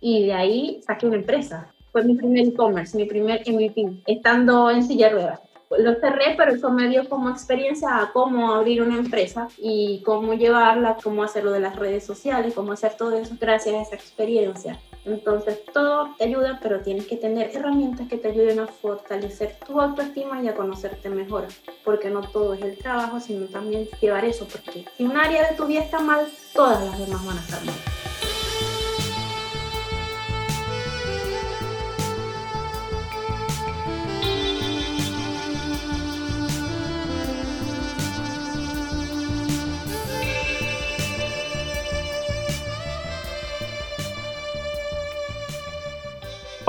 y 0.00 0.26
de 0.26 0.32
ahí 0.32 0.80
saqué 0.86 1.06
una 1.06 1.16
empresa. 1.16 1.72
Fue 1.92 2.04
mi 2.04 2.14
primer 2.14 2.46
e-commerce, 2.46 2.96
mi 2.96 3.06
primer 3.06 3.42
MVP, 3.48 4.02
estando 4.06 4.70
en 4.70 4.82
silla 4.82 5.08
de 5.08 5.14
ruedas 5.14 5.40
lo 5.76 5.94
cerré, 5.96 6.34
pero 6.36 6.52
eso 6.52 6.70
me 6.70 6.88
dio 6.88 7.08
como 7.08 7.28
experiencia 7.28 7.98
a 7.98 8.12
cómo 8.12 8.54
abrir 8.54 8.82
una 8.82 8.96
empresa 8.96 9.48
y 9.58 10.02
cómo 10.04 10.34
llevarla, 10.34 10.96
cómo 11.02 11.22
hacerlo 11.22 11.52
de 11.52 11.60
las 11.60 11.76
redes 11.76 12.04
sociales, 12.06 12.54
cómo 12.54 12.72
hacer 12.72 12.94
todo 12.96 13.16
eso 13.16 13.34
gracias 13.38 13.74
a 13.74 13.82
esa 13.82 13.94
experiencia. 13.94 14.80
Entonces, 15.04 15.64
todo 15.72 16.14
te 16.18 16.24
ayuda, 16.24 16.58
pero 16.62 16.80
tienes 16.80 17.06
que 17.06 17.16
tener 17.16 17.50
herramientas 17.54 18.08
que 18.08 18.18
te 18.18 18.28
ayuden 18.28 18.60
a 18.60 18.66
fortalecer 18.66 19.56
tu 19.66 19.80
autoestima 19.80 20.42
y 20.42 20.48
a 20.48 20.54
conocerte 20.54 21.08
mejor, 21.08 21.46
porque 21.84 22.10
no 22.10 22.20
todo 22.22 22.54
es 22.54 22.62
el 22.62 22.76
trabajo, 22.76 23.20
sino 23.20 23.46
también 23.46 23.88
llevar 24.00 24.24
eso, 24.24 24.46
porque 24.50 24.84
si 24.96 25.04
un 25.04 25.16
área 25.16 25.48
de 25.48 25.56
tu 25.56 25.66
vida 25.66 25.80
está 25.80 26.00
mal, 26.00 26.26
todas 26.52 26.84
las 26.84 26.98
demás 26.98 27.24
van 27.24 27.38
a 27.38 27.40
estar 27.40 27.64
mal. 27.64 28.27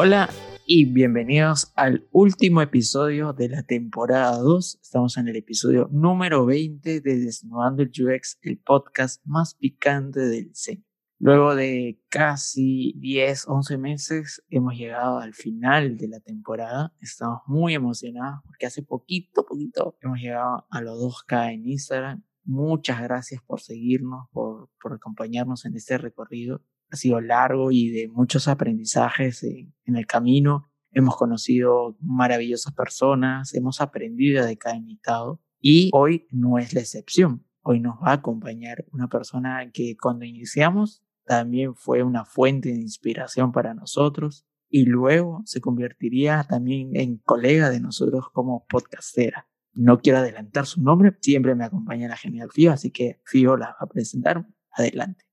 Hola 0.02 0.30
y 0.66 0.86
bienvenidos 0.86 1.74
al 1.76 2.08
último 2.14 2.62
episodio 2.62 3.34
de 3.34 3.50
la 3.50 3.64
temporada 3.64 4.38
2. 4.38 4.80
Estamos 4.82 5.18
en 5.18 5.28
el 5.28 5.36
episodio 5.36 5.90
número 5.92 6.46
20 6.46 7.02
de 7.02 7.20
Desnudando 7.20 7.84
el 7.84 7.90
UX, 7.90 8.40
el 8.44 8.60
podcast 8.60 9.22
más 9.26 9.56
picante 9.56 10.22
del 10.22 10.48
diseño. 10.48 10.86
Luego 11.18 11.54
de 11.54 12.02
casi 12.08 12.94
10, 12.96 13.50
11 13.50 13.78
meses 13.78 14.42
hemos 14.50 14.76
llegado 14.76 15.18
al 15.18 15.34
final 15.34 15.98
de 15.98 16.08
la 16.08 16.22
temporada. 16.22 16.94
Estamos 17.02 17.42
muy 17.46 17.74
emocionados 17.74 18.40
porque 18.46 18.68
hace 18.68 18.84
poquito, 18.84 19.46
poquito 19.46 19.98
hemos 20.00 20.20
llegado 20.20 20.66
a 20.70 20.80
los 20.80 20.98
2K 20.98 21.56
en 21.56 21.68
Instagram. 21.68 22.24
Muchas 22.46 23.02
gracias 23.02 23.42
por 23.42 23.60
seguirnos, 23.60 24.30
por, 24.32 24.70
por 24.82 24.94
acompañarnos 24.94 25.66
en 25.66 25.76
este 25.76 25.98
recorrido 25.98 26.62
ha 26.92 26.96
sido 26.96 27.22
largo 27.22 27.72
y 27.72 27.90
de 27.90 28.08
muchos 28.08 28.48
aprendizajes 28.48 29.44
en, 29.44 29.74
el 29.86 30.06
camino. 30.06 30.72
Hemos 30.92 31.18
conocido 31.18 31.98
maravillosas 32.02 32.74
personas, 32.74 33.54
hemos 33.54 33.82
aprendido 33.82 34.46
de 34.46 34.58
cada 34.58 34.76
invitado 34.76 35.42
y 35.60 35.90
hoy 35.94 36.28
no 36.32 36.58
es 36.58 36.74
la 36.74 36.82
excepción. 36.82 37.46
Hoy 37.62 37.80
nos 37.80 37.96
va 37.98 38.10
a 38.12 38.14
acompañar 38.14 38.86
una 38.92 39.08
persona 39.08 39.70
que 39.72 39.96
cuando 39.98 40.26
iniciamos 40.26 41.04
también 41.26 41.76
fue 41.76 42.02
una 42.02 42.26
fuente 42.26 42.70
de 42.70 42.82
inspiración 42.82 43.52
para 43.52 43.74
nosotros 43.74 44.48
y 44.70 44.86
luego 44.86 45.42
se 45.46 45.62
convertiría 45.62 46.44
también 46.44 46.96
en 46.96 47.18
colega 47.18 47.70
de 47.70 47.80
nosotros 47.80 48.26
como 48.34 48.66
podcastera. 48.68 49.48
No 49.74 50.00
quiero 50.00 50.20
adelantar 50.20 50.66
su 50.66 50.82
nombre, 50.82 51.16
siempre 51.22 51.56
me 51.56 51.66
acompaña 51.66 52.08
la 52.08 52.18
genial 52.18 52.50
Fio, 52.52 52.72
así 52.72 52.92
que 52.92 53.22
Fio 53.26 53.58
la 53.58 53.68
va 53.68 53.78
a 53.82 53.88
presentar. 53.88 54.48
Adelante. 54.72 55.29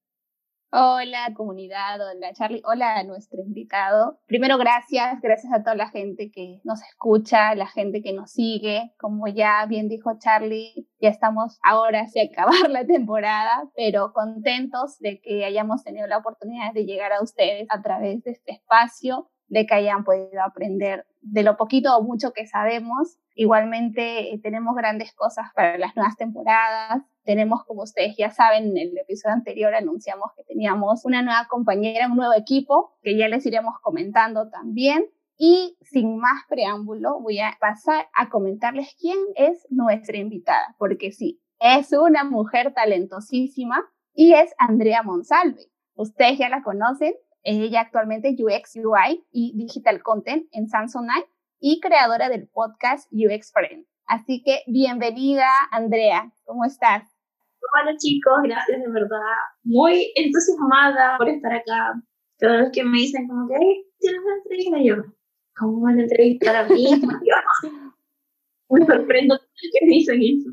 Hola 0.73 1.33
comunidad, 1.35 2.01
hola 2.01 2.33
Charlie, 2.35 2.61
hola 2.65 2.97
a 2.97 3.05
nuestro 3.05 3.41
invitado. 3.41 4.19
Primero 4.27 4.59
gracias, 4.59 5.21
gracias 5.23 5.53
a 5.53 5.63
toda 5.63 5.77
la 5.77 5.89
gente 5.89 6.33
que 6.33 6.61
nos 6.65 6.83
escucha, 6.83 7.55
la 7.55 7.69
gente 7.69 8.03
que 8.03 8.13
nos 8.13 8.33
sigue. 8.33 8.93
Como 8.99 9.29
ya 9.29 9.65
bien 9.67 9.89
dijo 9.89 10.19
Charlie, 10.19 10.89
ya 11.01 11.09
estamos 11.09 11.61
ahora 11.63 12.09
sí 12.09 12.19
a 12.19 12.25
acabar 12.25 12.53
la 12.69 12.85
temporada, 12.85 13.71
pero 13.77 14.13
contentos 14.13 14.99
de 14.99 15.21
que 15.21 15.45
hayamos 15.45 15.85
tenido 15.85 16.09
la 16.09 16.19
oportunidad 16.19 16.73
de 16.75 16.85
llegar 16.85 17.13
a 17.13 17.23
ustedes 17.23 17.69
a 17.71 17.81
través 17.81 18.25
de 18.25 18.33
este 18.33 18.53
espacio, 18.53 19.31
de 19.49 19.67
que 19.67 19.75
hayan 19.75 20.05
podido 20.05 20.43
aprender 20.43 21.07
de 21.21 21.43
lo 21.43 21.57
poquito 21.57 21.97
o 21.97 22.03
mucho 22.03 22.33
que 22.33 22.47
sabemos. 22.47 23.19
Igualmente 23.35 24.33
eh, 24.33 24.41
tenemos 24.43 24.75
grandes 24.75 25.13
cosas 25.15 25.47
para 25.55 25.79
las 25.79 25.95
nuevas 25.97 26.17
temporadas. 26.17 27.03
Tenemos, 27.25 27.65
como 27.65 27.83
ustedes 27.83 28.17
ya 28.17 28.31
saben, 28.31 28.77
en 28.77 28.77
el 28.77 28.99
episodio 28.99 29.35
anterior 29.35 29.75
anunciamos 29.75 30.31
que 30.37 30.45
teníamos 30.45 31.05
una 31.05 31.23
nueva 31.23 31.47
compañera, 31.49 32.07
un 32.07 32.17
nuevo 32.17 32.35
equipo, 32.35 32.97
que 33.03 33.17
ya 33.17 33.29
les 33.29 33.45
iremos 33.47 33.75
comentando 33.83 34.49
también. 34.49 35.07
Y 35.39 35.77
sin 35.83 36.17
más 36.17 36.45
preámbulo, 36.49 37.21
voy 37.21 37.41
a 37.41 37.57
pasar 37.61 38.07
a 38.15 38.31
comentarles 38.31 38.97
quién 38.99 39.19
es 39.35 39.67
nuestra 39.69 40.17
invitada, 40.17 40.75
porque 40.79 41.13
sí, 41.13 41.43
es 41.61 41.93
una 41.93 42.25
mujer 42.25 42.73
talentosísima 42.73 43.85
y 44.15 44.33
es 44.33 44.55
Andrea 44.59 45.03
Monsalve. 45.03 45.71
Ustedes 45.95 46.39
ya 46.39 46.49
la 46.49 46.63
conocen, 46.63 47.15
ella 47.47 47.83
actualmente 47.83 48.35
UX, 48.37 48.75
UI 48.75 49.25
y 49.31 49.53
Digital 49.57 50.03
Content 50.03 50.49
en 50.51 50.69
Samsonite 50.69 51.31
y 51.61 51.79
creadora 51.81 52.29
del 52.29 52.49
podcast 52.49 53.09
UX 53.13 53.53
Friend. 53.53 53.87
Así 54.07 54.43
que 54.45 54.63
bienvenida, 54.67 55.47
Andrea. 55.71 56.33
¿Cómo 56.45 56.65
estás? 56.65 57.05
Hola 57.73 57.97
chicos, 57.99 58.35
gracias 58.43 58.81
de 58.81 58.91
verdad. 58.91 59.19
Muy 59.63 60.13
entusiasmada 60.17 61.17
por 61.19 61.29
estar 61.29 61.53
acá. 61.53 61.95
Todos 62.39 62.63
los 62.63 62.71
que 62.73 62.83
me 62.83 62.99
dicen 62.99 63.29
como 63.29 63.49
que, 63.49 63.55
tienes 64.01 64.21
una 64.25 64.37
entrevista, 64.39 64.79
yo, 64.83 64.97
¿cómo 65.57 65.83
van 65.83 66.01
a 66.01 66.03
entrevistar 66.03 66.57
a 66.57 66.69
mí? 66.69 66.85
me 68.71 68.87
sorprendo 68.87 69.39
que 69.39 69.87
me 69.87 69.95
dicen 69.95 70.21
eso. 70.21 70.51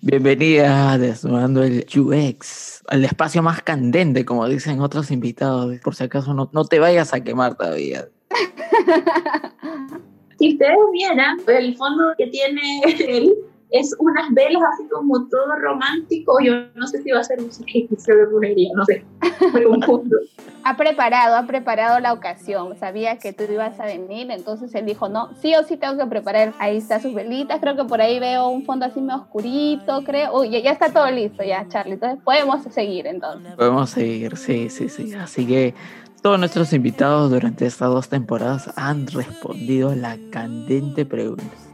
Bienvenida 0.00 0.92
a 0.92 0.98
Desnudando 0.98 1.62
el 1.62 1.86
UX, 1.94 2.82
al 2.88 3.04
espacio 3.04 3.42
más 3.42 3.62
candente, 3.62 4.24
como 4.24 4.48
dicen 4.48 4.80
otros 4.80 5.10
invitados. 5.10 5.78
Por 5.80 5.94
si 5.94 6.04
acaso 6.04 6.34
no, 6.34 6.50
no 6.52 6.64
te 6.64 6.78
vayas 6.78 7.14
a 7.14 7.22
quemar 7.22 7.56
todavía. 7.56 8.08
si 10.38 10.52
ustedes 10.52 10.78
vieran 10.92 11.38
el 11.46 11.76
fondo 11.76 12.14
que 12.18 12.26
tiene 12.26 12.82
él, 12.98 13.34
es 13.72 13.94
unas 13.98 14.30
velas 14.32 14.62
así 14.74 14.88
como 14.88 15.26
todo 15.28 15.56
romántico. 15.60 16.38
Yo 16.42 16.52
no 16.74 16.86
sé 16.86 17.02
si 17.02 17.10
va 17.10 17.20
a 17.20 17.24
ser 17.24 17.40
un 17.40 17.50
sacrificio 17.50 18.16
de 18.16 18.26
brujería, 18.26 18.70
no 18.74 18.84
sé. 18.84 19.04
Me 19.52 19.64
confundo. 19.64 20.16
ha 20.64 20.76
preparado, 20.76 21.36
ha 21.36 21.46
preparado 21.46 21.98
la 22.00 22.12
ocasión. 22.12 22.76
Sabía 22.78 23.18
que 23.18 23.32
tú 23.32 23.44
ibas 23.50 23.78
a 23.80 23.86
venir, 23.86 24.30
entonces 24.30 24.74
él 24.74 24.86
dijo, 24.86 25.08
no, 25.08 25.34
sí 25.40 25.54
o 25.54 25.62
sí 25.64 25.76
tengo 25.76 25.96
que 25.96 26.06
preparar. 26.06 26.52
Ahí 26.58 26.76
está 26.76 27.00
sus 27.00 27.14
velitas, 27.14 27.60
creo 27.60 27.76
que 27.76 27.84
por 27.84 28.00
ahí 28.00 28.20
veo 28.20 28.48
un 28.48 28.64
fondo 28.64 28.86
así 28.86 29.00
medio 29.00 29.20
oscurito, 29.20 30.02
creo. 30.04 30.38
Uy, 30.38 30.50
ya, 30.50 30.70
está 30.70 30.92
todo 30.92 31.10
listo 31.10 31.42
ya, 31.42 31.66
Charlie. 31.68 31.94
Entonces 31.94 32.20
podemos 32.22 32.62
seguir 32.70 33.06
entonces. 33.06 33.54
Podemos 33.56 33.90
seguir, 33.90 34.36
sí, 34.36 34.68
sí, 34.68 34.88
sí. 34.88 35.14
Así 35.14 35.46
que 35.46 35.74
todos 36.22 36.38
nuestros 36.38 36.72
invitados 36.72 37.30
durante 37.30 37.66
estas 37.66 37.88
dos 37.88 38.08
temporadas 38.08 38.70
han 38.76 39.06
respondido 39.06 39.90
a 39.90 39.96
la 39.96 40.18
candente 40.30 41.04
pregunta. 41.04 41.71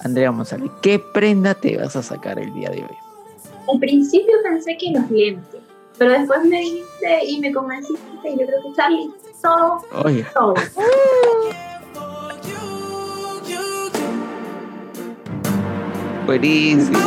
Andrea 0.00 0.30
Monsalve, 0.30 0.70
¿qué 0.82 0.98
prenda 0.98 1.54
te 1.54 1.76
vas 1.76 1.96
a 1.96 2.02
sacar 2.02 2.38
el 2.38 2.52
día 2.54 2.70
de 2.70 2.82
hoy? 2.82 2.96
Al 3.72 3.78
principio 3.80 4.34
pensé 4.42 4.76
que 4.78 4.90
los 4.92 5.10
lentes, 5.10 5.60
pero 5.98 6.12
después 6.12 6.44
me 6.44 6.60
dijiste 6.60 7.24
y 7.26 7.40
me 7.40 7.52
convenciste 7.52 8.00
y 8.24 8.38
yo 8.38 8.46
creo 8.46 8.62
que 8.62 8.72
Charlie, 8.76 9.10
todo, 9.42 9.84
Oye. 10.04 10.24
todo. 10.34 10.54
Buenísimo. 16.26 16.98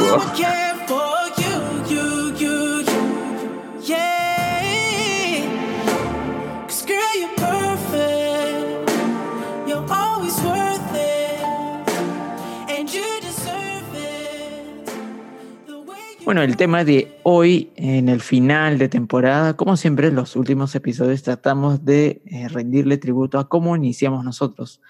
Bueno, 16.23 16.43
el 16.43 16.55
tema 16.55 16.83
de 16.83 17.17
hoy, 17.23 17.71
en 17.75 18.07
el 18.07 18.21
final 18.21 18.77
de 18.77 18.87
temporada, 18.87 19.57
como 19.57 19.75
siempre 19.75 20.07
en 20.07 20.15
los 20.15 20.35
últimos 20.35 20.75
episodios 20.75 21.23
tratamos 21.23 21.83
de 21.83 22.21
eh, 22.25 22.47
rendirle 22.47 22.97
tributo 22.97 23.39
a 23.39 23.49
cómo 23.49 23.75
iniciamos 23.75 24.23
nosotros. 24.23 24.81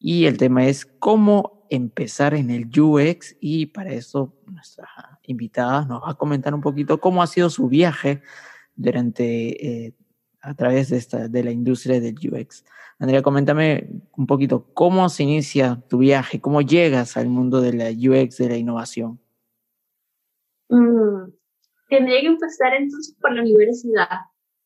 Y 0.00 0.26
el 0.26 0.36
tema 0.36 0.66
es 0.66 0.84
cómo 0.84 1.64
empezar 1.70 2.34
en 2.34 2.50
el 2.50 2.68
UX 2.78 3.36
y 3.40 3.66
para 3.66 3.92
eso 3.92 4.34
nuestra 4.46 4.88
invitada 5.22 5.84
nos 5.86 6.02
va 6.02 6.10
a 6.10 6.14
comentar 6.14 6.52
un 6.54 6.60
poquito 6.60 7.00
cómo 7.00 7.22
ha 7.22 7.28
sido 7.28 7.50
su 7.50 7.68
viaje 7.68 8.20
durante, 8.74 9.86
eh, 9.86 9.94
a 10.40 10.54
través 10.54 10.90
de, 10.90 10.96
esta, 10.96 11.28
de 11.28 11.44
la 11.44 11.52
industria 11.52 12.00
del 12.00 12.16
UX. 12.16 12.64
Andrea, 12.98 13.22
coméntame 13.22 13.88
un 14.16 14.26
poquito 14.26 14.66
cómo 14.74 15.08
se 15.08 15.22
inicia 15.22 15.80
tu 15.88 15.98
viaje, 15.98 16.40
cómo 16.40 16.62
llegas 16.62 17.16
al 17.16 17.28
mundo 17.28 17.60
de 17.60 17.72
la 17.72 17.90
UX, 17.90 18.38
de 18.38 18.48
la 18.48 18.56
innovación. 18.56 19.20
Mm, 20.68 21.30
tendría 21.88 22.20
que 22.20 22.26
empezar 22.26 22.74
entonces 22.74 23.16
por 23.20 23.32
la 23.32 23.42
universidad. 23.42 24.08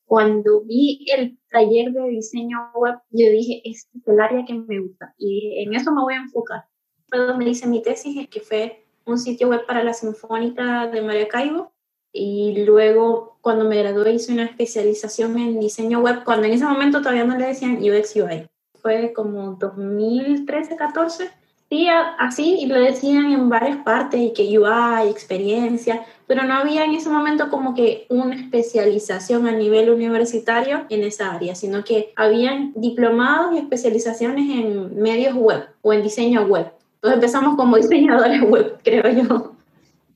Cuando 0.04 0.62
vi 0.62 1.04
el 1.14 1.38
taller 1.50 1.92
de 1.92 2.08
diseño 2.08 2.70
web, 2.74 2.94
yo 3.10 3.30
dije, 3.30 3.60
este 3.64 3.98
es 3.98 4.08
el 4.08 4.20
área 4.20 4.44
que 4.44 4.54
me 4.54 4.80
gusta 4.80 5.14
y 5.18 5.62
en 5.62 5.74
eso 5.74 5.92
me 5.92 6.00
voy 6.00 6.14
a 6.14 6.22
enfocar. 6.22 6.64
Fue 7.08 7.18
donde 7.18 7.50
hice 7.50 7.66
mi 7.66 7.82
tesis, 7.82 8.28
que 8.28 8.40
fue 8.40 8.86
un 9.04 9.18
sitio 9.18 9.48
web 9.48 9.66
para 9.66 9.84
la 9.84 9.92
Sinfónica 9.92 10.86
de 10.88 11.02
Maracaibo 11.02 11.72
y 12.12 12.64
luego 12.64 13.38
cuando 13.42 13.64
me 13.64 13.78
gradué 13.78 14.12
hice 14.14 14.32
una 14.32 14.44
especialización 14.44 15.38
en 15.38 15.60
diseño 15.60 16.00
web, 16.00 16.24
cuando 16.24 16.46
en 16.46 16.54
ese 16.54 16.64
momento 16.64 17.00
todavía 17.00 17.24
no 17.24 17.36
le 17.36 17.46
decían 17.46 17.78
UX 17.82 18.16
UI. 18.16 18.48
Fue 18.80 19.12
como 19.12 19.54
2013, 19.54 20.76
14. 20.76 21.30
Sí, 21.70 21.86
así, 22.18 22.60
y 22.60 22.66
lo 22.66 22.80
decían 22.80 23.30
en 23.30 23.50
varias 23.50 23.76
partes, 23.78 24.18
y 24.18 24.32
que 24.32 24.58
UI, 24.58 25.10
experiencia, 25.10 26.06
pero 26.26 26.44
no 26.44 26.54
había 26.54 26.84
en 26.84 26.94
ese 26.94 27.10
momento 27.10 27.50
como 27.50 27.74
que 27.74 28.06
una 28.08 28.36
especialización 28.36 29.46
a 29.46 29.52
nivel 29.52 29.90
universitario 29.90 30.86
en 30.88 31.04
esa 31.04 31.32
área, 31.32 31.54
sino 31.54 31.84
que 31.84 32.12
habían 32.16 32.72
diplomados 32.74 33.54
y 33.54 33.58
especializaciones 33.58 34.48
en 34.48 34.98
medios 34.98 35.34
web 35.34 35.66
o 35.82 35.92
en 35.92 36.02
diseño 36.02 36.46
web. 36.46 36.72
Entonces 36.96 37.16
empezamos 37.16 37.56
como 37.56 37.76
diseñadores 37.76 38.42
web, 38.42 38.78
creo 38.84 39.08
yo. 39.10 39.52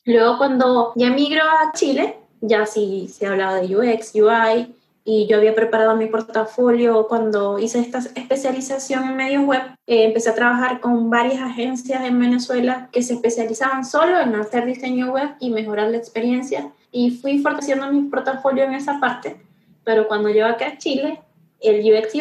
Luego 0.06 0.38
cuando 0.38 0.93
ya 0.96 1.10
migro 1.10 1.43
a 1.43 1.72
Chile, 1.72 2.16
ya 2.40 2.64
sí 2.64 3.08
se 3.08 3.26
hablaba 3.26 3.56
de 3.56 3.76
UX, 3.76 4.14
UI, 4.14 4.75
y 5.04 5.26
yo 5.26 5.38
había 5.38 5.54
preparado 5.54 5.96
mi 5.96 6.06
portafolio 6.06 7.06
cuando 7.08 7.58
hice 7.58 7.81
esta 7.81 7.99
especialización 7.99 9.04
en 9.04 9.16
medios 9.16 9.44
web. 9.44 9.62
Eh, 9.87 10.04
empecé 10.04 10.31
a 10.31 10.34
trabajar 10.34 10.81
con 10.81 11.10
varias 11.10 11.40
agencias 11.40 12.04
en 12.04 12.19
Venezuela 12.19 12.88
que 12.93 13.02
se 13.02 13.14
especializaban 13.14 13.84
solo 13.84 14.20
en 14.20 14.34
hacer 14.34 14.64
diseño 14.64 15.12
web 15.12 15.31
y 15.40 15.50
mejorar 15.50 15.90
la 15.90 15.96
experiencia 15.96 16.70
y 16.90 17.10
fui 17.10 17.38
fortaleciendo 17.38 17.90
mi 17.90 18.02
portafolio 18.02 18.64
en 18.64 18.75
esa 18.75 19.00
parte. 19.00 19.40
Pero 19.84 20.06
cuando 20.06 20.28
llego 20.28 20.46
acá 20.46 20.69
a 20.69 20.78
Chile, 20.78 21.20
el 21.60 21.81
UX 21.81 22.12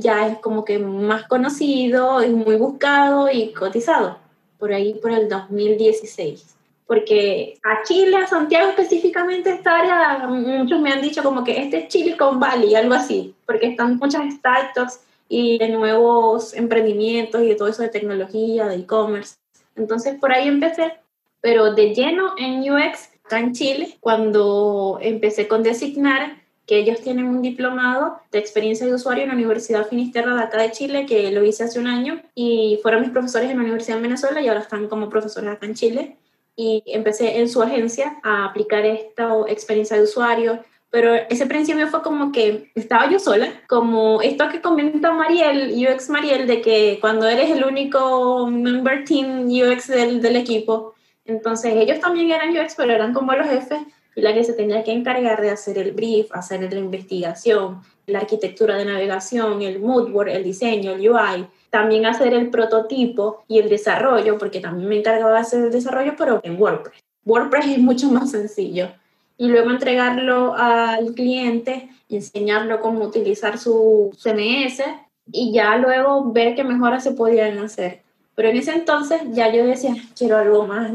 ya 0.00 0.28
es 0.28 0.38
como 0.38 0.64
que 0.64 0.78
más 0.78 1.24
conocido 1.24 2.24
y 2.24 2.30
muy 2.30 2.56
buscado 2.56 3.30
y 3.30 3.52
cotizado, 3.52 4.18
por 4.58 4.72
ahí 4.72 4.94
por 4.94 5.10
el 5.10 5.28
2016 5.28 6.53
porque 6.86 7.58
a 7.62 7.82
Chile, 7.84 8.16
a 8.16 8.26
Santiago 8.26 8.68
específicamente, 8.70 9.50
esta 9.50 9.78
área, 9.78 10.26
muchos 10.28 10.80
me 10.80 10.92
han 10.92 11.00
dicho 11.00 11.22
como 11.22 11.42
que 11.42 11.62
este 11.62 11.78
es 11.78 11.88
Chile 11.88 12.16
con 12.16 12.38
Bali, 12.38 12.74
algo 12.74 12.94
así, 12.94 13.34
porque 13.46 13.68
están 13.68 13.96
muchas 13.96 14.34
startups 14.34 15.00
y 15.28 15.58
de 15.58 15.70
nuevos 15.70 16.52
emprendimientos 16.54 17.42
y 17.42 17.48
de 17.48 17.54
todo 17.54 17.68
eso 17.68 17.82
de 17.82 17.88
tecnología, 17.88 18.66
de 18.66 18.76
e-commerce. 18.76 19.36
Entonces 19.76 20.18
por 20.18 20.32
ahí 20.32 20.46
empecé, 20.46 20.92
pero 21.40 21.74
de 21.74 21.94
lleno 21.94 22.34
en 22.36 22.60
UX, 22.70 23.08
acá 23.24 23.40
en 23.40 23.52
Chile, 23.54 23.96
cuando 24.00 24.98
empecé 25.00 25.48
con 25.48 25.62
Designar, 25.62 26.42
que 26.66 26.78
ellos 26.78 27.00
tienen 27.00 27.26
un 27.26 27.42
diplomado 27.42 28.20
de 28.30 28.38
experiencia 28.38 28.86
de 28.86 28.94
usuario 28.94 29.24
en 29.24 29.28
la 29.30 29.34
Universidad 29.34 29.86
Finisterra 29.86 30.34
de 30.34 30.42
acá 30.42 30.62
de 30.62 30.70
Chile, 30.70 31.06
que 31.06 31.30
lo 31.30 31.44
hice 31.44 31.64
hace 31.64 31.78
un 31.78 31.86
año, 31.86 32.22
y 32.34 32.78
fueron 32.82 33.02
mis 33.02 33.10
profesores 33.10 33.50
en 33.50 33.56
la 33.56 33.62
Universidad 33.62 33.96
de 33.96 34.02
Venezuela 34.02 34.40
y 34.40 34.48
ahora 34.48 34.60
están 34.60 34.88
como 34.88 35.10
profesores 35.10 35.50
acá 35.50 35.66
en 35.66 35.74
Chile 35.74 36.16
y 36.56 36.82
empecé 36.86 37.38
en 37.38 37.48
su 37.48 37.62
agencia 37.62 38.18
a 38.22 38.46
aplicar 38.46 38.84
esta 38.84 39.30
experiencia 39.48 39.96
de 39.96 40.04
usuario, 40.04 40.60
pero 40.90 41.14
ese 41.14 41.46
principio 41.46 41.88
fue 41.88 42.02
como 42.02 42.30
que 42.30 42.70
estaba 42.76 43.10
yo 43.10 43.18
sola, 43.18 43.48
como 43.68 44.22
esto 44.22 44.48
que 44.48 44.60
comenta 44.60 45.12
Mariel, 45.12 45.74
UX 45.74 46.08
Mariel, 46.08 46.46
de 46.46 46.60
que 46.60 46.98
cuando 47.00 47.26
eres 47.26 47.50
el 47.50 47.64
único 47.64 48.46
member 48.46 49.04
team 49.04 49.48
UX 49.48 49.88
del, 49.88 50.22
del 50.22 50.36
equipo, 50.36 50.94
entonces 51.24 51.74
ellos 51.74 51.98
también 51.98 52.30
eran 52.30 52.56
UX, 52.56 52.74
pero 52.76 52.92
eran 52.92 53.12
como 53.12 53.32
los 53.32 53.48
jefes 53.48 53.80
y 54.14 54.20
la 54.20 54.32
que 54.32 54.44
se 54.44 54.52
tenía 54.52 54.84
que 54.84 54.92
encargar 54.92 55.40
de 55.40 55.50
hacer 55.50 55.78
el 55.78 55.92
brief, 55.92 56.30
hacer 56.32 56.72
la 56.72 56.78
investigación, 56.78 57.82
la 58.06 58.20
arquitectura 58.20 58.76
de 58.76 58.84
navegación, 58.84 59.62
el 59.62 59.80
mood 59.80 60.10
board, 60.10 60.28
el 60.28 60.44
diseño, 60.44 60.92
el 60.92 61.10
UI, 61.10 61.46
también 61.74 62.06
hacer 62.06 62.32
el 62.32 62.50
prototipo 62.50 63.42
y 63.48 63.58
el 63.58 63.68
desarrollo, 63.68 64.38
porque 64.38 64.60
también 64.60 64.88
me 64.88 64.98
encargaba 64.98 65.32
de 65.32 65.38
hacer 65.40 65.64
el 65.64 65.72
desarrollo, 65.72 66.14
pero 66.16 66.38
en 66.44 66.56
WordPress. 66.56 67.02
WordPress 67.24 67.66
es 67.66 67.78
mucho 67.78 68.08
más 68.12 68.30
sencillo. 68.30 68.90
Y 69.36 69.48
luego 69.48 69.72
entregarlo 69.72 70.54
al 70.54 71.14
cliente, 71.14 71.88
enseñarlo 72.08 72.78
cómo 72.78 73.04
utilizar 73.04 73.58
su 73.58 74.16
CMS 74.16 74.84
y 75.32 75.52
ya 75.52 75.76
luego 75.76 76.30
ver 76.30 76.54
qué 76.54 76.62
mejoras 76.62 77.02
se 77.02 77.10
podían 77.10 77.58
hacer. 77.58 78.02
Pero 78.36 78.50
en 78.50 78.58
ese 78.58 78.70
entonces 78.70 79.22
ya 79.32 79.52
yo 79.52 79.66
decía, 79.66 79.96
quiero 80.16 80.36
algo 80.36 80.68
más, 80.68 80.92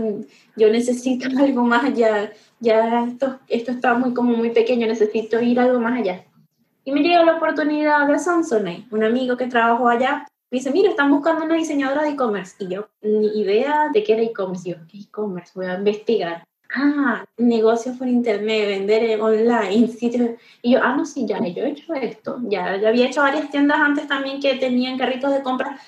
yo 0.55 0.71
necesito 0.71 1.27
algo 1.37 1.63
más 1.63 1.93
ya 1.93 2.31
ya 2.61 3.03
esto, 3.03 3.37
esto 3.49 3.71
está 3.71 3.95
muy, 3.95 4.13
como 4.13 4.37
muy 4.37 4.51
pequeño, 4.51 4.87
necesito 4.87 5.41
ir 5.41 5.59
algo 5.59 5.81
más 5.81 5.99
allá. 5.99 6.23
Y 6.85 6.93
me 6.93 7.01
llegó 7.01 7.25
la 7.25 7.35
oportunidad 7.35 8.07
de 8.07 8.17
Samsonite, 8.17 8.87
un 8.91 9.03
amigo 9.03 9.35
que 9.35 9.47
trabajó 9.47 9.89
allá, 9.89 10.25
me 10.51 10.57
dice, 10.57 10.71
mira, 10.71 10.89
están 10.89 11.11
buscando 11.11 11.45
una 11.45 11.55
diseñadora 11.55 12.03
de 12.03 12.09
e-commerce. 12.09 12.55
Y 12.59 12.69
yo, 12.69 12.89
ni 13.01 13.27
idea 13.39 13.89
de 13.93 14.03
qué 14.03 14.13
era 14.13 14.23
e-commerce. 14.23 14.69
Yo, 14.69 14.77
e-commerce? 14.93 15.51
Voy 15.55 15.67
a 15.67 15.75
investigar. 15.75 16.43
Ah, 16.73 17.25
negocios 17.37 17.97
por 17.97 18.07
internet, 18.07 18.67
vender 18.67 19.21
online, 19.21 19.87
sitios. 19.99 20.31
Y 20.61 20.73
yo, 20.73 20.79
ah, 20.81 20.95
no, 20.95 21.05
sí, 21.05 21.25
ya, 21.27 21.39
yo 21.39 21.63
he 21.63 21.69
hecho 21.69 21.93
esto. 21.93 22.39
Ya, 22.43 22.77
ya 22.77 22.89
había 22.89 23.07
hecho 23.07 23.21
varias 23.21 23.49
tiendas 23.51 23.79
antes 23.79 24.07
también 24.07 24.41
que 24.41 24.55
tenían 24.55 24.97
carritos 24.97 25.31
de 25.31 25.43
compra. 25.43 25.79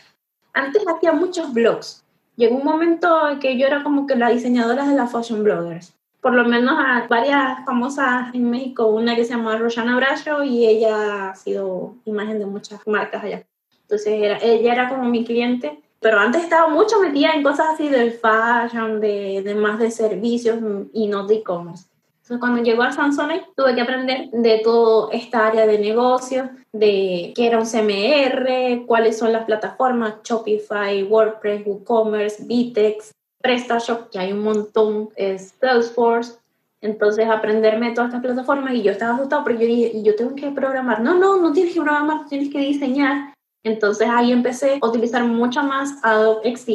Antes 0.54 0.84
hacía 0.88 1.14
muchos 1.14 1.54
blogs. 1.54 2.04
Llegó 2.36 2.56
un 2.56 2.64
momento 2.64 3.30
en 3.30 3.40
que 3.40 3.58
yo 3.58 3.68
era 3.68 3.84
como 3.84 4.06
que 4.08 4.16
la 4.16 4.30
diseñadora 4.30 4.88
de 4.88 4.96
las 4.96 5.12
fashion 5.12 5.44
bloggers 5.44 5.94
por 6.22 6.34
lo 6.34 6.46
menos 6.46 6.76
a 6.78 7.08
varias 7.08 7.66
famosas 7.66 8.34
en 8.36 8.50
México, 8.50 8.86
una 8.86 9.16
que 9.16 9.26
se 9.26 9.32
llama 9.34 9.58
Rosana 9.58 9.96
Bracho 9.96 10.44
y 10.44 10.68
ella 10.68 11.32
ha 11.32 11.36
sido 11.36 11.96
imagen 12.06 12.38
de 12.38 12.46
muchas 12.46 12.86
marcas 12.88 13.24
allá. 13.24 13.44
Entonces 13.92 14.14
era, 14.24 14.38
ella 14.42 14.72
era 14.72 14.90
como 14.90 15.04
mi 15.04 15.26
cliente, 15.26 15.82
pero 16.00 16.18
antes 16.18 16.44
estaba 16.44 16.70
mucho 16.70 17.02
metida 17.02 17.34
en 17.34 17.44
cosas 17.44 17.74
así 17.74 17.90
del 17.90 18.14
fashion, 18.14 19.02
de, 19.02 19.42
de 19.44 19.54
más 19.54 19.80
de 19.80 19.92
servicios 19.92 20.60
y 20.94 21.08
no 21.08 21.28
de 21.28 21.36
e-commerce. 21.36 21.88
Entonces 22.22 22.40
cuando 22.40 22.64
llegó 22.64 22.84
a 22.84 22.94
Samsonite 22.94 23.48
tuve 23.54 23.76
que 23.76 23.82
aprender 23.82 24.30
de 24.32 24.62
toda 24.64 25.12
esta 25.12 25.48
área 25.48 25.68
de 25.68 25.78
negocios, 25.78 26.48
de 26.72 27.34
qué 27.36 27.48
era 27.48 27.60
un 27.60 27.66
CMR, 27.66 28.86
cuáles 28.86 29.18
son 29.18 29.34
las 29.34 29.44
plataformas, 29.44 30.24
Shopify, 30.24 31.04
WordPress, 31.04 31.68
WooCommerce, 31.68 32.46
Vitex, 32.46 33.12
PrestaShop, 33.42 34.10
que 34.10 34.20
hay 34.20 34.32
un 34.32 34.40
montón, 34.40 35.10
es 35.18 35.54
Salesforce. 35.60 36.36
Entonces, 36.80 37.28
aprenderme 37.28 37.92
todas 37.92 38.12
estas 38.12 38.24
plataformas 38.24 38.74
y 38.74 38.84
yo 38.84 38.94
estaba 38.94 39.16
asustado 39.16 39.44
porque 39.44 39.60
yo 39.60 39.68
dije, 39.68 40.02
yo 40.02 40.16
tengo 40.16 40.34
que 40.34 40.50
programar. 40.52 41.02
No, 41.02 41.20
no, 41.20 41.42
no 41.42 41.52
tienes 41.52 41.74
que 41.74 41.82
programar, 41.82 42.26
tienes 42.30 42.50
que 42.50 42.60
diseñar. 42.60 43.34
Entonces, 43.64 44.08
ahí 44.10 44.32
empecé 44.32 44.80
a 44.82 44.88
utilizar 44.88 45.24
mucho 45.26 45.64
más 45.64 46.04
Adobe 46.04 46.56
XD. 46.56 46.72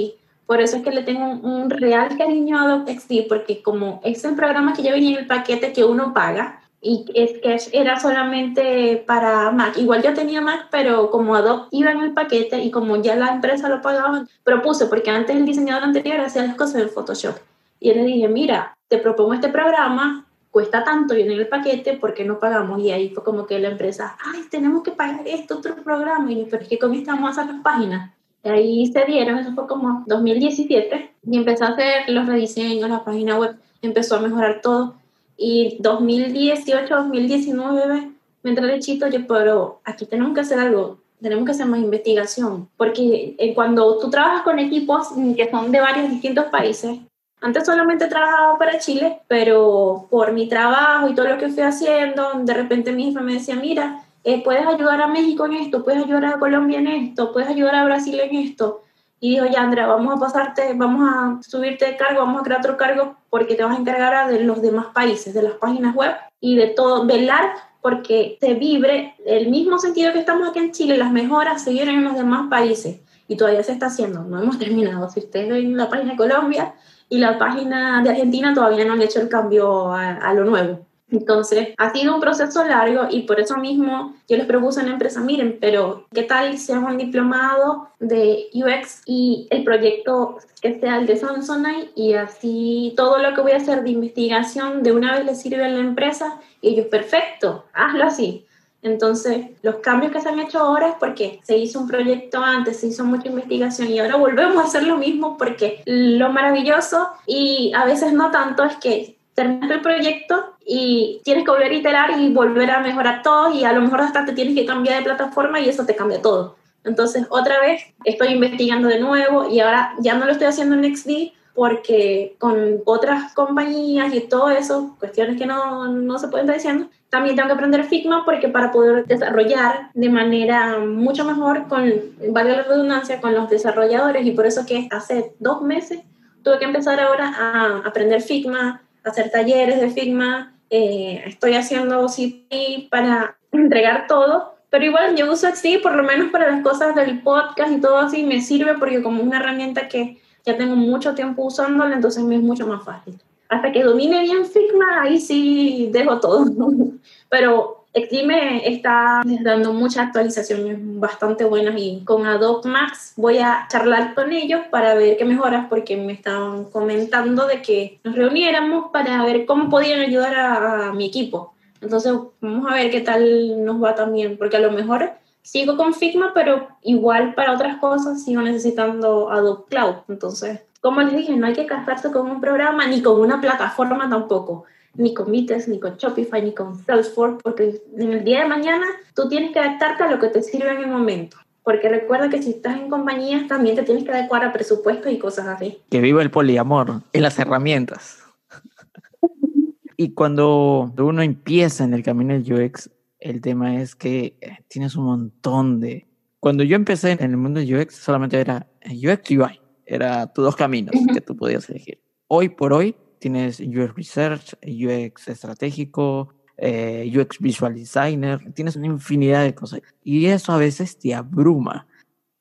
Por 0.47 0.61
eso 0.61 0.77
es 0.77 0.83
que 0.85 0.91
le 0.91 1.03
tengo 1.03 1.25
un, 1.25 1.71
real 1.71 2.17
cariño 2.17 2.59
a 2.59 2.63
Adobe 2.63 2.99
XD, 2.99 3.29
porque 3.29 3.63
como 3.63 4.01
es 4.05 4.25
el 4.25 4.37
programa 4.37 4.75
que 4.75 4.83
ya 4.83 4.93
venía 4.93 5.13
en 5.13 5.19
el 5.19 5.27
paquete 5.27 5.73
que 5.73 5.85
uno 5.85 6.15
paga, 6.15 6.61
y 6.81 7.05
Sketch 7.09 7.71
era 7.73 7.99
solamente 7.99 9.03
para 9.07 9.51
Mac. 9.51 9.77
Igual 9.77 10.03
yo 10.03 10.15
tenía 10.15 10.41
Mac, 10.41 10.69
pero 10.71 11.11
como 11.11 11.35
Adobe 11.35 11.65
iba 11.73 11.91
en 11.91 12.01
el 12.01 12.13
paquete 12.13 12.63
y 12.63 12.71
como 12.71 12.97
ya 13.03 13.17
la 13.17 13.29
empresa 13.29 13.69
lo 13.69 13.83
pagaba, 13.83 14.25
propuse, 14.45 14.87
porque 14.87 15.11
antes 15.11 15.35
el 15.35 15.47
diseñador 15.47 15.83
anterior 15.83 16.21
hacía 16.21 16.47
las 16.47 16.55
cosas 16.55 16.83
en 16.83 16.91
Photoshop. 16.91 17.37
Y 17.81 17.93
le 17.93 18.05
dije, 18.05 18.29
mira, 18.29 18.77
te 18.89 18.99
propongo 18.99 19.35
este 19.35 19.49
programa, 19.49 20.26
cuesta 20.57 20.83
tanto, 20.83 21.15
viene 21.15 21.35
en 21.35 21.41
el 21.41 21.49
paquete, 21.49 21.99
¿por 21.99 22.15
qué 22.15 22.25
no 22.25 22.39
pagamos? 22.39 22.81
Y 22.81 22.91
ahí 22.91 23.11
fue 23.11 23.23
como 23.23 23.47
que 23.47 23.59
la 23.59 23.69
empresa, 23.69 24.17
ay, 24.25 24.41
tenemos 24.51 24.83
que 24.83 24.91
pagar 24.91 25.21
esto, 25.29 25.59
otro 25.59 25.75
programa. 25.85 26.33
Y 26.33 26.47
pero 26.51 26.63
es 26.63 26.69
que 26.71 26.79
con 26.79 26.95
esto 26.95 27.11
vamos 27.11 27.37
a 27.37 27.43
hacer 27.43 27.53
las 27.53 27.63
páginas. 27.63 28.11
Y 28.43 28.49
ahí 28.49 28.87
se 28.87 29.05
dieron, 29.05 29.37
eso 29.37 29.53
fue 29.53 29.67
como 29.67 30.03
2017, 30.07 31.11
y 31.31 31.37
empezó 31.37 31.65
a 31.65 31.69
hacer 31.69 32.09
los 32.09 32.25
rediseños, 32.27 32.89
la 32.89 33.05
página 33.05 33.39
web, 33.39 33.55
empezó 33.83 34.17
a 34.17 34.21
mejorar 34.21 34.63
todo 34.63 34.95
y 35.37 35.77
2018, 35.81 36.97
2019 36.97 38.13
me 38.43 38.51
entré 38.51 38.67
de 38.67 38.79
chito, 38.81 39.09
yo, 39.09 39.27
pero 39.27 39.83
aquí 39.85 40.07
tenemos 40.07 40.33
que 40.33 40.41
hacer 40.41 40.59
algo, 40.59 40.97
tenemos 41.21 41.45
que 41.45 41.51
hacer 41.51 41.67
más 41.67 41.81
investigación, 41.81 42.71
porque 42.79 43.35
eh, 43.37 43.53
cuando 43.55 43.99
tú 43.99 44.09
trabajas 44.09 44.41
con 44.41 44.59
equipos 44.59 45.09
que 45.37 45.51
son 45.51 45.71
de 45.71 45.81
varios 45.81 46.09
distintos 46.09 46.47
países, 46.47 46.99
antes 47.41 47.67
solamente 47.67 48.07
trabajaba 48.07 48.59
para 48.59 48.79
Chile, 48.79 49.21
pero 49.29 50.07
por 50.11 50.33
mi 50.33 50.49
trabajo 50.49 51.09
y 51.09 51.15
todo 51.15 51.29
lo 51.29 51.39
que 51.39 51.49
fui 51.49 51.63
haciendo, 51.63 52.33
de 52.43 52.55
repente 52.55 52.93
mi 52.93 53.05
jefe 53.07 53.21
me 53.21 53.35
decía, 53.35 53.57
mira, 53.57 54.03
eh, 54.25 54.43
puedes 54.43 54.67
ayudar 54.67 55.01
a 55.01 55.07
México 55.07 55.47
en 55.47 55.53
esto, 55.53 55.85
puedes 55.85 56.03
ayudar 56.03 56.25
a 56.25 56.39
Colombia 56.39 56.79
en 56.79 56.89
esto, 56.89 57.33
puedes 57.33 57.49
ayudar 57.49 57.77
a 57.77 57.85
Brasil 57.85 58.19
en 58.19 58.35
esto. 58.35 58.83
Y 59.21 59.31
dijo, 59.31 59.47
ya 59.47 59.63
Andrea, 59.63 59.87
vamos 59.87 60.17
a 60.17 60.21
pasarte, 60.21 60.73
vamos 60.75 61.09
a 61.09 61.41
subirte 61.49 61.87
de 61.87 61.97
cargo, 61.97 62.21
vamos 62.21 62.41
a 62.41 62.45
crear 62.45 62.61
otro 62.61 62.77
cargo 62.77 63.17
porque 63.31 63.55
te 63.55 63.65
vas 63.65 63.77
a 63.77 63.81
encargar 63.81 64.31
de 64.31 64.41
los 64.41 64.61
demás 64.61 64.87
países, 64.93 65.33
de 65.33 65.43
las 65.43 65.55
páginas 65.55 65.95
web 65.95 66.15
y 66.41 66.57
de 66.57 66.69
todo, 66.69 67.07
velar 67.07 67.53
porque 67.81 68.37
se 68.41 68.55
vibre 68.55 69.15
el 69.25 69.49
mismo 69.49 69.79
sentido 69.79 70.13
que 70.13 70.19
estamos 70.19 70.49
aquí 70.49 70.59
en 70.59 70.73
Chile, 70.73 70.99
las 70.99 71.13
mejoras 71.13 71.63
se 71.63 71.71
vienen 71.71 71.99
en 71.99 72.05
los 72.05 72.15
demás 72.17 72.49
países 72.51 73.01
y 73.29 73.37
todavía 73.37 73.63
se 73.63 73.73
está 73.73 73.87
haciendo, 73.87 74.25
no 74.25 74.43
hemos 74.43 74.59
terminado. 74.59 75.09
Si 75.09 75.21
ustedes 75.21 75.49
ven 75.49 75.77
la 75.77 75.89
página 75.89 76.11
de 76.11 76.17
Colombia 76.17 76.75
y 77.09 77.19
la 77.19 77.39
página 77.39 78.03
de 78.03 78.11
Argentina, 78.11 78.55
todavía 78.55 78.85
no 78.85 78.95
han 78.95 79.03
hecho 79.03 79.21
el 79.21 79.29
cambio 79.29 79.93
a, 79.93 80.13
a 80.17 80.35
lo 80.35 80.45
nuevo. 80.45 80.87
Entonces, 81.09 81.69
ha 81.79 81.93
sido 81.93 82.15
un 82.15 82.21
proceso 82.21 82.65
largo 82.65 83.07
y 83.09 83.23
por 83.23 83.39
eso 83.39 83.57
mismo 83.59 84.17
yo 84.29 84.37
les 84.37 84.47
propuse 84.47 84.81
a 84.81 84.83
la 84.83 84.91
empresa, 84.91 85.21
miren, 85.21 85.59
pero 85.61 86.05
¿qué 86.13 86.25
tal 86.25 86.59
si 86.59 86.73
hago 86.73 86.89
un 86.89 86.99
diplomado 86.99 87.89
de 88.01 88.49
UX 88.53 89.03
y 89.07 89.47
el 89.51 89.63
proyecto 89.63 90.39
que 90.61 90.81
sea 90.81 90.99
el 90.99 91.07
de 91.07 91.17
Samsonite 91.17 91.91
y 91.95 92.15
así 92.15 92.93
todo 92.97 93.19
lo 93.19 93.35
que 93.35 93.41
voy 93.41 93.53
a 93.53 93.59
hacer 93.59 93.85
de 93.85 93.91
investigación 93.91 94.83
de 94.83 94.93
una 94.93 95.15
vez 95.15 95.25
le 95.25 95.35
sirve 95.37 95.65
a 95.65 95.69
la 95.69 95.79
empresa 95.79 96.41
y 96.61 96.71
ellos, 96.71 96.87
perfecto, 96.87 97.65
hazlo 97.73 98.05
así. 98.05 98.46
Entonces, 98.87 99.47
los 99.63 99.77
cambios 99.77 100.13
que 100.13 100.21
se 100.21 100.29
han 100.29 100.39
hecho 100.39 100.61
ahora 100.61 100.91
es 100.91 100.95
porque 101.01 101.41
se 101.43 101.57
hizo 101.57 101.81
un 101.81 101.89
proyecto 101.89 102.39
antes, 102.39 102.79
se 102.79 102.87
hizo 102.87 103.05
mucha 103.05 103.29
investigación 103.29 103.91
y 103.91 103.99
ahora 103.99 104.17
volvemos 104.17 104.57
a 104.59 104.69
hacer 104.69 104.85
lo 104.85 104.97
mismo 104.97 105.37
porque 105.37 105.83
lo 105.87 106.31
maravilloso 106.31 107.09
y 107.27 107.73
a 107.75 107.85
veces 107.85 108.13
no 108.13 108.31
tanto 108.31 108.63
es 108.63 108.77
que 108.77 109.17
terminas 109.35 109.73
el 109.73 109.81
proyecto 109.81 110.57
y 110.65 111.21
tienes 111.25 111.45
que 111.45 111.51
volver 111.51 111.73
a 111.73 111.75
iterar 111.75 112.21
y 112.21 112.33
volver 112.33 112.71
a 112.71 112.81
mejorar 112.81 113.23
todo 113.23 113.53
y 113.53 113.65
a 113.65 113.73
lo 113.73 113.81
mejor 113.81 114.03
hasta 114.03 114.25
te 114.25 114.33
tienes 114.33 114.55
que 114.55 114.65
cambiar 114.65 114.99
de 114.99 115.05
plataforma 115.05 115.59
y 115.59 115.69
eso 115.69 115.85
te 115.85 115.97
cambia 115.97 116.23
todo. 116.23 116.57
Entonces, 116.85 117.27
otra 117.31 117.61
vez 117.61 117.83
estoy 118.05 118.29
investigando 118.29 118.87
de 118.87 119.01
nuevo 119.01 119.49
y 119.51 119.59
ahora 119.59 119.95
ya 119.99 120.15
no 120.15 120.27
lo 120.27 120.33
estoy 120.33 120.47
haciendo 120.47 120.77
en 120.77 120.97
XD 120.97 121.33
porque 121.57 122.37
con 122.39 122.83
otras 122.85 123.35
compañías 123.35 124.15
y 124.15 124.21
todo 124.21 124.51
eso, 124.51 124.95
cuestiones 125.01 125.39
que 125.39 125.47
no, 125.47 125.89
no 125.89 126.19
se 126.19 126.29
pueden 126.29 126.45
estar 126.45 126.57
diciendo, 126.57 126.89
también 127.17 127.35
tengo 127.35 127.49
que 127.49 127.55
aprender 127.55 127.85
Figma 127.85 128.27
porque 128.27 128.51
para 128.51 128.71
poder 128.71 129.07
desarrollar 129.07 129.89
de 129.95 130.11
manera 130.11 130.81
mucho 130.81 131.25
mejor 131.25 131.67
con, 131.67 131.91
vale 132.29 132.55
la 132.55 132.65
redundancia, 132.65 133.23
con 133.23 133.35
los 133.35 133.49
desarrolladores. 133.49 134.27
Y 134.27 134.33
por 134.33 134.45
eso 134.45 134.67
que 134.67 134.87
hace 134.91 135.33
dos 135.39 135.63
meses 135.63 136.01
tuve 136.43 136.59
que 136.59 136.67
empezar 136.67 137.01
ahora 137.01 137.33
a 137.35 137.89
aprender 137.89 138.21
Figma, 138.21 138.83
hacer 139.03 139.31
talleres 139.31 139.81
de 139.81 139.89
Figma, 139.89 140.53
eh, 140.69 141.23
estoy 141.25 141.55
haciendo 141.55 142.07
CP 142.07 142.89
para 142.91 143.39
entregar 143.51 144.07
todo, 144.09 144.55
pero 144.69 144.85
igual 144.85 145.17
yo 145.17 145.33
uso 145.33 145.49
XD 145.49 145.81
por 145.83 145.95
lo 145.95 146.03
menos 146.03 146.31
para 146.31 146.51
las 146.51 146.63
cosas 146.63 146.95
del 146.95 147.23
podcast 147.23 147.73
y 147.73 147.81
todo 147.81 147.97
así 147.97 148.25
me 148.25 148.43
sirve 148.43 148.75
porque 148.75 149.03
como 149.03 149.23
una 149.23 149.39
herramienta 149.39 149.89
que 149.89 150.21
ya 150.45 150.59
tengo 150.59 150.77
mucho 150.77 151.15
tiempo 151.15 151.45
usándola, 151.45 151.95
entonces 151.95 152.23
me 152.25 152.37
es 152.37 152.43
mucho 152.43 152.67
más 152.67 152.85
fácil 152.85 153.19
hasta 153.49 153.73
que 153.73 153.83
domine 153.83 154.21
bien 154.23 154.45
Figma, 154.45 155.03
ahí 155.03 155.21
sí 155.21 155.89
dejo 155.93 156.21
todo. 156.21 156.47
Pero 157.29 157.87
Xime 157.95 158.69
está 158.69 159.23
dando 159.41 159.73
muchas 159.73 160.07
actualizaciones 160.07 160.77
bastante 160.79 161.45
buenas 161.45 161.75
y 161.79 162.03
con 162.05 162.27
Adobe 162.27 162.69
Max 162.69 163.15
voy 163.17 163.39
a 163.39 163.67
charlar 163.71 164.15
con 164.15 164.33
ellos 164.33 164.61
para 164.71 164.95
ver 164.95 165.17
qué 165.17 165.25
mejoras 165.25 165.67
porque 165.69 165.97
me 165.97 166.13
estaban 166.13 166.65
comentando 166.65 167.47
de 167.47 167.63
que 167.63 167.99
nos 168.05 168.15
reuniéramos 168.15 168.91
para 168.93 169.25
ver 169.25 169.47
cómo 169.47 169.71
podían 169.71 170.01
ayudar 170.01 170.35
a, 170.35 170.89
a 170.89 170.93
mi 170.93 171.07
equipo. 171.07 171.55
Entonces 171.81 172.13
vamos 172.41 172.71
a 172.71 172.75
ver 172.75 172.91
qué 172.91 173.01
tal 173.01 173.65
nos 173.65 173.83
va 173.83 173.95
también, 173.95 174.37
porque 174.37 174.57
a 174.57 174.61
lo 174.61 174.73
mejor 174.73 175.13
sigo 175.43 175.77
con 175.77 175.95
Figma, 175.95 176.33
pero 176.35 176.69
igual 176.83 177.35
para 177.35 177.53
otras 177.55 177.79
cosas 177.79 178.25
sigo 178.25 178.43
necesitando 178.43 179.31
Adobe 179.31 179.65
Cloud. 179.71 179.95
Entonces 180.09 180.61
como 180.87 181.03
les 181.03 181.17
dije, 181.17 181.37
no 181.37 181.49
hay 181.49 181.53
que 181.53 181.67
casarse 181.67 182.13
con 182.13 182.31
un 182.31 182.41
programa 182.41 182.87
ni 182.87 183.03
con 183.03 183.21
una 183.21 183.41
plataforma 183.41 184.09
tampoco, 184.09 184.67
ni 184.95 185.15
con 185.15 185.33
Mites, 185.33 185.67
ni 185.67 185.81
con 185.81 185.97
Shopify, 185.97 186.41
ni 186.41 186.55
con 186.55 186.79
Salesforce, 186.79 187.39
porque 187.43 187.83
en 187.97 188.13
el 188.13 188.23
día 188.23 188.43
de 188.45 188.49
mañana 188.49 188.87
tú 189.13 189.29
tienes 189.29 189.51
que 189.51 189.59
adaptarte 189.59 190.05
a 190.05 190.11
lo 190.13 190.21
que 190.21 190.29
te 190.29 190.45
sirve 190.45 190.71
en 190.71 190.83
el 190.83 190.87
momento. 190.87 191.39
Porque 191.65 191.89
recuerda 191.89 192.31
que 192.31 192.41
si 192.41 192.51
estás 192.51 192.77
en 192.77 192.89
compañías 192.89 193.49
también 193.49 193.75
te 193.75 193.83
tienes 193.83 194.05
que 194.05 194.13
adecuar 194.13 194.45
a 194.45 194.53
presupuestos 194.53 195.11
y 195.11 195.19
cosas 195.19 195.49
así. 195.49 195.79
Que 195.91 196.01
viva 196.01 196.23
el 196.23 196.31
poliamor 196.31 197.03
en 197.13 197.23
las 197.23 197.37
herramientas. 197.41 198.23
y 199.97 200.15
cuando 200.15 200.93
uno 200.97 201.21
empieza 201.21 201.83
en 201.83 201.95
el 201.95 202.05
camino 202.05 202.33
del 202.33 202.53
UX, 202.53 202.91
el 203.19 203.41
tema 203.41 203.83
es 203.83 203.97
que 203.97 204.37
eh, 204.41 204.59
tienes 204.69 204.95
un 204.95 205.07
montón 205.07 205.81
de... 205.81 206.07
Cuando 206.39 206.63
yo 206.63 206.77
empecé 206.77 207.11
en 207.11 207.23
el 207.33 207.37
mundo 207.37 207.59
del 207.59 207.77
UX 207.77 207.97
solamente 207.97 208.39
era 208.39 208.69
UX 208.85 209.29
UI 209.33 209.66
era 209.87 210.27
tus 210.33 210.45
dos 210.45 210.57
caminos 210.57 210.95
que 211.13 211.21
tú 211.21 211.37
podías 211.37 211.69
elegir. 211.71 212.03
Hoy 212.29 212.49
por 212.51 212.73
hoy 212.73 212.97
tienes 213.19 213.61
UX 213.61 213.95
Research, 213.95 214.55
UX 214.63 215.29
estratégico, 215.29 216.35
eh, 216.57 217.11
UX 217.17 217.39
Visual 217.39 217.75
Designer, 217.75 218.53
tienes 218.53 218.77
una 218.77 218.87
infinidad 218.87 219.45
de 219.45 219.55
cosas. 219.55 219.81
Y 220.03 220.27
eso 220.27 220.53
a 220.53 220.59
veces 220.59 220.99
te 220.99 221.15
abruma. 221.15 221.87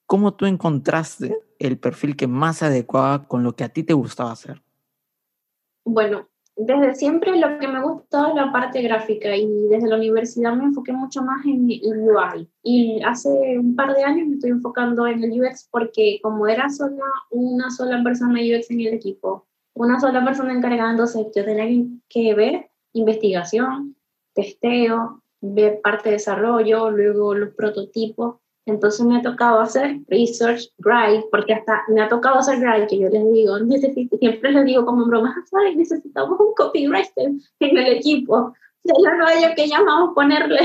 ¿Cómo 0.06 0.34
tú 0.34 0.46
encontraste 0.46 1.38
el 1.60 1.78
perfil 1.78 2.16
que 2.16 2.28
más 2.28 2.58
se 2.58 2.66
adecuaba 2.66 3.28
con 3.28 3.44
lo 3.44 3.56
que 3.56 3.64
a 3.64 3.70
ti 3.70 3.84
te 3.84 3.94
gustaba 3.94 4.32
hacer? 4.32 4.62
Bueno, 5.84 6.28
desde 6.58 6.96
siempre 6.96 7.38
lo 7.38 7.60
que 7.60 7.68
me 7.68 7.82
gustó 7.82 8.28
es 8.28 8.36
la 8.36 8.52
parte 8.52 8.82
gráfica 8.82 9.36
y 9.36 9.46
desde 9.70 9.88
la 9.88 9.98
universidad 9.98 10.54
me 10.54 10.66
enfoqué 10.66 10.94
mucho 10.94 11.22
más 11.22 11.46
en 11.46 11.70
el 11.70 12.10
UI. 12.10 12.50
Y 12.64 13.02
hace 13.04 13.60
un 13.60 13.76
par 13.76 13.94
de 13.94 14.04
años 14.04 14.28
me 14.28 14.36
estoy 14.36 14.52
enfocando 14.52 15.06
en 15.06 15.24
el 15.24 15.42
UX 15.42 15.68
porque 15.70 16.20
como 16.24 16.48
era 16.48 16.70
solo 16.70 17.04
una 17.32 17.70
sola 17.70 18.02
persona 18.04 18.40
UX 18.40 18.72
en 18.72 18.82
el 18.82 18.94
equipo, 18.94 19.46
una 19.74 20.00
sola 20.00 20.24
persona 20.24 20.54
encargada, 20.54 20.92
entonces 20.92 21.28
yo 21.36 21.44
tenía 21.44 21.86
que 22.08 22.34
ver 22.34 22.70
investigación, 22.94 23.96
testeo, 24.34 25.22
ver 25.42 25.82
parte 25.82 26.10
de 26.10 26.16
desarrollo, 26.16 26.90
luego 26.90 27.36
los 27.36 27.54
prototipos 27.54 28.38
entonces 28.66 29.06
me 29.06 29.18
ha 29.18 29.22
tocado 29.22 29.60
hacer 29.60 30.00
research, 30.08 30.72
write, 30.80 31.26
porque 31.30 31.54
hasta 31.54 31.84
me 31.88 32.02
ha 32.02 32.10
tocado 32.10 32.40
hacer 32.40 32.60
write, 32.60 32.88
que 32.88 33.00
yo 33.00 33.10
les 33.10 33.32
digo, 33.32 33.60
necesito, 33.60 34.18
siempre 34.18 34.52
les 34.52 34.66
digo 34.66 34.86
como 34.86 35.06
broma, 35.06 35.36
¿sabes? 35.50 35.76
Necesitamos 35.76 36.40
un 36.40 36.54
copywriter 36.56 37.32
en 37.60 37.78
el 37.78 37.88
equipo. 37.94 38.54
Ya 38.84 39.16
no 39.16 39.26
hay 39.26 39.54
que 39.56 39.68
llamamos 39.68 40.14
ponerle 40.16 40.60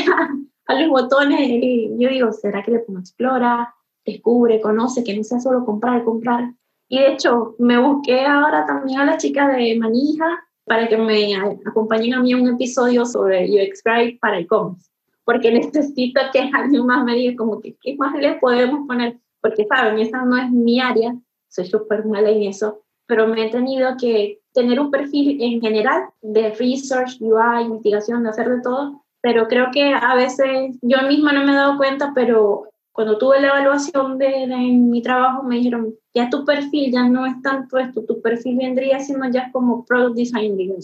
a, 0.67 0.75
los 0.75 0.89
botones 0.89 1.41
y 1.43 1.91
yo 1.99 2.09
digo, 2.09 2.33
¿será 2.33 2.63
que 2.63 2.71
le 2.71 2.79
pongo 2.81 3.01
explora, 3.01 3.75
descubre, 4.07 4.61
conoce, 4.61 5.05
que 5.05 5.17
no 5.17 5.25
sea 5.25 5.41
solo 5.41 5.65
comprar, 5.65 6.05
comprar? 6.05 6.55
Y 6.89 6.99
de 6.99 7.13
hecho, 7.13 7.55
me 7.59 7.79
busqué 7.79 8.25
ahora 8.25 8.65
también 8.67 9.01
a 9.01 9.05
la 9.05 9.17
chica 9.17 9.49
de 9.49 9.77
Manija 9.79 10.45
para 10.65 10.89
que 10.89 10.97
me 10.97 11.35
acompañen 11.67 12.15
a 12.15 12.21
mí 12.21 12.33
en 12.33 12.43
un 12.43 12.55
episodio 12.55 13.05
sobre 13.05 13.47
UX 13.51 13.83
Write 13.85 14.19
para 14.21 14.39
e-commerce 14.39 14.90
porque 15.31 15.53
necesito 15.53 16.21
que 16.33 16.41
alguien 16.53 16.85
más 16.87 17.05
me 17.05 17.15
diga 17.15 17.37
como 17.37 17.61
que 17.61 17.77
qué 17.81 17.95
más 17.97 18.13
le 18.17 18.35
podemos 18.35 18.85
poner, 18.89 19.17
porque 19.41 19.65
saben, 19.65 20.01
esa 20.01 20.25
no 20.25 20.37
es 20.37 20.51
mi 20.51 20.81
área, 20.81 21.15
soy 21.49 21.67
súper 21.67 22.05
mala 22.05 22.31
en 22.31 22.43
eso, 22.43 22.83
pero 23.07 23.29
me 23.29 23.47
he 23.47 23.49
tenido 23.49 23.91
que 23.97 24.41
tener 24.53 24.81
un 24.81 24.91
perfil 24.91 25.41
en 25.41 25.61
general 25.61 26.09
de 26.21 26.51
research, 26.51 27.21
UI, 27.21 27.63
investigación, 27.63 28.25
de 28.25 28.31
hacer 28.31 28.49
de 28.49 28.61
todo, 28.61 29.05
pero 29.21 29.47
creo 29.47 29.69
que 29.73 29.95
a 29.95 30.17
veces 30.17 30.77
yo 30.83 30.99
misma 31.07 31.33
no 31.33 31.45
me 31.45 31.53
he 31.53 31.55
dado 31.55 31.77
cuenta, 31.77 32.11
pero 32.13 32.65
cuando 32.91 33.17
tuve 33.17 33.41
la 33.41 33.51
evaluación 33.51 34.19
de, 34.19 34.49
de, 34.49 34.57
mi 34.57 35.01
trabajo 35.01 35.45
me 35.45 35.59
dijeron, 35.59 35.95
ya 36.13 36.29
tu 36.29 36.45
perfil 36.45 36.91
ya 36.91 37.09
no 37.09 37.25
es 37.25 37.41
tanto 37.41 37.79
esto, 37.79 38.05
tu 38.05 38.21
perfil 38.21 38.57
vendría 38.57 38.99
siendo 38.99 39.31
ya 39.31 39.53
como 39.53 39.85
product 39.85 40.17
design, 40.17 40.57
digo, 40.57 40.75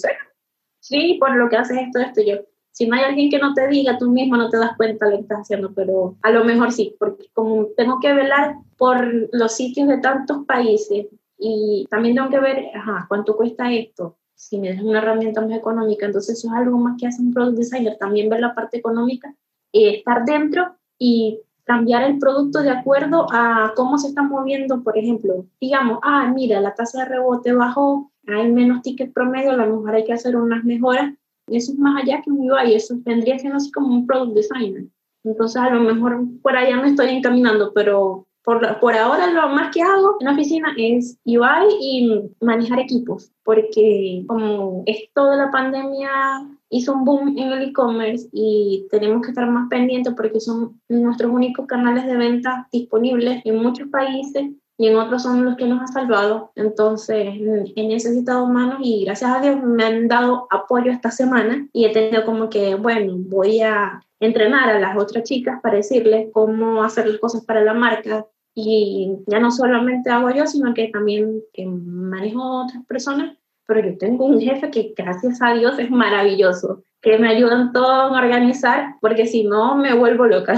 Sí, 0.79 1.17
por 1.19 1.35
lo 1.35 1.49
que 1.49 1.57
haces 1.57 1.79
esto, 1.79 1.99
esto, 1.99 2.23
yo, 2.23 2.37
si 2.76 2.87
no 2.87 2.95
hay 2.95 3.04
alguien 3.04 3.30
que 3.30 3.38
no 3.38 3.54
te 3.54 3.66
diga, 3.68 3.97
tú 3.97 4.11
mismo 4.11 4.37
no 4.37 4.50
te 4.50 4.59
das 4.59 4.76
cuenta 4.76 5.06
lo 5.06 5.16
que 5.16 5.23
estás 5.23 5.40
haciendo, 5.40 5.73
pero 5.73 6.16
a 6.21 6.30
lo 6.30 6.45
mejor 6.45 6.73
sí, 6.73 6.95
porque 6.99 7.25
como 7.33 7.68
tengo 7.75 8.00
que 8.00 8.12
velar 8.12 8.56
por 8.76 9.02
los 9.33 9.52
sitios 9.52 9.88
de 9.88 9.97
tantos 9.97 10.45
países 10.45 11.06
y 11.38 11.87
también 11.88 12.16
tengo 12.16 12.28
que 12.28 12.38
ver, 12.38 12.66
ajá, 12.75 13.06
cuánto 13.09 13.35
cuesta 13.35 13.73
esto, 13.73 14.18
si 14.35 14.59
me 14.59 14.75
das 14.75 14.83
una 14.83 14.99
herramienta 14.99 15.40
más 15.40 15.56
económica, 15.56 16.04
entonces 16.04 16.37
eso 16.37 16.49
es 16.49 16.52
algo 16.52 16.76
más 16.76 16.99
que 17.00 17.06
hace 17.06 17.23
un 17.23 17.33
product 17.33 17.56
designer, 17.56 17.97
también 17.97 18.28
ver 18.28 18.40
la 18.40 18.54
parte 18.54 18.76
económica, 18.76 19.35
y 19.73 19.87
estar 19.88 20.26
dentro 20.26 20.76
y 20.99 21.40
cambiar 21.64 22.02
el 22.02 22.18
producto 22.18 22.61
de 22.61 22.73
acuerdo 22.73 23.26
a 23.33 23.73
cómo 23.75 23.97
se 23.97 24.09
está 24.09 24.23
moviendo, 24.23 24.83
por 24.83 24.99
ejemplo, 24.99 25.47
digamos, 25.59 26.00
ah, 26.02 26.30
mira, 26.30 26.61
la 26.61 26.75
tasa 26.75 26.99
de 26.99 27.04
rebote 27.06 27.54
bajó, 27.54 28.12
hay 28.26 28.52
menos 28.52 28.83
tickets 28.83 29.14
promedio, 29.14 29.52
a 29.52 29.56
lo 29.56 29.76
mejor 29.76 29.95
hay 29.95 30.04
que 30.04 30.12
hacer 30.12 30.37
unas 30.37 30.62
mejoras 30.62 31.14
eso 31.49 31.73
es 31.73 31.79
más 31.79 32.03
allá 32.03 32.23
que 32.23 32.31
un 32.31 32.50
UI, 32.50 32.75
eso 32.75 32.97
vendría 33.05 33.38
siendo 33.38 33.57
así 33.57 33.71
como 33.71 33.88
un 33.88 34.07
product 34.07 34.35
designer. 34.35 34.85
Entonces, 35.25 35.61
a 35.61 35.71
lo 35.71 35.81
mejor 35.81 36.25
por 36.43 36.57
allá 36.57 36.76
me 36.76 36.88
estoy 36.88 37.11
encaminando, 37.11 37.73
pero 37.75 38.26
por, 38.45 38.79
por 38.79 38.95
ahora 38.95 39.26
lo 39.33 39.49
más 39.49 39.75
que 39.75 39.83
hago 39.83 40.17
en 40.21 40.26
la 40.26 40.33
oficina 40.33 40.73
es 40.76 41.19
UI 41.25 41.67
y 41.81 42.31
manejar 42.41 42.79
equipos, 42.79 43.33
porque 43.43 44.25
como 44.29 44.85
esto 44.87 45.31
de 45.31 45.37
la 45.37 45.50
pandemia 45.50 46.11
hizo 46.71 46.95
un 46.95 47.05
boom 47.05 47.38
en 47.38 47.53
el 47.53 47.62
e-commerce 47.71 48.29
y 48.33 48.87
tenemos 48.91 49.23
que 49.23 49.29
estar 49.29 49.49
más 49.50 49.69
pendientes 49.69 50.15
porque 50.17 50.41
son 50.41 50.81
nuestros 50.88 51.33
únicos 51.33 51.67
canales 51.67 52.07
de 52.07 52.17
venta 52.17 52.69
disponibles 52.73 53.43
en 53.45 53.62
muchos 53.62 53.88
países 53.88 54.50
y 54.78 54.88
en 54.88 54.97
otros 54.97 55.23
son 55.23 55.45
los 55.45 55.56
que 55.56 55.66
nos 55.66 55.80
han 55.80 55.88
salvado. 55.88 56.52
Entonces, 56.54 57.35
he 57.76 57.88
necesitado 57.88 58.47
manos 58.47 58.78
y 58.83 59.04
gracias 59.04 59.30
a 59.30 59.40
Dios 59.40 59.62
me 59.62 59.85
han 59.85 60.09
dado 60.09 60.47
apoyo 60.50 60.90
esta 60.90 61.11
semana 61.11 61.66
y 61.73 61.87
he 61.87 61.92
tenido 61.92 62.25
como 62.25 62.50
que, 62.50 62.75
bueno, 62.75 63.14
voy 63.16 63.61
a 63.61 64.02
entrenar 64.21 64.68
a 64.68 64.78
las 64.78 64.97
otras 64.97 65.25
chicas 65.25 65.61
para 65.62 65.76
decirles 65.76 66.28
cómo 66.33 66.83
hacer 66.83 67.06
las 67.06 67.18
cosas 67.18 67.45
para 67.45 67.62
la 67.62 67.75
marca. 67.75 68.26
Y 68.54 69.18
ya 69.26 69.38
no 69.38 69.50
solamente 69.50 70.11
hago 70.11 70.30
yo, 70.30 70.47
sino 70.47 70.73
que 70.73 70.88
también 70.88 71.42
que 71.52 71.66
manejo 71.66 72.64
otras 72.64 72.85
personas. 72.87 73.37
Pero 73.66 73.80
yo 73.80 73.99
tengo 73.99 74.25
un 74.25 74.40
jefe 74.40 74.71
que, 74.71 74.95
gracias 74.97 75.42
a 75.42 75.54
Dios, 75.54 75.78
es 75.78 75.90
maravilloso. 75.90 76.83
Que 77.00 77.19
me 77.19 77.29
ayudan 77.29 77.73
todo 77.73 77.91
a 77.91 78.19
organizar, 78.19 78.97
porque 79.00 79.26
si 79.26 79.45
no 79.45 79.76
me 79.76 79.95
vuelvo 79.95 80.26
loca. 80.26 80.57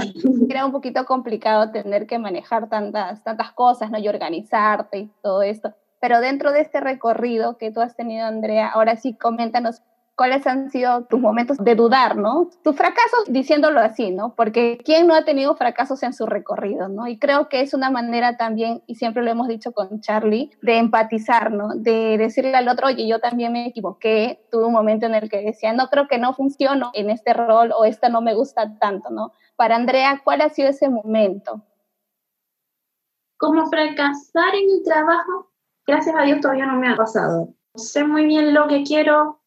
Era 0.49 0.65
un 0.65 0.71
poquito 0.71 1.05
complicado 1.05 1.71
tener 1.71 2.07
que 2.07 2.17
manejar 2.17 2.69
tantas, 2.69 3.23
tantas 3.23 3.51
cosas, 3.51 3.91
¿no? 3.91 3.99
Y 3.99 4.07
organizarte 4.07 4.97
y 4.99 5.11
todo 5.21 5.43
esto. 5.43 5.73
Pero 5.99 6.21
dentro 6.21 6.51
de 6.51 6.61
este 6.61 6.79
recorrido 6.79 7.57
que 7.57 7.71
tú 7.71 7.81
has 7.81 7.95
tenido, 7.95 8.25
Andrea, 8.25 8.69
ahora 8.69 8.95
sí, 8.95 9.13
coméntanos 9.13 9.81
cuáles 10.19 10.45
han 10.47 10.69
sido 10.69 11.05
tus 11.05 11.21
momentos 11.21 11.55
de 11.59 11.75
dudar, 11.75 12.17
¿no? 12.17 12.49
Tus 12.61 12.75
fracasos, 12.75 13.23
diciéndolo 13.29 13.79
así, 13.79 14.11
¿no? 14.11 14.35
Porque 14.35 14.77
¿quién 14.83 15.07
no 15.07 15.15
ha 15.15 15.23
tenido 15.23 15.55
fracasos 15.55 16.03
en 16.03 16.11
su 16.11 16.25
recorrido, 16.25 16.89
¿no? 16.89 17.07
Y 17.07 17.17
creo 17.17 17.47
que 17.47 17.61
es 17.61 17.73
una 17.73 17.89
manera 17.89 18.35
también, 18.35 18.83
y 18.85 18.95
siempre 18.95 19.23
lo 19.23 19.31
hemos 19.31 19.47
dicho 19.47 19.71
con 19.71 20.01
Charlie, 20.01 20.51
de 20.61 20.77
empatizar, 20.77 21.53
¿no? 21.53 21.69
De 21.73 22.17
decirle 22.17 22.53
al 22.57 22.67
otro, 22.67 22.87
oye, 22.87 23.07
yo 23.07 23.21
también 23.21 23.53
me 23.53 23.67
equivoqué, 23.67 24.45
tuve 24.51 24.65
un 24.65 24.73
momento 24.73 25.05
en 25.05 25.15
el 25.15 25.29
que 25.29 25.41
decía, 25.41 25.71
no 25.71 25.87
creo 25.87 26.09
que 26.09 26.17
no 26.17 26.33
funciono 26.33 26.91
en 26.95 27.11
este 27.11 27.33
rol 27.33 27.71
o 27.71 27.85
esta 27.85 28.09
no 28.09 28.19
me 28.19 28.33
gusta 28.33 28.77
tanto, 28.77 29.11
¿no? 29.11 29.31
Para 29.55 29.77
Andrea, 29.77 30.19
¿cuál 30.21 30.41
ha 30.41 30.49
sido 30.49 30.67
ese 30.67 30.89
momento? 30.89 31.61
Como 33.37 33.65
fracasar 33.67 34.53
en 34.53 34.69
el 34.69 34.83
trabajo, 34.83 35.49
gracias 35.87 36.13
a 36.13 36.23
Dios 36.23 36.41
todavía 36.41 36.65
no 36.65 36.75
me 36.75 36.89
ha 36.89 36.97
pasado. 36.97 37.53
Sé 37.75 38.03
muy 38.03 38.25
bien 38.25 38.53
lo 38.53 38.67
que 38.67 38.83
quiero, 38.83 39.38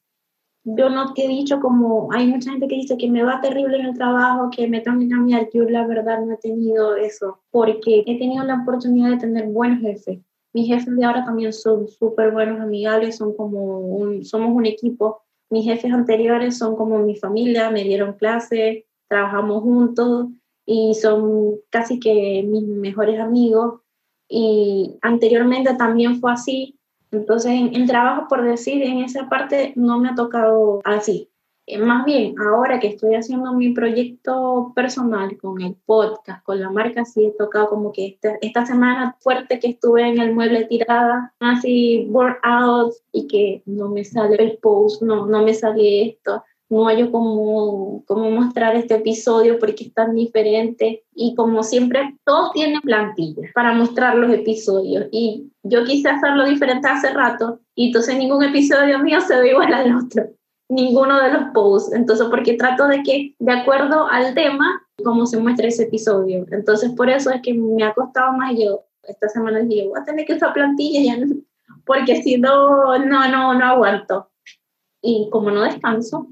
yo 0.64 0.90
no 0.90 1.12
te 1.12 1.24
he 1.24 1.28
dicho 1.28 1.60
como, 1.60 2.12
hay 2.12 2.26
mucha 2.26 2.50
gente 2.50 2.68
que 2.68 2.76
dice 2.76 2.96
que 2.96 3.10
me 3.10 3.24
va 3.24 3.40
terrible 3.40 3.78
en 3.78 3.86
el 3.86 3.94
trabajo, 3.94 4.50
que 4.50 4.68
me 4.68 4.80
tengo 4.80 5.00
que 5.00 5.08
cambiar, 5.08 5.48
yo 5.52 5.64
la 5.64 5.86
verdad 5.86 6.24
no 6.24 6.34
he 6.34 6.36
tenido 6.36 6.96
eso, 6.96 7.40
porque 7.50 8.04
he 8.06 8.18
tenido 8.18 8.44
la 8.44 8.62
oportunidad 8.62 9.10
de 9.10 9.16
tener 9.16 9.46
buenos 9.46 9.80
jefes. 9.80 10.20
Mis 10.52 10.68
jefes 10.68 10.96
de 10.96 11.04
ahora 11.04 11.24
también 11.24 11.52
son 11.52 11.88
súper 11.88 12.30
buenos, 12.30 12.60
amigables, 12.60 13.16
son 13.16 13.34
como 13.34 13.80
un, 13.80 14.24
somos 14.24 14.54
un 14.54 14.66
equipo. 14.66 15.22
Mis 15.50 15.64
jefes 15.64 15.92
anteriores 15.92 16.58
son 16.58 16.76
como 16.76 16.98
mi 16.98 17.16
familia, 17.16 17.70
me 17.70 17.84
dieron 17.84 18.14
clase, 18.14 18.86
trabajamos 19.08 19.62
juntos 19.62 20.28
y 20.66 20.94
son 20.94 21.56
casi 21.70 21.98
que 21.98 22.44
mis 22.46 22.64
mejores 22.64 23.18
amigos. 23.18 23.80
Y 24.28 24.98
anteriormente 25.02 25.74
también 25.74 26.20
fue 26.20 26.32
así, 26.32 26.78
entonces, 27.12 27.52
en, 27.52 27.86
trabajo, 27.86 28.26
por 28.28 28.42
decir, 28.42 28.82
en 28.82 29.00
esa 29.00 29.28
parte 29.28 29.74
no 29.76 29.98
me 29.98 30.08
ha 30.08 30.14
tocado 30.14 30.80
así. 30.84 31.28
Eh, 31.66 31.78
más 31.78 32.04
bien, 32.04 32.34
ahora 32.40 32.80
que 32.80 32.88
estoy 32.88 33.14
haciendo 33.14 33.52
mi 33.52 33.72
proyecto 33.72 34.72
personal 34.74 35.36
con 35.38 35.60
el 35.60 35.76
podcast, 35.86 36.42
con 36.44 36.60
la 36.60 36.70
marca, 36.70 37.04
sí 37.04 37.26
he 37.26 37.30
tocado 37.32 37.68
como 37.68 37.92
que 37.92 38.06
esta, 38.06 38.36
esta 38.40 38.66
semana 38.66 39.16
fuerte 39.20 39.60
que 39.60 39.68
estuve 39.68 40.08
en 40.08 40.20
el 40.20 40.34
mueble 40.34 40.64
tirada, 40.64 41.32
así 41.38 42.10
out 42.42 42.94
y 43.12 43.28
que 43.28 43.62
no 43.66 43.88
me 43.90 44.04
sale 44.04 44.42
el 44.42 44.58
post, 44.58 45.02
no, 45.02 45.26
no 45.26 45.44
me 45.44 45.54
sale 45.54 46.08
esto 46.08 46.42
no 46.72 46.88
hay 46.88 47.10
cómo, 47.10 48.02
cómo 48.06 48.30
mostrar 48.30 48.74
este 48.76 48.94
episodio 48.94 49.58
porque 49.58 49.84
es 49.84 49.94
tan 49.94 50.14
diferente. 50.14 51.04
Y 51.14 51.34
como 51.34 51.62
siempre 51.62 52.16
todos 52.24 52.52
tienen 52.52 52.80
plantillas 52.80 53.52
para 53.52 53.74
mostrar 53.74 54.16
los 54.16 54.32
episodios. 54.32 55.06
Y 55.12 55.52
yo 55.62 55.84
quise 55.84 56.08
hacerlo 56.08 56.46
diferente 56.46 56.88
hace 56.88 57.12
rato 57.12 57.60
y 57.74 57.88
entonces 57.88 58.16
ningún 58.16 58.42
episodio 58.42 58.98
mío 59.00 59.20
se 59.20 59.38
ve 59.38 59.50
igual 59.50 59.74
al 59.74 59.96
otro, 59.96 60.24
ninguno 60.70 61.20
de 61.22 61.32
los 61.32 61.44
posts, 61.52 61.92
entonces 61.92 62.26
porque 62.30 62.54
trato 62.54 62.88
de 62.88 63.02
que 63.02 63.34
de 63.38 63.52
acuerdo 63.52 64.08
al 64.10 64.34
tema 64.34 64.82
cómo 65.04 65.26
se 65.26 65.38
muestra 65.38 65.68
ese 65.68 65.84
episodio, 65.84 66.46
entonces 66.50 66.90
por 66.92 67.10
eso 67.10 67.30
es 67.30 67.42
que 67.42 67.52
me 67.54 67.84
ha 67.84 67.92
costado 67.92 68.32
más. 68.32 68.54
Yo 68.58 68.84
esta 69.02 69.28
semana 69.28 69.60
dije 69.60 69.88
voy 69.88 70.00
a 70.00 70.04
tener 70.04 70.24
que 70.24 70.34
usar 70.34 70.54
plantillas 70.54 71.04
ya 71.04 71.26
porque 71.84 72.22
si 72.22 72.38
no, 72.38 72.98
no, 72.98 73.28
no, 73.28 73.54
no 73.54 73.64
aguanto. 73.64 74.30
Y 75.04 75.28
como 75.30 75.50
no 75.50 75.62
descanso 75.62 76.28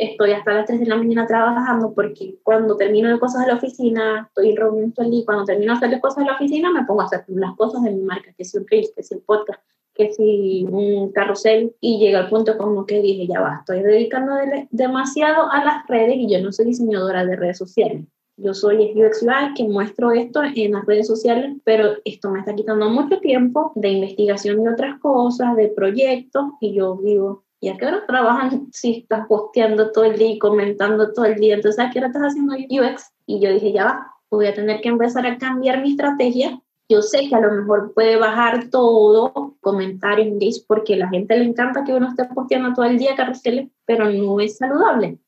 estoy 0.00 0.32
hasta 0.32 0.54
las 0.54 0.66
3 0.66 0.80
de 0.80 0.86
la 0.86 0.96
mañana 0.96 1.26
trabajando 1.26 1.92
porque 1.94 2.38
cuando 2.42 2.76
termino 2.76 3.10
de 3.10 3.20
cosas 3.20 3.42
de 3.42 3.48
la 3.48 3.58
oficina, 3.58 4.26
estoy 4.28 4.50
en 4.50 4.56
reunión 4.56 4.92
todo 4.92 5.06
el 5.06 5.24
cuando 5.24 5.44
termino 5.44 5.72
de 5.72 5.76
hacer 5.76 5.90
las 5.90 6.00
cosas 6.00 6.24
de 6.24 6.30
la 6.30 6.36
oficina 6.36 6.72
me 6.72 6.84
pongo 6.84 7.02
a 7.02 7.04
hacer 7.04 7.24
las 7.28 7.54
cosas 7.56 7.82
de 7.82 7.90
mi 7.92 8.02
marca, 8.02 8.32
que 8.36 8.44
si 8.44 8.56
un 8.56 8.66
reel, 8.66 8.86
que 8.96 9.02
si 9.02 9.14
el 9.14 9.20
podcast, 9.20 9.60
que 9.94 10.10
si 10.12 10.66
un 10.70 11.12
carrusel 11.12 11.76
y 11.80 11.98
llega 11.98 12.20
al 12.20 12.30
punto 12.30 12.56
como 12.56 12.86
que 12.86 13.02
dije, 13.02 13.26
ya 13.26 13.40
va, 13.40 13.58
estoy 13.60 13.82
dedicando 13.82 14.32
demasiado 14.70 15.50
a 15.52 15.64
las 15.64 15.86
redes 15.86 16.16
y 16.16 16.32
yo 16.32 16.42
no 16.42 16.50
soy 16.50 16.66
diseñadora 16.66 17.26
de 17.26 17.36
redes 17.36 17.58
sociales. 17.58 18.04
Yo 18.38 18.54
soy 18.54 18.94
UX 18.94 19.22
UI 19.22 19.52
que 19.54 19.64
muestro 19.64 20.12
esto 20.12 20.40
en 20.42 20.72
las 20.72 20.86
redes 20.86 21.06
sociales, 21.06 21.56
pero 21.62 21.96
esto 22.06 22.30
me 22.30 22.38
está 22.38 22.54
quitando 22.54 22.88
mucho 22.88 23.20
tiempo 23.20 23.72
de 23.74 23.90
investigación 23.90 24.64
de 24.64 24.70
otras 24.70 24.98
cosas, 24.98 25.56
de 25.56 25.68
proyectos, 25.68 26.44
y 26.58 26.72
yo 26.72 26.98
digo, 27.04 27.44
¿y 27.60 27.68
a 27.68 27.76
qué 27.76 27.86
hora 27.86 28.06
trabajan 28.06 28.68
si 28.72 29.00
estás 29.00 29.26
posteando 29.26 29.92
todo 29.92 30.04
el 30.04 30.18
día 30.18 30.32
y 30.32 30.38
comentando 30.38 31.12
todo 31.12 31.26
el 31.26 31.36
día? 31.36 31.54
Entonces, 31.54 31.84
¿a 31.84 31.90
qué 31.90 31.98
hora 31.98 32.08
estás 32.08 32.22
haciendo 32.22 32.54
UX? 32.54 33.12
Y 33.26 33.40
yo 33.40 33.52
dije, 33.52 33.72
ya 33.72 33.84
va, 33.84 34.14
voy 34.30 34.46
a 34.46 34.54
tener 34.54 34.80
que 34.80 34.88
empezar 34.88 35.26
a 35.26 35.36
cambiar 35.36 35.82
mi 35.82 35.90
estrategia. 35.90 36.60
Yo 36.88 37.02
sé 37.02 37.28
que 37.28 37.34
a 37.34 37.40
lo 37.40 37.52
mejor 37.52 37.92
puede 37.94 38.16
bajar 38.16 38.68
todo, 38.70 39.54
comentarios, 39.60 40.26
engage, 40.26 40.64
porque 40.66 40.94
a 40.94 40.98
la 40.98 41.08
gente 41.08 41.36
le 41.36 41.44
encanta 41.44 41.84
que 41.84 41.92
uno 41.92 42.08
esté 42.08 42.24
posteando 42.24 42.72
todo 42.72 42.86
el 42.86 42.98
día 42.98 43.14
carruseles, 43.14 43.68
pero 43.84 44.10
no 44.10 44.40
es 44.40 44.56
saludable. 44.56 45.18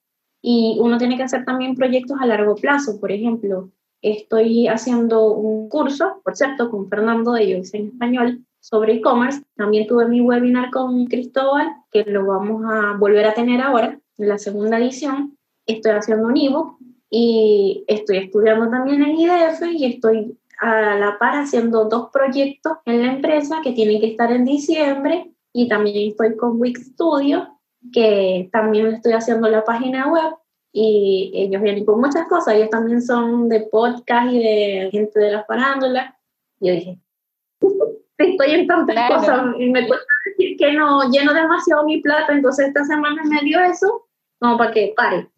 Y 0.40 0.78
uno 0.80 0.98
tiene 0.98 1.16
que 1.16 1.22
hacer 1.22 1.44
también 1.44 1.76
proyectos 1.76 2.16
a 2.20 2.26
largo 2.26 2.56
plazo. 2.56 2.98
Por 2.98 3.12
ejemplo, 3.12 3.70
estoy 4.00 4.66
haciendo 4.66 5.30
un 5.32 5.68
curso, 5.68 6.20
por 6.24 6.34
cierto, 6.34 6.68
con 6.70 6.88
Fernando 6.88 7.32
de 7.32 7.56
UX 7.56 7.74
en 7.74 7.88
español, 7.88 8.44
sobre 8.62 8.94
e-commerce. 8.94 9.42
También 9.56 9.86
tuve 9.86 10.06
mi 10.06 10.20
webinar 10.20 10.70
con 10.70 11.06
Cristóbal, 11.06 11.68
que 11.90 12.04
lo 12.04 12.24
vamos 12.24 12.62
a 12.64 12.96
volver 12.96 13.26
a 13.26 13.34
tener 13.34 13.60
ahora, 13.60 13.98
en 14.18 14.28
la 14.28 14.38
segunda 14.38 14.78
edición. 14.78 15.36
Estoy 15.66 15.92
haciendo 15.92 16.28
un 16.28 16.36
ebook 16.36 16.78
y 17.10 17.84
estoy 17.88 18.18
estudiando 18.18 18.70
también 18.70 19.02
en 19.02 19.18
IDF 19.18 19.62
y 19.72 19.84
estoy 19.84 20.38
a 20.60 20.96
la 20.96 21.18
par 21.18 21.34
haciendo 21.34 21.86
dos 21.86 22.10
proyectos 22.12 22.78
en 22.86 23.04
la 23.04 23.12
empresa 23.12 23.60
que 23.64 23.72
tienen 23.72 24.00
que 24.00 24.06
estar 24.06 24.30
en 24.30 24.44
diciembre 24.44 25.32
y 25.52 25.68
también 25.68 26.10
estoy 26.10 26.36
con 26.36 26.60
Wix 26.60 26.86
Studio, 26.92 27.58
que 27.92 28.48
también 28.52 28.86
estoy 28.86 29.12
haciendo 29.12 29.48
la 29.48 29.64
página 29.64 30.10
web 30.10 30.34
y 30.72 31.32
ellos 31.34 31.60
vienen 31.60 31.84
con 31.84 32.00
muchas 32.00 32.28
cosas, 32.28 32.54
ellos 32.54 32.70
también 32.70 33.02
son 33.02 33.48
de 33.48 33.60
podcast 33.60 34.32
y 34.32 34.38
de 34.38 34.88
gente 34.92 35.18
de 35.18 35.32
las 35.32 35.46
farándulas. 35.46 36.14
Yo 36.60 36.72
dije, 36.72 36.98
estoy 38.30 38.52
en 38.52 38.66
tantas 38.66 39.10
cosas 39.10 39.54
y 39.58 39.70
me 39.70 39.86
cuesta 39.86 40.06
decir 40.26 40.56
que 40.56 40.72
no 40.72 41.10
lleno 41.10 41.34
demasiado 41.34 41.84
mi 41.84 42.00
plato, 42.00 42.32
entonces 42.32 42.68
esta 42.68 42.84
semana 42.84 43.22
me 43.24 43.40
dio 43.40 43.60
eso 43.60 44.06
como 44.38 44.56
para 44.56 44.72
que 44.72 44.92
pare. 44.96 45.28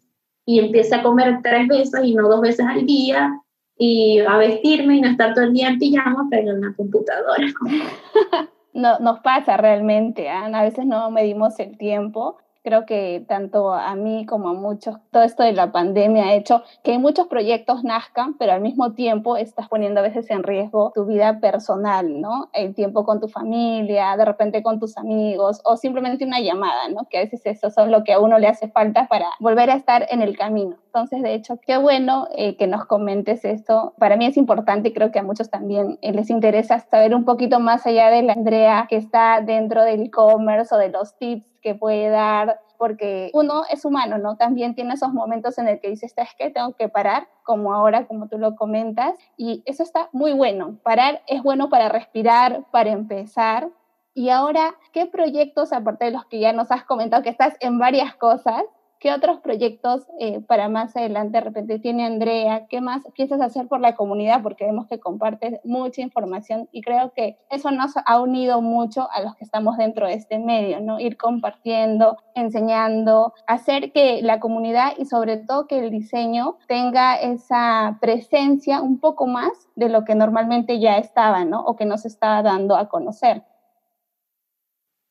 Y 0.45 0.59
empiece 0.59 0.95
a 0.95 1.03
comer 1.03 1.39
tres 1.41 1.67
veces 1.67 2.01
y 2.03 2.13
no 2.13 2.27
dos 2.27 2.41
veces 2.41 2.65
al 2.65 2.85
día 2.85 3.41
y 3.77 4.19
a 4.19 4.37
vestirme 4.37 4.97
y 4.97 5.01
no 5.01 5.09
estar 5.09 5.33
todo 5.33 5.45
el 5.45 5.53
día 5.53 5.69
en 5.69 5.79
pijama 5.79 6.27
pero 6.29 6.51
en 6.51 6.61
la 6.61 6.73
computadora. 6.73 7.47
no, 8.73 8.99
nos 8.99 9.19
pasa 9.19 9.57
realmente, 9.57 10.29
Ana, 10.29 10.59
a 10.59 10.63
veces 10.63 10.85
no 10.85 11.09
medimos 11.11 11.59
el 11.59 11.77
tiempo 11.77 12.37
Creo 12.65 12.87
que 12.87 13.23
tanto 13.27 13.71
a 13.75 13.93
mí 13.93 14.25
como 14.25 14.49
a 14.49 14.53
muchos, 14.53 14.95
todo 15.11 15.21
esto 15.21 15.43
de 15.43 15.53
la 15.53 15.71
pandemia 15.71 16.25
ha 16.25 16.33
hecho 16.33 16.63
que 16.83 16.97
muchos 16.97 17.27
proyectos 17.27 17.83
nazcan, 17.83 18.39
pero 18.39 18.53
al 18.53 18.61
mismo 18.61 18.93
tiempo 18.93 19.37
estás 19.37 19.69
poniendo 19.69 19.99
a 19.99 20.03
veces 20.03 20.31
en 20.31 20.41
riesgo 20.41 20.91
tu 20.95 21.05
vida 21.05 21.39
personal, 21.39 22.19
¿no? 22.19 22.49
El 22.53 22.73
tiempo 22.73 23.05
con 23.05 23.19
tu 23.19 23.27
familia, 23.27 24.17
de 24.17 24.25
repente 24.25 24.63
con 24.63 24.79
tus 24.79 24.97
amigos 24.97 25.61
o 25.63 25.77
simplemente 25.77 26.25
una 26.25 26.39
llamada, 26.39 26.89
¿no? 26.89 27.07
Que 27.07 27.19
a 27.19 27.21
veces 27.21 27.45
eso 27.45 27.67
es 27.67 27.87
lo 27.87 28.03
que 28.03 28.13
a 28.13 28.19
uno 28.19 28.39
le 28.39 28.47
hace 28.47 28.67
falta 28.67 29.07
para 29.07 29.27
volver 29.39 29.69
a 29.69 29.75
estar 29.75 30.07
en 30.09 30.23
el 30.23 30.35
camino. 30.35 30.75
Entonces, 30.95 31.23
de 31.23 31.33
hecho, 31.33 31.59
qué 31.59 31.75
bueno 31.75 32.29
eh, 32.37 32.55
que 32.55 32.67
nos 32.67 32.85
comentes 32.85 33.43
esto. 33.43 33.93
Para 33.99 34.15
mí 34.15 34.27
es 34.27 34.37
importante 34.37 34.87
y 34.87 34.93
creo 34.93 35.11
que 35.11 35.19
a 35.19 35.23
muchos 35.23 35.49
también 35.49 35.99
eh, 36.01 36.13
les 36.13 36.29
interesa 36.29 36.79
saber 36.79 37.13
un 37.13 37.25
poquito 37.25 37.59
más 37.59 37.85
allá 37.85 38.09
de 38.09 38.21
la 38.21 38.31
Andrea 38.31 38.87
que 38.89 38.95
está 38.95 39.41
dentro 39.41 39.83
del 39.83 40.03
e-commerce 40.03 40.73
o 40.73 40.77
de 40.77 40.87
los 40.87 41.17
tips 41.17 41.59
que 41.61 41.75
puede 41.75 42.07
dar, 42.07 42.61
porque 42.77 43.29
uno 43.33 43.63
es 43.69 43.83
humano, 43.83 44.19
¿no? 44.19 44.37
También 44.37 44.73
tiene 44.73 44.93
esos 44.93 45.11
momentos 45.11 45.57
en 45.57 45.67
el 45.67 45.81
que 45.81 45.89
dices, 45.89 46.13
es 46.15 46.29
que 46.39 46.49
tengo 46.49 46.71
que 46.71 46.87
parar, 46.87 47.27
como 47.43 47.73
ahora, 47.73 48.07
como 48.07 48.29
tú 48.29 48.37
lo 48.37 48.55
comentas, 48.55 49.17
y 49.35 49.63
eso 49.65 49.83
está 49.83 50.07
muy 50.13 50.31
bueno. 50.31 50.77
Parar 50.81 51.23
es 51.27 51.43
bueno 51.43 51.67
para 51.67 51.89
respirar, 51.89 52.63
para 52.71 52.91
empezar. 52.91 53.67
Y 54.13 54.29
ahora, 54.29 54.75
¿qué 54.93 55.07
proyectos, 55.07 55.73
aparte 55.73 56.05
de 56.05 56.11
los 56.11 56.23
que 56.23 56.39
ya 56.39 56.53
nos 56.53 56.71
has 56.71 56.85
comentado, 56.85 57.21
que 57.21 57.29
estás 57.29 57.57
en 57.59 57.79
varias 57.79 58.15
cosas, 58.15 58.63
¿Qué 58.99 59.11
otros 59.11 59.39
proyectos 59.41 60.07
eh, 60.19 60.39
para 60.39 60.69
más 60.69 60.95
adelante 60.95 61.37
de 61.37 61.43
repente 61.43 61.79
tiene 61.79 62.05
Andrea? 62.05 62.65
¿Qué 62.67 62.79
más 62.79 63.03
piensas 63.13 63.41
hacer 63.41 63.67
por 63.67 63.81
la 63.81 63.95
comunidad? 63.95 64.41
Porque 64.41 64.65
vemos 64.65 64.87
que 64.87 64.99
compartes 64.99 65.59
mucha 65.63 66.01
información 66.01 66.69
y 66.71 66.81
creo 66.81 67.11
que 67.13 67.37
eso 67.49 67.71
nos 67.71 67.93
ha 68.03 68.21
unido 68.21 68.61
mucho 68.61 69.09
a 69.11 69.21
los 69.21 69.35
que 69.35 69.43
estamos 69.43 69.77
dentro 69.77 70.07
de 70.07 70.13
este 70.13 70.39
medio, 70.39 70.79
¿no? 70.79 70.99
Ir 70.99 71.17
compartiendo, 71.17 72.17
enseñando, 72.35 73.33
hacer 73.47 73.91
que 73.91 74.21
la 74.21 74.39
comunidad 74.39 74.93
y 74.97 75.05
sobre 75.05 75.37
todo 75.37 75.67
que 75.67 75.79
el 75.79 75.91
diseño 75.91 76.57
tenga 76.67 77.15
esa 77.15 77.97
presencia 77.99 78.81
un 78.81 78.99
poco 78.99 79.27
más 79.27 79.51
de 79.75 79.89
lo 79.89 80.05
que 80.05 80.15
normalmente 80.15 80.79
ya 80.79 80.97
estaba, 80.97 81.43
¿no? 81.43 81.61
O 81.65 81.75
que 81.75 81.85
nos 81.85 82.05
está 82.05 82.41
dando 82.41 82.75
a 82.77 82.87
conocer. 82.87 83.43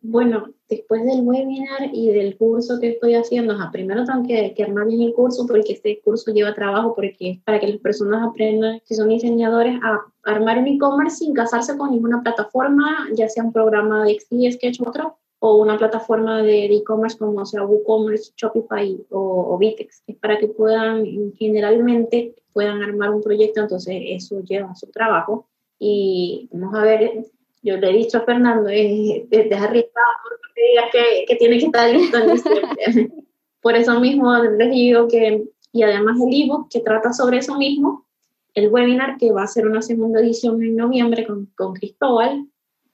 Bueno, 0.07 0.53
después 0.69 1.03
del 1.07 1.23
webinar 1.23 1.89
y 1.91 2.11
del 2.11 2.37
curso 2.37 2.79
que 2.79 2.91
estoy 2.91 3.15
haciendo, 3.15 3.57
primero 3.73 4.05
tengo 4.05 4.23
que, 4.27 4.55
armar 4.63 4.87
bien 4.87 5.01
el 5.01 5.15
curso 5.15 5.47
porque 5.47 5.73
este 5.73 6.03
curso 6.05 6.31
lleva 6.31 6.55
trabajo 6.55 6.95
porque 6.95 7.41
para 7.47 7.59
que 7.59 7.69
las 7.69 7.79
personas 7.79 8.23
aprendan, 8.23 8.83
si 8.85 8.97
son 8.97 9.09
diseñadores, 9.09 9.81
a 9.83 10.03
armar 10.25 10.59
un 10.59 10.67
e-commerce 10.67 11.17
sin 11.17 11.33
casarse 11.33 11.79
con 11.79 11.91
ninguna 11.91 12.23
plataforma, 12.23 13.09
ya 13.15 13.31
sea 13.31 13.45
un 13.45 13.53
programa 13.55 14.05
de 14.05 14.21
XD, 14.21 14.53
Sketch 14.57 14.83
o 14.83 14.91
otro, 14.91 15.17
o 15.39 15.57
una 15.57 15.79
plataforma 15.79 16.43
de 16.43 16.67
e-commerce 16.67 17.17
como 17.17 17.47
sea 17.47 17.65
WooCommerce, 17.65 18.33
Shopify 18.37 19.07
o, 19.09 19.55
o 19.55 19.57
Vitex. 19.57 20.03
Es 20.07 20.17
para 20.17 20.39
que 20.39 20.49
puedan, 20.49 21.33
generalmente, 21.39 22.35
puedan 22.53 22.83
armar 22.83 23.09
un 23.09 23.23
proyecto, 23.23 23.63
entonces 23.63 24.03
eso 24.05 24.43
lleva 24.43 24.75
su 24.75 24.87
trabajo. 24.89 25.49
Y 25.79 26.51
vamos 26.53 26.75
a 26.75 26.83
ver 26.83 27.25
yo 27.65 27.79
le 27.79 27.91
he 27.91 27.93
dicho 27.95 28.19
a 28.19 28.25
Fernando, 28.25 28.69
es, 28.69 29.25
es, 29.31 29.53
arriesgado 29.53 30.13
porque 30.23 30.61
digas 30.71 30.85
que, 30.93 31.25
que, 31.27 31.37
tiene 31.37 31.59
que 31.59 31.67
estar 31.67 31.91
listo 31.91 32.19
en 32.19 32.33
diciembre. 32.33 33.11
Por 33.63 33.75
eso 33.75 33.99
mismo 33.99 34.37
les 34.37 34.71
digo 34.71 35.09
que, 35.09 35.43
y 35.73 35.83
además 35.83 36.19
el 36.21 36.43
ebook 36.43 36.69
que 36.71 36.81
trata 36.81 37.15
sobre 37.15 37.39
eso 37.39 37.57
mismo, 37.57 38.05
el 38.53 38.69
webinar 38.69 39.17
que 39.17 39.33
va 39.33 39.45
a 39.45 39.49
ser 39.49 39.67
una 39.67 39.81
segunda 39.81 40.21
edición 40.21 40.63
en 40.63 40.77
noviembre 40.77 41.27
con, 41.27 41.47
con 41.57 41.73
Cristóbal, 41.73 42.47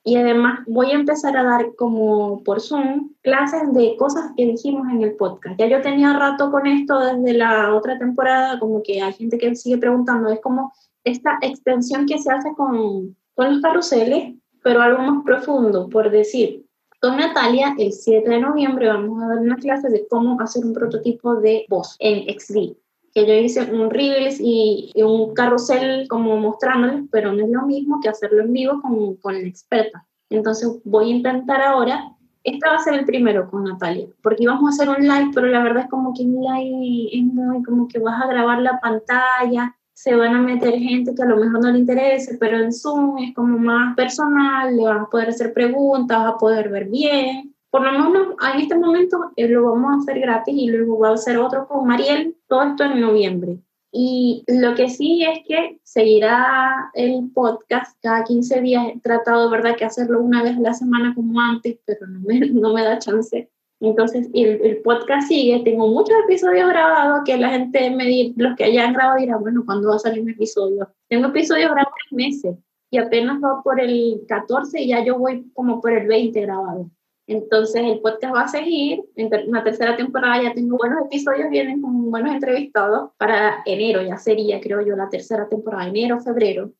y 0.02 0.16
además 0.16 0.60
voy 0.66 0.92
a 0.92 0.94
empezar 0.94 1.36
a 1.36 1.42
dar 1.42 1.74
como 1.76 2.42
por 2.44 2.60
Zoom 2.60 3.12
clases 3.22 3.72
de 3.74 3.96
cosas 3.96 4.30
que 4.36 4.46
dijimos 4.46 4.88
en 4.88 5.02
el 5.02 5.16
podcast. 5.16 5.58
Ya 5.58 5.66
yo 5.66 5.82
tenía 5.82 6.12
rato 6.14 6.50
con 6.50 6.66
esto 6.66 6.98
desde 7.00 7.36
la 7.36 7.74
otra 7.74 7.98
temporada, 7.98 8.58
como 8.58 8.82
que 8.82 9.02
hay 9.02 9.12
gente 9.12 9.36
que 9.36 9.54
sigue 9.56 9.76
preguntando, 9.76 10.30
es 10.30 10.40
como 10.40 10.72
esta 11.04 11.38
extensión 11.42 12.06
que 12.06 12.18
se 12.18 12.30
hace 12.30 12.54
con, 12.54 13.16
con 13.34 13.52
los 13.52 13.60
carruseles, 13.60 14.34
pero 14.62 14.82
algo 14.82 15.02
más 15.02 15.24
profundo, 15.24 15.88
por 15.88 16.10
decir, 16.10 16.64
con 17.00 17.16
Natalia, 17.16 17.74
el 17.78 17.92
7 17.92 18.28
de 18.28 18.40
noviembre 18.40 18.88
vamos 18.88 19.22
a 19.22 19.28
dar 19.28 19.38
una 19.38 19.56
clase 19.56 19.88
de 19.88 20.06
cómo 20.06 20.38
hacer 20.38 20.66
un 20.66 20.74
prototipo 20.74 21.36
de 21.36 21.64
voz 21.68 21.96
en 21.98 22.28
XD. 22.38 22.76
Que 23.14 23.26
yo 23.26 23.32
hice 23.32 23.72
un 23.72 23.88
Reels 23.88 24.38
y, 24.38 24.92
un 25.02 25.32
carrusel 25.32 26.06
como 26.08 26.36
mostrándoles, 26.36 27.04
pero 27.10 27.32
no 27.32 27.42
es 27.42 27.50
lo 27.50 27.62
mismo 27.62 28.00
que 28.02 28.10
hacerlo 28.10 28.42
en 28.42 28.52
vivo 28.52 28.82
con, 28.82 29.16
con 29.16 29.32
la 29.32 29.48
experta. 29.48 30.06
Entonces 30.28 30.68
voy 30.84 31.06
a 31.06 31.16
intentar 31.16 31.62
ahora, 31.62 32.12
este 32.44 32.68
va 32.68 32.76
a 32.76 32.84
ser 32.84 32.94
el 32.94 33.06
primero 33.06 33.50
con 33.50 33.64
Natalia, 33.64 34.06
porque 34.22 34.42
íbamos 34.42 34.64
a 34.64 34.74
hacer 34.74 34.88
un 34.90 35.08
live, 35.08 35.30
pero 35.34 35.46
la 35.46 35.62
verdad 35.62 35.84
es 35.84 35.90
como 35.90 36.12
que 36.12 36.22
un 36.22 36.42
live 36.42 37.08
es 37.12 37.24
muy 37.24 37.62
como 37.62 37.88
que 37.88 37.98
vas 37.98 38.22
a 38.22 38.28
grabar 38.28 38.60
la 38.60 38.78
pantalla 38.78 39.74
se 40.02 40.16
van 40.16 40.34
a 40.34 40.40
meter 40.40 40.78
gente 40.78 41.14
que 41.14 41.22
a 41.22 41.26
lo 41.26 41.36
mejor 41.36 41.62
no 41.62 41.70
le 41.70 41.78
interese, 41.78 42.38
pero 42.38 42.56
en 42.56 42.72
Zoom 42.72 43.18
es 43.18 43.34
como 43.34 43.58
más 43.58 43.94
personal, 43.94 44.74
le 44.74 44.84
vas 44.84 45.02
a 45.02 45.10
poder 45.10 45.28
hacer 45.28 45.52
preguntas, 45.52 46.18
a 46.24 46.38
poder 46.38 46.70
ver 46.70 46.88
bien. 46.88 47.54
Por 47.68 47.82
lo 47.82 47.92
menos 47.92 48.34
en 48.54 48.60
este 48.62 48.78
momento 48.78 49.30
eh, 49.36 49.46
lo 49.46 49.70
vamos 49.70 49.92
a 49.92 49.98
hacer 49.98 50.18
gratis 50.20 50.54
y 50.56 50.68
luego 50.68 50.98
va 50.98 51.10
a 51.10 51.14
hacer 51.14 51.36
otro 51.36 51.68
con 51.68 51.86
Mariel, 51.86 52.34
todo 52.48 52.62
esto 52.62 52.84
en 52.84 52.98
noviembre. 52.98 53.58
Y 53.92 54.42
lo 54.46 54.74
que 54.74 54.88
sí 54.88 55.22
es 55.22 55.40
que 55.46 55.78
seguirá 55.82 56.90
el 56.94 57.30
podcast 57.34 57.94
cada 58.00 58.24
15 58.24 58.62
días. 58.62 58.86
He 58.94 59.00
tratado, 59.00 59.50
¿verdad?, 59.50 59.76
que 59.76 59.84
hacerlo 59.84 60.22
una 60.22 60.42
vez 60.42 60.56
a 60.56 60.60
la 60.60 60.72
semana 60.72 61.14
como 61.14 61.38
antes, 61.42 61.78
pero 61.84 62.06
no 62.06 62.20
me, 62.20 62.40
no 62.48 62.72
me 62.72 62.82
da 62.82 62.98
chance. 62.98 63.50
Entonces, 63.80 64.28
el, 64.34 64.60
el, 64.62 64.82
podcast 64.82 65.28
sigue. 65.28 65.62
Tengo 65.64 65.88
muchos 65.88 66.14
episodios 66.24 66.68
grabados 66.68 67.22
que 67.24 67.38
la 67.38 67.50
gente 67.50 67.90
me 67.90 68.32
los 68.36 68.54
que 68.56 68.64
hayan 68.64 68.92
grabado 68.92 69.18
dirán, 69.18 69.40
bueno, 69.40 69.62
¿cuándo 69.64 69.88
va 69.88 69.96
a 69.96 69.98
salir 69.98 70.22
mi 70.22 70.32
episodio? 70.32 70.88
Tengo 71.08 71.28
episodios 71.28 71.70
grabados 71.70 71.94
en 72.10 72.16
meses 72.16 72.56
y 72.90 72.98
apenas 72.98 73.42
va 73.42 73.62
por 73.62 73.80
el 73.80 74.20
14 74.28 74.82
y 74.82 74.88
ya 74.88 75.02
yo 75.02 75.18
voy 75.18 75.50
como 75.54 75.80
por 75.80 75.92
el 75.92 76.06
20 76.06 76.40
grabado. 76.42 76.90
Entonces, 77.26 77.82
el 77.84 78.00
podcast 78.00 78.34
va 78.34 78.42
a 78.42 78.48
seguir. 78.48 79.04
En 79.14 79.30
una 79.48 79.62
tercera 79.62 79.96
temporada 79.96 80.42
ya 80.42 80.52
tengo 80.52 80.76
buenos 80.76 81.06
episodios, 81.06 81.48
vienen 81.48 81.80
con 81.80 82.10
buenos 82.10 82.34
entrevistados. 82.34 83.12
Para 83.16 83.62
enero 83.64 84.02
ya 84.02 84.16
sería, 84.16 84.60
creo 84.60 84.84
yo, 84.84 84.96
la 84.96 85.08
tercera 85.08 85.48
temporada, 85.48 85.86
enero, 85.86 86.18
febrero. 86.20 86.72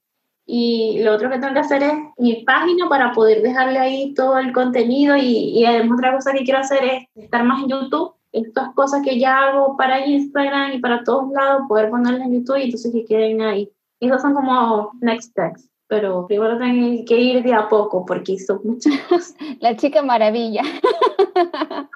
Y 0.52 1.00
lo 1.04 1.14
otro 1.14 1.30
que 1.30 1.38
tengo 1.38 1.54
que 1.54 1.60
hacer 1.60 1.80
es 1.84 1.92
mi 2.18 2.42
página 2.44 2.88
para 2.88 3.12
poder 3.12 3.40
dejarle 3.40 3.78
ahí 3.78 4.14
todo 4.14 4.36
el 4.38 4.52
contenido 4.52 5.16
y, 5.16 5.60
y 5.60 5.64
además 5.64 5.98
otra 5.98 6.12
cosa 6.12 6.32
que 6.32 6.42
quiero 6.42 6.58
hacer 6.58 6.82
es 6.82 7.04
estar 7.14 7.44
más 7.44 7.62
en 7.62 7.68
YouTube. 7.68 8.14
Estas 8.32 8.74
cosas 8.74 9.02
que 9.04 9.18
ya 9.18 9.44
hago 9.44 9.76
para 9.76 10.04
Instagram 10.04 10.72
y 10.72 10.78
para 10.80 11.04
todos 11.04 11.30
lados, 11.30 11.62
poder 11.68 11.88
ponerlas 11.90 12.22
en 12.22 12.34
YouTube 12.34 12.56
y 12.56 12.64
entonces 12.64 12.92
que 12.92 13.04
queden 13.04 13.42
ahí. 13.42 13.70
Esos 14.00 14.22
son 14.22 14.34
como 14.34 14.90
next 15.00 15.30
steps 15.30 15.70
pero 15.90 16.26
primero 16.28 16.56
tengo 16.56 17.04
que 17.04 17.16
ir 17.16 17.42
de 17.42 17.52
a 17.52 17.68
poco 17.68 18.06
porque 18.06 18.38
son 18.38 18.60
muchas. 18.64 19.34
La 19.58 19.76
chica 19.76 20.02
maravilla. 20.02 20.62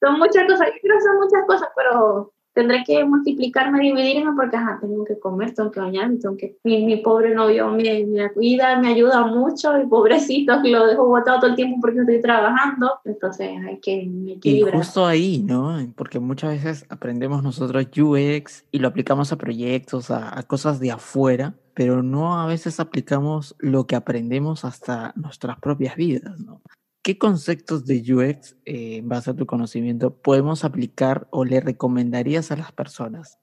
son 0.00 0.18
muchas 0.18 0.44
cosas, 0.46 0.68
yo 0.68 0.80
quiero 0.80 0.96
hacer 0.96 1.12
muchas 1.20 1.44
cosas, 1.46 1.68
pero 1.76 2.32
tendré 2.52 2.82
que 2.84 3.04
multiplicarme, 3.04 3.80
dividirme 3.80 4.32
porque 4.34 4.56
ajá, 4.56 4.78
tengo 4.80 5.04
que 5.04 5.18
comer, 5.18 5.54
tengo 5.54 5.70
que 5.70 5.80
bañarme, 5.80 6.18
tengo 6.18 6.36
que... 6.36 6.56
Mi, 6.64 6.84
mi 6.84 6.96
pobre 6.96 7.34
novio 7.34 7.70
me, 7.70 8.04
me, 8.06 8.32
cuida, 8.32 8.78
me 8.78 8.88
ayuda 8.88 9.26
mucho, 9.26 9.80
y 9.80 9.86
pobrecito 9.86 10.60
lo 10.64 10.86
dejo 10.86 11.06
botado 11.06 11.40
todo 11.40 11.50
el 11.50 11.56
tiempo 11.56 11.78
porque 11.80 12.00
estoy 12.00 12.20
trabajando, 12.20 12.98
entonces 13.04 13.50
hay 13.66 13.78
que 13.80 14.10
equilibrar. 14.28 14.74
Y 14.74 14.78
justo 14.78 15.06
ahí, 15.06 15.42
¿no? 15.44 15.76
Porque 15.96 16.18
muchas 16.18 16.50
veces 16.50 16.86
aprendemos 16.88 17.42
nosotros 17.42 17.86
UX 17.96 18.64
y 18.70 18.78
lo 18.78 18.88
aplicamos 18.88 19.32
a 19.32 19.36
proyectos, 19.36 20.10
a, 20.10 20.38
a 20.38 20.42
cosas 20.42 20.80
de 20.80 20.90
afuera, 20.90 21.54
pero 21.74 22.02
no 22.02 22.40
a 22.40 22.46
veces 22.46 22.80
aplicamos 22.80 23.54
lo 23.58 23.86
que 23.86 23.96
aprendemos 23.96 24.64
hasta 24.64 25.12
nuestras 25.16 25.58
propias 25.60 25.96
vidas, 25.96 26.38
¿no? 26.40 26.60
¿Qué 27.02 27.16
conceptos 27.16 27.86
de 27.86 28.02
UX, 28.12 28.56
eh, 28.66 28.98
en 28.98 29.08
base 29.08 29.30
a 29.30 29.34
tu 29.34 29.46
conocimiento, 29.46 30.14
podemos 30.14 30.64
aplicar 30.64 31.26
o 31.30 31.46
le 31.46 31.60
recomendarías 31.60 32.52
a 32.52 32.56
las 32.56 32.72
personas? 32.72 33.38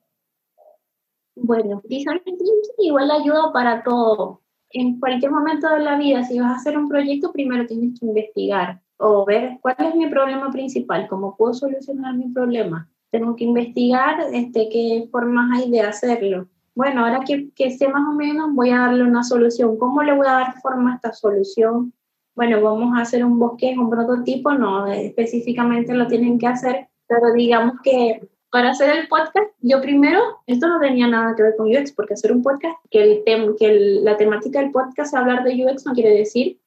Bueno, 1.36 1.82
design 1.86 2.22
thinking 2.24 2.46
igual 2.78 3.10
ayuda 3.10 3.52
para 3.52 3.84
todo. 3.84 4.42
En 4.70 5.00
cualquier 5.00 5.32
momento 5.32 5.68
de 5.70 5.80
la 5.80 5.98
vida, 5.98 6.24
si 6.24 6.40
vas 6.40 6.52
a 6.52 6.56
hacer 6.58 6.78
un 6.78 6.88
proyecto, 6.88 7.32
primero 7.32 7.66
tienes 7.66 8.00
que 8.00 8.06
investigar 8.06 8.82
o 8.98 9.26
ver 9.26 9.58
cuál 9.62 9.76
es 9.80 9.96
mi 9.96 10.08
problema 10.08 10.52
principal, 10.52 11.08
cómo 11.08 11.36
puedo 11.36 11.54
solucionar 11.54 12.16
mi 12.16 12.30
problema. 12.30 12.88
Tengo 13.10 13.36
que 13.36 13.46
investigar 13.46 14.20
este, 14.34 14.70
qué 14.70 15.08
formas 15.12 15.50
hay 15.58 15.72
de 15.72 15.82
hacerlo. 15.82 16.48
Bueno, 16.76 17.06
ahora 17.06 17.22
que, 17.26 17.50
que 17.56 17.72
sé 17.72 17.88
más 17.88 18.08
o 18.08 18.12
menos, 18.12 18.54
voy 18.54 18.70
a 18.70 18.80
darle 18.82 19.04
una 19.04 19.24
solución. 19.24 19.78
¿Cómo 19.78 20.04
le 20.04 20.14
voy 20.14 20.28
a 20.28 20.34
dar 20.34 20.62
forma 20.62 20.92
a 20.92 20.96
esta 20.96 21.14
solución? 21.14 21.94
Bueno, 22.38 22.62
vamos 22.62 22.96
a 22.96 23.02
hacer 23.02 23.26
un 23.26 23.40
bosque, 23.40 23.76
un 23.76 23.90
prototipo, 23.90 24.54
no 24.54 24.86
específicamente 24.86 25.96
lo 25.96 26.06
tienen 26.06 26.38
que 26.38 26.46
hacer, 26.46 26.88
pero 27.08 27.34
digamos 27.34 27.82
que 27.84 28.30
para 28.52 28.70
hacer 28.70 28.96
el 28.96 29.08
podcast, 29.08 29.50
yo 29.62 29.82
primero, 29.82 30.22
esto 30.46 30.68
no 30.68 30.80
tenía 30.80 31.08
nada 31.08 31.34
que 31.36 31.42
ver 31.42 31.56
con 31.58 31.68
UX, 31.68 31.92
porque 31.94 32.14
hacer 32.14 32.32
un 32.32 32.44
podcast, 32.44 32.78
que, 32.92 33.02
el 33.02 33.24
tem 33.24 33.56
que 33.56 33.74
la 34.04 34.18
temática 34.18 34.60
del 34.60 34.72
podcast 34.72 35.16
hablar 35.16 35.44
de 35.44 35.66
UX 35.66 35.84
no 35.88 35.94
quiere 35.94 36.12
decir 36.12 36.60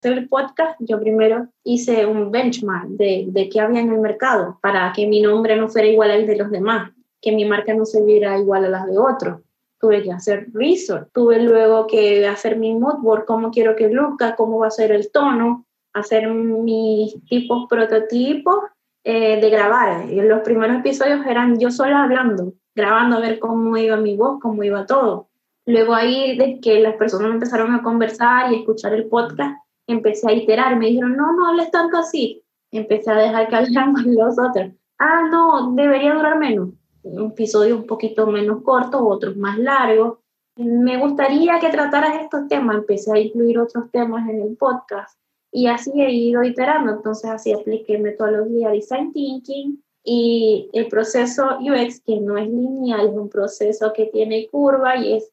hacer 0.00 0.16
el 0.16 0.28
podcast, 0.28 0.76
yo 0.78 1.00
primero 1.00 1.48
hice 1.64 2.06
un 2.06 2.30
benchmark 2.30 2.86
de, 2.90 3.24
de 3.30 3.48
qué 3.48 3.60
había 3.60 3.80
en 3.80 3.90
el 3.90 3.98
mercado 3.98 4.60
para 4.62 4.92
que 4.94 5.08
mi 5.08 5.20
nombre 5.20 5.56
no 5.56 5.68
fuera 5.68 5.88
igual 5.88 6.12
al 6.12 6.24
de 6.24 6.36
los 6.36 6.52
demás, 6.52 6.92
que 7.20 7.32
mi 7.32 7.44
marca 7.44 7.74
no 7.74 7.84
se 7.84 8.04
viera 8.04 8.38
igual 8.38 8.64
a 8.66 8.68
las 8.68 8.86
de 8.86 8.96
otros 8.96 9.40
tuve 9.80 10.02
que 10.02 10.12
hacer 10.12 10.48
research, 10.52 11.08
tuve 11.12 11.42
luego 11.42 11.86
que 11.86 12.26
hacer 12.26 12.56
mi 12.56 12.74
mood 12.74 12.98
board, 12.98 13.24
cómo 13.24 13.50
quiero 13.50 13.74
que 13.74 13.88
luzca, 13.88 14.36
cómo 14.36 14.58
va 14.58 14.66
a 14.66 14.70
ser 14.70 14.92
el 14.92 15.10
tono, 15.10 15.66
hacer 15.94 16.28
mis 16.28 17.24
tipos 17.24 17.66
prototipos 17.68 18.56
eh, 19.04 19.40
de 19.40 19.50
grabar. 19.50 20.10
Y 20.10 20.20
los 20.20 20.40
primeros 20.40 20.76
episodios 20.76 21.24
eran 21.26 21.58
yo 21.58 21.70
sola 21.70 22.04
hablando, 22.04 22.52
grabando 22.74 23.16
a 23.16 23.20
ver 23.20 23.38
cómo 23.38 23.74
iba 23.78 23.96
mi 23.96 24.16
voz, 24.16 24.38
cómo 24.40 24.62
iba 24.62 24.84
todo. 24.84 25.28
Luego 25.64 25.94
ahí 25.94 26.36
de 26.36 26.60
que 26.60 26.80
las 26.80 26.96
personas 26.96 27.32
empezaron 27.32 27.72
a 27.74 27.82
conversar 27.82 28.52
y 28.52 28.56
escuchar 28.56 28.92
el 28.92 29.06
podcast, 29.06 29.58
empecé 29.86 30.30
a 30.30 30.34
iterar. 30.34 30.76
Me 30.76 30.88
dijeron, 30.88 31.16
no, 31.16 31.32
no 31.32 31.48
hables 31.48 31.70
tanto 31.70 31.96
así. 31.96 32.44
Empecé 32.70 33.10
a 33.10 33.16
dejar 33.16 33.48
que 33.48 33.56
hablaran 33.56 33.94
los 34.06 34.38
otros. 34.38 34.72
Ah, 34.98 35.22
no, 35.30 35.72
debería 35.74 36.14
durar 36.14 36.38
menos 36.38 36.68
episodios 37.18 37.78
un 37.78 37.86
poquito 37.86 38.26
menos 38.26 38.62
cortos, 38.62 39.00
otros 39.02 39.36
más 39.36 39.58
largos. 39.58 40.18
Me 40.56 40.98
gustaría 40.98 41.58
que 41.58 41.70
trataras 41.70 42.20
estos 42.22 42.48
temas, 42.48 42.76
empecé 42.76 43.12
a 43.12 43.18
incluir 43.18 43.58
otros 43.58 43.90
temas 43.90 44.28
en 44.28 44.42
el 44.42 44.56
podcast 44.56 45.18
y 45.52 45.66
así 45.66 45.90
he 45.96 46.12
ido 46.12 46.42
iterando, 46.44 46.92
entonces 46.92 47.30
así 47.30 47.52
apliqué 47.52 47.98
metodología 47.98 48.70
Design 48.70 49.12
Thinking 49.12 49.82
y 50.04 50.68
el 50.72 50.88
proceso 50.88 51.58
UX, 51.60 52.00
que 52.00 52.20
no 52.20 52.38
es 52.38 52.48
lineal, 52.48 53.08
es 53.08 53.14
un 53.14 53.28
proceso 53.28 53.92
que 53.92 54.06
tiene 54.06 54.48
curva 54.48 54.96
y 54.96 55.14
es, 55.14 55.32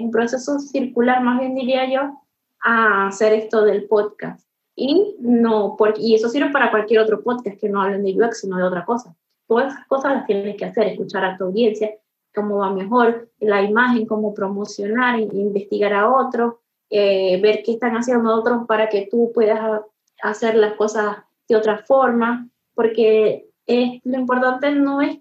un 0.00 0.10
proceso 0.10 0.58
circular, 0.58 1.22
más 1.22 1.38
bien 1.38 1.54
diría 1.54 1.90
yo, 1.90 2.20
a 2.64 3.08
hacer 3.08 3.32
esto 3.32 3.64
del 3.64 3.86
podcast. 3.86 4.46
Y, 4.74 5.16
no, 5.20 5.76
y 5.98 6.14
eso 6.14 6.28
sirve 6.28 6.50
para 6.50 6.70
cualquier 6.70 7.00
otro 7.00 7.22
podcast 7.22 7.58
que 7.60 7.68
no 7.68 7.82
hablen 7.82 8.02
de 8.02 8.14
UX, 8.14 8.40
sino 8.40 8.56
de 8.56 8.64
otra 8.64 8.84
cosa 8.84 9.14
todas 9.52 9.74
esas 9.74 9.86
cosas 9.86 10.14
las 10.14 10.26
tienes 10.26 10.56
que 10.56 10.64
hacer, 10.64 10.86
escuchar 10.86 11.24
a 11.24 11.36
tu 11.36 11.44
audiencia, 11.44 11.90
cómo 12.34 12.58
va 12.58 12.72
mejor 12.72 13.28
la 13.38 13.62
imagen, 13.62 14.06
cómo 14.06 14.32
promocionar, 14.32 15.20
investigar 15.20 15.92
a 15.92 16.10
otros, 16.10 16.54
eh, 16.88 17.38
ver 17.42 17.62
qué 17.62 17.72
están 17.72 17.94
haciendo 17.94 18.34
otros 18.34 18.66
para 18.66 18.88
que 18.88 19.08
tú 19.10 19.30
puedas 19.34 19.82
hacer 20.22 20.54
las 20.54 20.74
cosas 20.74 21.18
de 21.48 21.56
otra 21.56 21.78
forma, 21.78 22.48
porque 22.74 23.46
es, 23.66 24.00
lo 24.04 24.18
importante 24.18 24.70
no 24.72 25.02
es, 25.02 25.18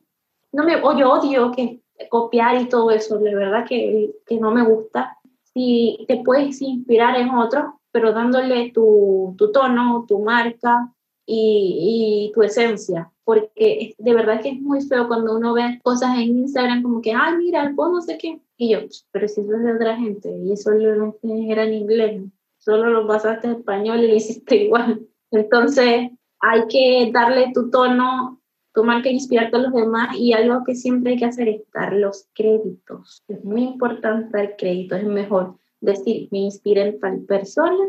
no 0.53 0.63
me, 0.63 0.77
o 0.77 0.97
yo 0.97 1.11
odio 1.11 1.51
que 1.51 1.81
copiar 2.09 2.61
y 2.61 2.69
todo 2.69 2.91
eso, 2.91 3.19
de 3.19 3.35
verdad 3.35 3.65
que, 3.67 4.11
que 4.25 4.37
no 4.37 4.51
me 4.51 4.63
gusta. 4.63 5.17
Si 5.53 6.05
te 6.07 6.23
puedes 6.23 6.61
inspirar 6.61 7.17
en 7.17 7.31
otros, 7.31 7.65
pero 7.91 8.13
dándole 8.13 8.71
tu, 8.71 9.35
tu 9.37 9.51
tono, 9.51 10.05
tu 10.07 10.19
marca 10.19 10.89
y, 11.25 12.29
y, 12.29 12.33
tu 12.33 12.41
esencia, 12.41 13.11
porque 13.31 13.95
de 13.97 14.13
verdad 14.13 14.41
que 14.41 14.49
es 14.49 14.61
muy 14.61 14.81
feo 14.81 15.07
cuando 15.07 15.37
uno 15.37 15.53
ve 15.53 15.79
cosas 15.83 16.17
en 16.17 16.39
Instagram 16.39 16.83
como 16.83 17.01
que, 17.01 17.13
ay, 17.13 17.37
mira, 17.37 17.71
vos 17.73 17.89
no 17.89 18.01
sé 18.01 18.17
qué, 18.17 18.41
y 18.57 18.71
yo, 18.71 18.79
pero 19.11 19.25
si 19.29 19.39
eso 19.39 19.55
es 19.55 19.63
de 19.63 19.73
otra 19.73 19.95
gente, 19.95 20.29
y 20.37 20.51
eso 20.51 20.71
era 20.73 21.63
en 21.63 21.73
inglés, 21.73 22.21
solo 22.57 22.89
lo 22.89 23.07
pasaste 23.07 23.47
en 23.47 23.53
español 23.53 24.03
y 24.03 24.07
lo 24.09 24.15
hiciste 24.15 24.55
igual. 24.65 25.07
Entonces, 25.31 26.11
hay 26.41 26.67
que 26.67 27.09
darle 27.13 27.51
tu 27.53 27.69
tono 27.69 28.41
tu 28.73 28.83
marca 28.83 29.09
inspirarte 29.09 29.57
a 29.57 29.59
los 29.59 29.73
demás 29.73 30.15
y 30.17 30.33
algo 30.33 30.63
que 30.65 30.75
siempre 30.75 31.11
hay 31.11 31.19
que 31.19 31.25
hacer 31.25 31.49
es 31.49 31.61
dar 31.73 31.93
los 31.93 32.27
créditos. 32.33 33.21
Es 33.27 33.43
muy 33.43 33.63
importante 33.63 34.37
dar 34.37 34.55
créditos, 34.55 34.99
es 34.99 35.05
mejor 35.05 35.55
decir, 35.81 36.29
me 36.31 36.39
inspiré 36.39 36.81
en 36.83 36.99
tal 36.99 37.19
persona, 37.21 37.83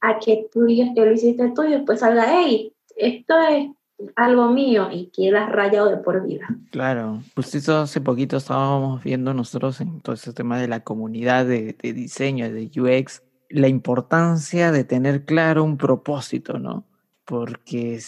a 0.00 0.18
que 0.18 0.48
tú 0.52 0.64
digas 0.64 0.90
que 0.94 1.04
lo 1.04 1.12
hiciste 1.12 1.52
tú 1.54 1.64
y 1.64 1.72
después 1.72 2.00
salga, 2.00 2.26
hey, 2.28 2.72
esto 2.96 3.38
es 3.38 3.70
algo 4.16 4.50
mío 4.50 4.88
y 4.90 5.06
quedas 5.06 5.50
rayado 5.50 5.88
de 5.90 5.96
por 5.98 6.26
vida. 6.26 6.46
Claro, 6.70 7.20
justo 7.34 7.78
hace 7.78 8.00
poquito 8.00 8.36
estábamos 8.36 9.02
viendo 9.02 9.34
nosotros 9.34 9.80
en 9.80 10.00
todo 10.00 10.14
ese 10.14 10.32
tema 10.32 10.58
de 10.58 10.68
la 10.68 10.80
comunidad 10.80 11.46
de, 11.46 11.76
de 11.80 11.92
diseño, 11.92 12.50
de 12.50 12.70
UX, 12.80 13.22
la 13.48 13.68
importancia 13.68 14.72
de 14.72 14.84
tener 14.84 15.24
claro 15.24 15.64
un 15.64 15.76
propósito, 15.76 16.58
¿no? 16.58 16.84
Porque 17.24 18.00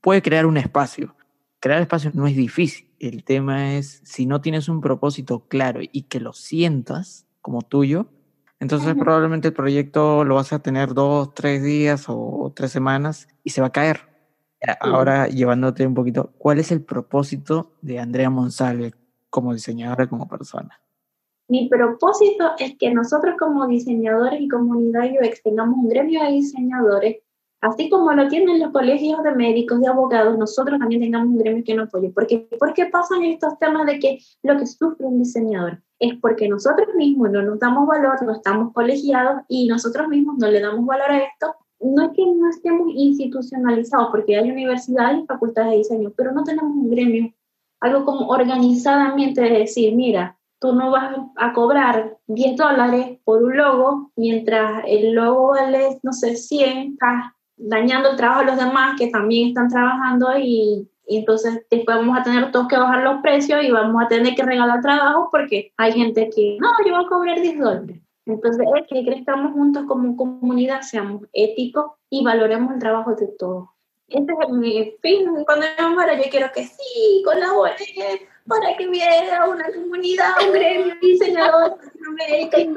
puede 0.00 0.22
crear 0.22 0.46
un 0.46 0.56
espacio, 0.56 1.14
crear 1.58 1.80
espacios 1.80 2.14
no 2.14 2.26
es 2.26 2.36
difícil. 2.36 2.88
El 2.98 3.24
tema 3.24 3.74
es 3.74 4.02
si 4.04 4.26
no 4.26 4.40
tienes 4.40 4.68
un 4.68 4.80
propósito 4.80 5.46
claro 5.48 5.80
y 5.80 6.02
que 6.02 6.20
lo 6.20 6.32
sientas 6.32 7.26
como 7.40 7.62
tuyo, 7.62 8.08
entonces 8.60 8.94
probablemente 8.94 9.48
el 9.48 9.54
proyecto 9.54 10.22
lo 10.22 10.34
vas 10.34 10.52
a 10.52 10.58
tener 10.58 10.92
dos, 10.92 11.32
tres 11.32 11.62
días 11.62 12.04
o 12.08 12.52
tres 12.54 12.70
semanas 12.70 13.26
y 13.42 13.50
se 13.50 13.62
va 13.62 13.68
a 13.68 13.72
caer. 13.72 14.09
Ahora 14.80 15.26
llevándote 15.28 15.86
un 15.86 15.94
poquito, 15.94 16.32
¿cuál 16.38 16.58
es 16.58 16.70
el 16.70 16.82
propósito 16.82 17.72
de 17.80 17.98
Andrea 17.98 18.30
Monsalve 18.30 18.94
como 19.30 19.54
diseñadora, 19.54 20.08
como 20.08 20.28
persona? 20.28 20.80
Mi 21.48 21.68
propósito 21.68 22.52
es 22.58 22.76
que 22.78 22.92
nosotros 22.92 23.36
como 23.38 23.66
diseñadores 23.66 24.40
y 24.40 24.48
comunidad 24.48 25.04
UX 25.04 25.42
tengamos 25.42 25.78
un 25.78 25.88
gremio 25.88 26.22
de 26.22 26.32
diseñadores 26.32 27.16
Así 27.60 27.90
como 27.90 28.10
lo 28.12 28.26
tienen 28.28 28.58
los 28.58 28.72
colegios 28.72 29.22
de 29.22 29.32
médicos, 29.32 29.80
de 29.80 29.88
abogados, 29.88 30.38
nosotros 30.38 30.78
también 30.78 31.02
tengamos 31.02 31.28
un 31.28 31.38
gremio 31.38 31.62
que 31.62 31.74
nos 31.74 31.88
apoye. 31.88 32.10
Porque, 32.10 32.48
¿Por 32.58 32.72
qué 32.72 32.86
pasan 32.86 33.22
estos 33.22 33.58
temas 33.58 33.84
de 33.84 33.98
que 33.98 34.18
lo 34.42 34.56
que 34.56 34.66
sufre 34.66 35.04
un 35.04 35.18
diseñador? 35.18 35.82
Es 35.98 36.14
porque 36.22 36.48
nosotros 36.48 36.88
mismos 36.96 37.30
no 37.30 37.42
nos 37.42 37.58
damos 37.58 37.86
valor, 37.86 38.22
no 38.22 38.32
estamos 38.32 38.72
colegiados 38.72 39.42
y 39.46 39.66
nosotros 39.66 40.08
mismos 40.08 40.36
no 40.38 40.48
le 40.48 40.60
damos 40.60 40.86
valor 40.86 41.10
a 41.10 41.18
esto. 41.18 41.54
No 41.80 42.04
es 42.04 42.10
que 42.14 42.26
no 42.26 42.48
estemos 42.48 42.88
institucionalizados, 42.94 44.08
porque 44.10 44.36
hay 44.36 44.50
universidades 44.50 45.22
y 45.22 45.26
facultades 45.26 45.70
de 45.70 45.76
diseño, 45.78 46.12
pero 46.16 46.32
no 46.32 46.44
tenemos 46.44 46.72
un 46.72 46.90
gremio, 46.90 47.32
algo 47.80 48.04
como 48.04 48.28
organizadamente 48.28 49.40
de 49.40 49.60
decir, 49.60 49.94
mira, 49.94 50.38
tú 50.60 50.74
no 50.74 50.90
vas 50.90 51.16
a 51.36 51.52
cobrar 51.52 52.18
10 52.26 52.56
dólares 52.56 53.18
por 53.24 53.42
un 53.42 53.56
logo, 53.56 54.12
mientras 54.14 54.84
el 54.86 55.12
logo 55.12 55.48
vale, 55.48 55.98
no 56.02 56.12
sé, 56.12 56.36
100, 56.36 56.98
dañando 57.56 58.10
el 58.10 58.16
trabajo 58.16 58.40
de 58.40 58.46
los 58.46 58.56
demás 58.56 58.98
que 58.98 59.08
también 59.08 59.48
están 59.48 59.68
trabajando 59.68 60.38
y, 60.38 60.86
entonces 61.06 61.66
después 61.68 61.96
vamos 61.96 62.16
a 62.16 62.22
tener 62.22 62.52
todos 62.52 62.68
que 62.68 62.76
bajar 62.76 63.02
los 63.02 63.20
precios 63.20 63.64
y 63.64 63.70
vamos 63.72 64.00
a 64.00 64.06
tener 64.06 64.34
que 64.36 64.44
regalar 64.44 64.80
trabajo 64.80 65.28
porque 65.32 65.72
hay 65.76 65.92
gente 65.92 66.30
que, 66.32 66.56
no, 66.60 66.68
yo 66.86 66.94
voy 66.94 67.04
a 67.04 67.08
cobrar 67.08 67.40
10 67.40 67.58
dólares. 67.58 68.00
Entonces 68.30 68.66
es 68.76 68.86
que 68.88 69.04
crezcamos 69.04 69.52
juntos 69.52 69.84
como 69.86 70.16
comunidad, 70.16 70.82
seamos 70.82 71.22
éticos 71.32 71.92
y 72.08 72.24
valoremos 72.24 72.72
el 72.74 72.80
trabajo 72.80 73.14
de 73.14 73.28
todos. 73.38 73.68
Este 74.08 74.32
es 74.32 74.48
mi 74.50 74.94
fin. 75.02 75.28
Cuando 75.44 75.66
yo 75.78 75.90
muera, 75.90 76.14
yo 76.14 76.24
quiero 76.30 76.50
que 76.52 76.64
sí, 76.64 77.22
colabore 77.24 77.76
para 78.46 78.76
que 78.76 78.88
hubiera 78.88 79.48
una 79.48 79.64
comunidad, 79.72 80.30
un 80.44 80.52
gremio 80.52 80.94
diseñador 81.00 81.78
de 81.78 81.88
América 82.08 82.58
y. 82.58 82.74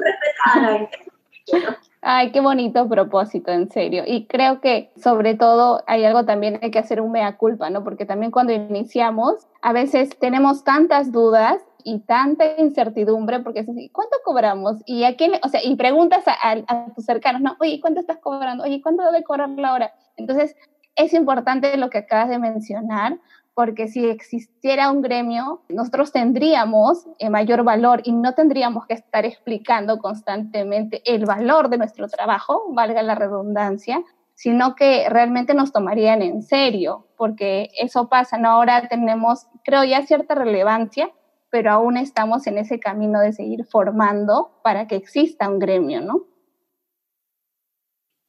Ay, 2.00 2.32
qué 2.32 2.40
bonito 2.40 2.88
propósito, 2.88 3.50
en 3.50 3.70
serio. 3.70 4.04
Y 4.06 4.26
creo 4.26 4.60
que 4.60 4.92
sobre 5.02 5.34
todo 5.34 5.82
hay 5.86 6.04
algo 6.04 6.24
también 6.24 6.58
hay 6.62 6.70
que 6.70 6.78
hacer 6.78 7.00
un 7.00 7.12
mea 7.12 7.36
culpa, 7.36 7.70
¿no? 7.70 7.82
Porque 7.82 8.04
también 8.04 8.30
cuando 8.30 8.52
iniciamos, 8.52 9.46
a 9.62 9.72
veces 9.72 10.10
tenemos 10.18 10.64
tantas 10.64 11.12
dudas 11.12 11.62
y 11.84 12.00
tanta 12.00 12.58
incertidumbre 12.58 13.40
porque 13.40 13.60
es 13.60 13.68
así, 13.68 13.90
¿cuánto 13.90 14.16
cobramos? 14.24 14.82
Y 14.86 15.04
a 15.04 15.16
quién, 15.16 15.32
o 15.42 15.48
sea, 15.48 15.62
y 15.62 15.76
preguntas 15.76 16.24
a, 16.26 16.86
tus 16.94 17.04
cercanos, 17.04 17.42
¿no? 17.42 17.56
Oye, 17.60 17.80
¿cuánto 17.80 18.00
estás 18.00 18.18
cobrando? 18.18 18.64
Oye, 18.64 18.80
¿cuánto 18.82 19.04
debe 19.04 19.22
cobrar 19.22 19.50
la 19.50 19.74
hora? 19.74 19.92
Entonces, 20.16 20.56
es 20.96 21.12
importante 21.12 21.76
lo 21.76 21.90
que 21.90 21.98
acabas 21.98 22.30
de 22.30 22.38
mencionar, 22.38 23.18
porque 23.52 23.86
si 23.86 24.06
existiera 24.06 24.90
un 24.90 25.02
gremio, 25.02 25.62
nosotros 25.68 26.10
tendríamos 26.10 27.06
eh, 27.18 27.30
mayor 27.30 27.62
valor 27.62 28.00
y 28.04 28.12
no 28.12 28.34
tendríamos 28.34 28.86
que 28.86 28.94
estar 28.94 29.24
explicando 29.24 29.98
constantemente 29.98 31.02
el 31.04 31.26
valor 31.26 31.68
de 31.68 31.78
nuestro 31.78 32.08
trabajo, 32.08 32.64
valga 32.70 33.02
la 33.02 33.14
redundancia, 33.14 34.02
sino 34.34 34.74
que 34.74 35.08
realmente 35.08 35.54
nos 35.54 35.70
tomarían 35.70 36.22
en 36.22 36.42
serio, 36.42 37.06
porque 37.16 37.70
eso 37.78 38.08
pasa, 38.08 38.38
¿no? 38.38 38.50
Ahora 38.50 38.88
tenemos, 38.88 39.46
creo 39.62 39.84
ya 39.84 40.04
cierta 40.04 40.34
relevancia, 40.34 41.10
pero 41.54 41.70
aún 41.70 41.96
estamos 41.96 42.48
en 42.48 42.58
ese 42.58 42.80
camino 42.80 43.20
de 43.20 43.32
seguir 43.32 43.64
formando 43.64 44.58
para 44.64 44.88
que 44.88 44.96
exista 44.96 45.48
un 45.48 45.60
gremio, 45.60 46.00
¿no? 46.00 46.26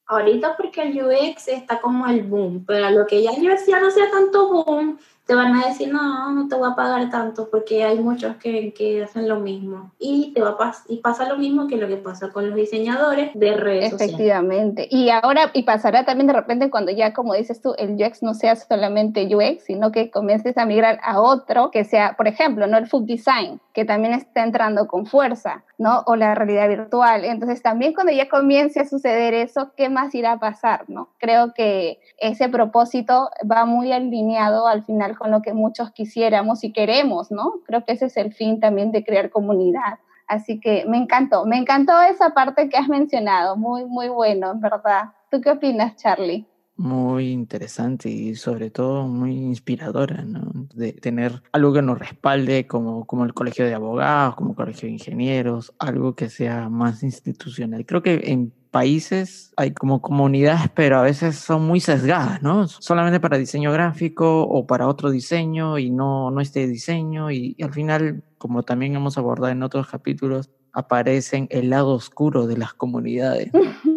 Ahorita 0.05 0.55
porque 0.55 0.83
el 0.83 1.03
UX 1.03 1.47
está 1.47 1.81
como 1.81 2.05
el 2.05 2.21
boom, 2.21 2.65
pero 2.67 2.87
lo 2.91 3.07
que 3.07 3.23
ya 3.23 3.31
yo 3.33 3.49
decía 3.49 3.79
no 3.79 3.89
sea 3.89 4.11
tanto 4.11 4.63
boom, 4.63 4.99
te 5.25 5.33
van 5.33 5.55
a 5.55 5.67
decir, 5.67 5.91
no, 5.91 6.31
no 6.31 6.47
te 6.47 6.55
voy 6.55 6.69
a 6.71 6.75
pagar 6.75 7.09
tanto 7.09 7.49
porque 7.49 7.83
hay 7.83 7.99
muchos 7.99 8.35
que, 8.35 8.73
que 8.73 9.03
hacen 9.03 9.27
lo 9.27 9.39
mismo. 9.39 9.91
Y, 9.97 10.33
te 10.33 10.41
va 10.41 10.55
y 10.87 10.97
pasa 10.97 11.27
lo 11.27 11.37
mismo 11.37 11.67
que 11.67 11.77
lo 11.77 11.87
que 11.87 11.97
pasa 11.97 12.31
con 12.31 12.47
los 12.47 12.55
diseñadores 12.55 13.31
de 13.33 13.53
redes 13.55 13.93
Efectivamente. 13.93 14.87
Y 14.89 15.09
ahora, 15.09 15.49
y 15.53 15.63
pasará 15.63 16.05
también 16.05 16.27
de 16.27 16.33
repente 16.33 16.69
cuando 16.69 16.91
ya, 16.91 17.13
como 17.13 17.33
dices 17.33 17.61
tú, 17.61 17.73
el 17.77 17.95
UX 17.95 18.21
no 18.21 18.35
sea 18.35 18.55
solamente 18.55 19.27
UX, 19.35 19.63
sino 19.63 19.91
que 19.91 20.11
comiences 20.11 20.57
a 20.57 20.65
migrar 20.65 20.99
a 21.03 21.19
otro 21.19 21.71
que 21.71 21.83
sea, 21.83 22.15
por 22.15 22.27
ejemplo, 22.27 22.67
¿no? 22.67 22.77
el 22.77 22.87
food 22.87 23.05
design, 23.05 23.59
que 23.73 23.83
también 23.83 24.13
está 24.13 24.43
entrando 24.43 24.87
con 24.87 25.07
fuerza, 25.07 25.63
¿no? 25.77 26.03
O 26.05 26.15
la 26.15 26.35
realidad 26.35 26.67
virtual. 26.67 27.25
Entonces 27.25 27.61
también 27.61 27.93
cuando 27.93 28.11
ya 28.11 28.29
comience 28.29 28.79
a 28.79 28.87
suceder 28.87 29.33
eso, 29.33 29.71
¿qué 29.75 29.89
más 29.89 30.13
irá 30.15 30.33
a 30.33 30.39
pasar, 30.39 30.85
¿no? 30.89 31.09
Creo 31.19 31.53
que 31.53 31.99
ese 32.19 32.49
propósito 32.49 33.29
va 33.49 33.65
muy 33.65 33.91
alineado 33.91 34.67
al 34.67 34.83
final 34.83 35.17
con 35.17 35.31
lo 35.31 35.41
que 35.41 35.53
muchos 35.53 35.91
quisiéramos 35.91 36.63
y 36.63 36.71
queremos, 36.71 37.31
¿no? 37.31 37.61
Creo 37.65 37.85
que 37.85 37.93
ese 37.93 38.05
es 38.05 38.17
el 38.17 38.33
fin 38.33 38.59
también 38.59 38.91
de 38.91 39.03
crear 39.03 39.29
comunidad. 39.29 39.99
Así 40.27 40.59
que 40.59 40.85
me 40.87 40.97
encantó, 40.97 41.45
me 41.45 41.57
encantó 41.57 42.01
esa 42.01 42.31
parte 42.31 42.67
que 42.69 42.77
has 42.77 42.87
mencionado, 42.87 43.55
muy, 43.57 43.85
muy 43.85 44.09
bueno, 44.09 44.51
en 44.51 44.59
verdad. 44.59 45.13
¿Tú 45.29 45.39
qué 45.41 45.51
opinas, 45.51 45.95
Charlie? 45.97 46.47
Muy 46.77 47.31
interesante 47.31 48.09
y 48.09 48.35
sobre 48.35 48.69
todo 48.69 49.07
muy 49.07 49.31
inspiradora, 49.31 50.23
¿no? 50.23 50.67
De 50.73 50.91
tener 50.91 51.41
algo 51.53 51.71
que 51.71 51.81
nos 51.81 51.97
respalde 51.97 52.67
como, 52.67 53.05
como 53.05 53.23
el 53.23 53.33
colegio 53.33 53.65
de 53.65 53.73
abogados, 53.73 54.35
como 54.35 54.49
el 54.49 54.55
colegio 54.57 54.87
de 54.87 54.93
ingenieros, 54.93 55.73
algo 55.79 56.15
que 56.15 56.29
sea 56.29 56.67
más 56.67 57.01
institucional. 57.01 57.85
Creo 57.85 58.03
que 58.03 58.23
en 58.25 58.51
países 58.75 59.53
hay 59.55 59.71
como 59.71 60.01
comunidades, 60.01 60.69
pero 60.75 60.97
a 60.97 61.01
veces 61.01 61.37
son 61.37 61.65
muy 61.65 61.79
sesgadas, 61.79 62.43
¿no? 62.43 62.67
Solamente 62.67 63.21
para 63.21 63.37
diseño 63.37 63.71
gráfico 63.71 64.41
o 64.41 64.67
para 64.67 64.89
otro 64.89 65.11
diseño 65.11 65.77
y 65.79 65.91
no, 65.91 66.29
no 66.29 66.41
este 66.41 66.67
diseño. 66.67 67.31
Y, 67.31 67.55
al 67.63 67.71
final, 67.71 68.21
como 68.37 68.63
también 68.63 68.93
hemos 68.93 69.17
abordado 69.17 69.53
en 69.53 69.63
otros 69.63 69.87
capítulos, 69.87 70.49
aparecen 70.73 71.47
el 71.51 71.69
lado 71.69 71.91
oscuro 71.91 72.47
de 72.47 72.57
las 72.57 72.73
comunidades. 72.73 73.49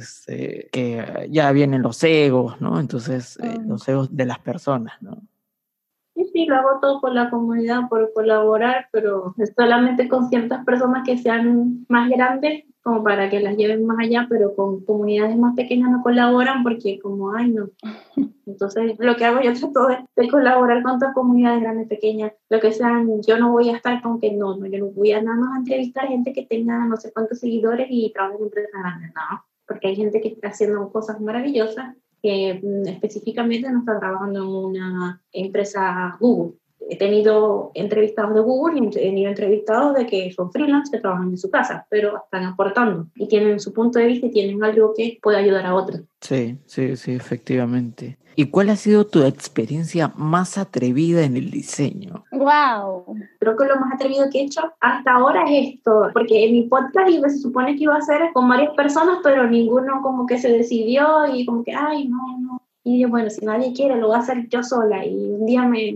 Este, 0.00 0.68
que 0.72 1.28
ya 1.30 1.52
vienen 1.52 1.82
los 1.82 2.02
egos, 2.04 2.60
¿no? 2.60 2.80
Entonces, 2.80 3.38
eh, 3.42 3.58
los 3.66 3.86
egos 3.88 4.14
de 4.14 4.26
las 4.26 4.38
personas, 4.38 5.00
¿no? 5.00 5.22
Sí, 6.14 6.26
sí, 6.32 6.46
lo 6.46 6.56
hago 6.56 6.80
todo 6.80 7.00
por 7.00 7.12
la 7.12 7.30
comunidad, 7.30 7.88
por 7.88 8.12
colaborar, 8.12 8.88
pero 8.92 9.34
solamente 9.56 10.08
con 10.08 10.28
ciertas 10.28 10.64
personas 10.64 11.06
que 11.06 11.16
sean 11.18 11.86
más 11.88 12.10
grandes 12.10 12.64
como 12.82 13.04
para 13.04 13.28
que 13.28 13.40
las 13.40 13.56
lleven 13.56 13.84
más 13.86 13.98
allá, 13.98 14.26
pero 14.28 14.54
con 14.54 14.84
comunidades 14.84 15.36
más 15.36 15.54
pequeñas 15.54 15.90
no 15.90 16.02
colaboran 16.02 16.62
porque 16.62 16.98
como, 16.98 17.34
ay, 17.34 17.50
no. 17.50 17.70
Entonces, 18.46 18.96
lo 18.98 19.16
que 19.16 19.24
hago 19.24 19.40
yo 19.42 19.52
trato 19.52 19.86
de, 19.86 19.98
de 20.16 20.28
colaborar 20.28 20.82
con 20.82 20.96
otras 20.96 21.14
comunidades 21.14 21.60
grandes, 21.60 21.88
pequeñas, 21.88 22.32
lo 22.48 22.58
que 22.58 22.72
sean, 22.72 23.22
yo 23.22 23.38
no 23.38 23.52
voy 23.52 23.68
a 23.68 23.76
estar 23.76 24.02
con 24.02 24.18
que 24.18 24.32
no, 24.32 24.56
no, 24.56 24.66
yo 24.66 24.78
no 24.78 24.86
voy 24.86 25.12
a 25.12 25.22
nada 25.22 25.36
más 25.36 25.58
entrevistar 25.58 26.08
gente 26.08 26.32
que 26.32 26.46
tenga 26.46 26.84
no 26.86 26.96
sé 26.96 27.12
cuántos 27.12 27.38
seguidores 27.38 27.86
y 27.90 28.12
trabaje 28.12 28.38
en 28.38 28.44
empresas 28.44 28.72
grandes, 28.72 29.12
no, 29.14 29.44
porque 29.70 29.86
hay 29.86 29.94
gente 29.94 30.20
que 30.20 30.30
está 30.30 30.48
haciendo 30.48 30.90
cosas 30.90 31.20
maravillosas 31.20 31.94
que 32.20 32.60
mm, 32.60 32.88
específicamente 32.88 33.70
no 33.70 33.78
está 33.78 34.00
trabajando 34.00 34.42
en 34.42 34.48
una 34.48 35.22
empresa 35.30 36.16
Google 36.18 36.59
he 36.90 36.96
tenido 36.96 37.70
entrevistados 37.74 38.34
de 38.34 38.40
Google 38.40 38.80
y 38.80 38.86
he 38.86 38.90
tenido 38.90 39.30
entrevistados 39.30 39.94
de 39.94 40.06
que 40.06 40.32
son 40.32 40.50
freelance, 40.50 40.90
que 40.90 41.00
trabajan 41.00 41.30
en 41.30 41.38
su 41.38 41.50
casa, 41.50 41.86
pero 41.88 42.24
están 42.24 42.44
aportando 42.44 43.06
y 43.14 43.28
tienen 43.28 43.60
su 43.60 43.72
punto 43.72 43.98
de 43.98 44.06
vista 44.06 44.26
y 44.26 44.30
tienen 44.30 44.62
algo 44.64 44.92
que 44.96 45.18
puede 45.22 45.38
ayudar 45.38 45.66
a 45.66 45.74
otros. 45.74 46.02
Sí, 46.20 46.58
sí, 46.66 46.96
sí, 46.96 47.12
efectivamente. 47.12 48.18
¿Y 48.36 48.46
cuál 48.46 48.70
ha 48.70 48.76
sido 48.76 49.06
tu 49.06 49.22
experiencia 49.22 50.12
más 50.16 50.56
atrevida 50.56 51.22
en 51.22 51.36
el 51.36 51.50
diseño? 51.50 52.24
Wow. 52.32 53.04
Creo 53.38 53.56
que 53.56 53.66
lo 53.66 53.76
más 53.76 53.94
atrevido 53.94 54.30
que 54.30 54.40
he 54.40 54.44
hecho 54.44 54.62
hasta 54.80 55.12
ahora 55.12 55.44
es 55.48 55.74
esto, 55.74 56.08
porque 56.12 56.46
en 56.46 56.52
mi 56.52 56.62
podcast 56.62 57.08
se 57.08 57.38
supone 57.38 57.76
que 57.76 57.84
iba 57.84 57.96
a 57.96 58.00
ser 58.00 58.32
con 58.32 58.48
varias 58.48 58.72
personas, 58.74 59.18
pero 59.22 59.48
ninguno 59.48 60.00
como 60.02 60.26
que 60.26 60.38
se 60.38 60.50
decidió 60.50 61.26
y 61.34 61.44
como 61.44 61.64
que, 61.64 61.74
ay, 61.74 62.08
no, 62.08 62.38
no, 62.40 62.62
y 62.96 63.00
yo, 63.00 63.08
bueno, 63.08 63.30
si 63.30 63.44
nadie 63.44 63.72
quiere, 63.72 63.96
lo 63.96 64.08
voy 64.08 64.16
a 64.16 64.20
hacer 64.20 64.48
yo 64.48 64.62
sola. 64.62 65.04
Y 65.06 65.14
un 65.14 65.46
día 65.46 65.62
me, 65.62 65.94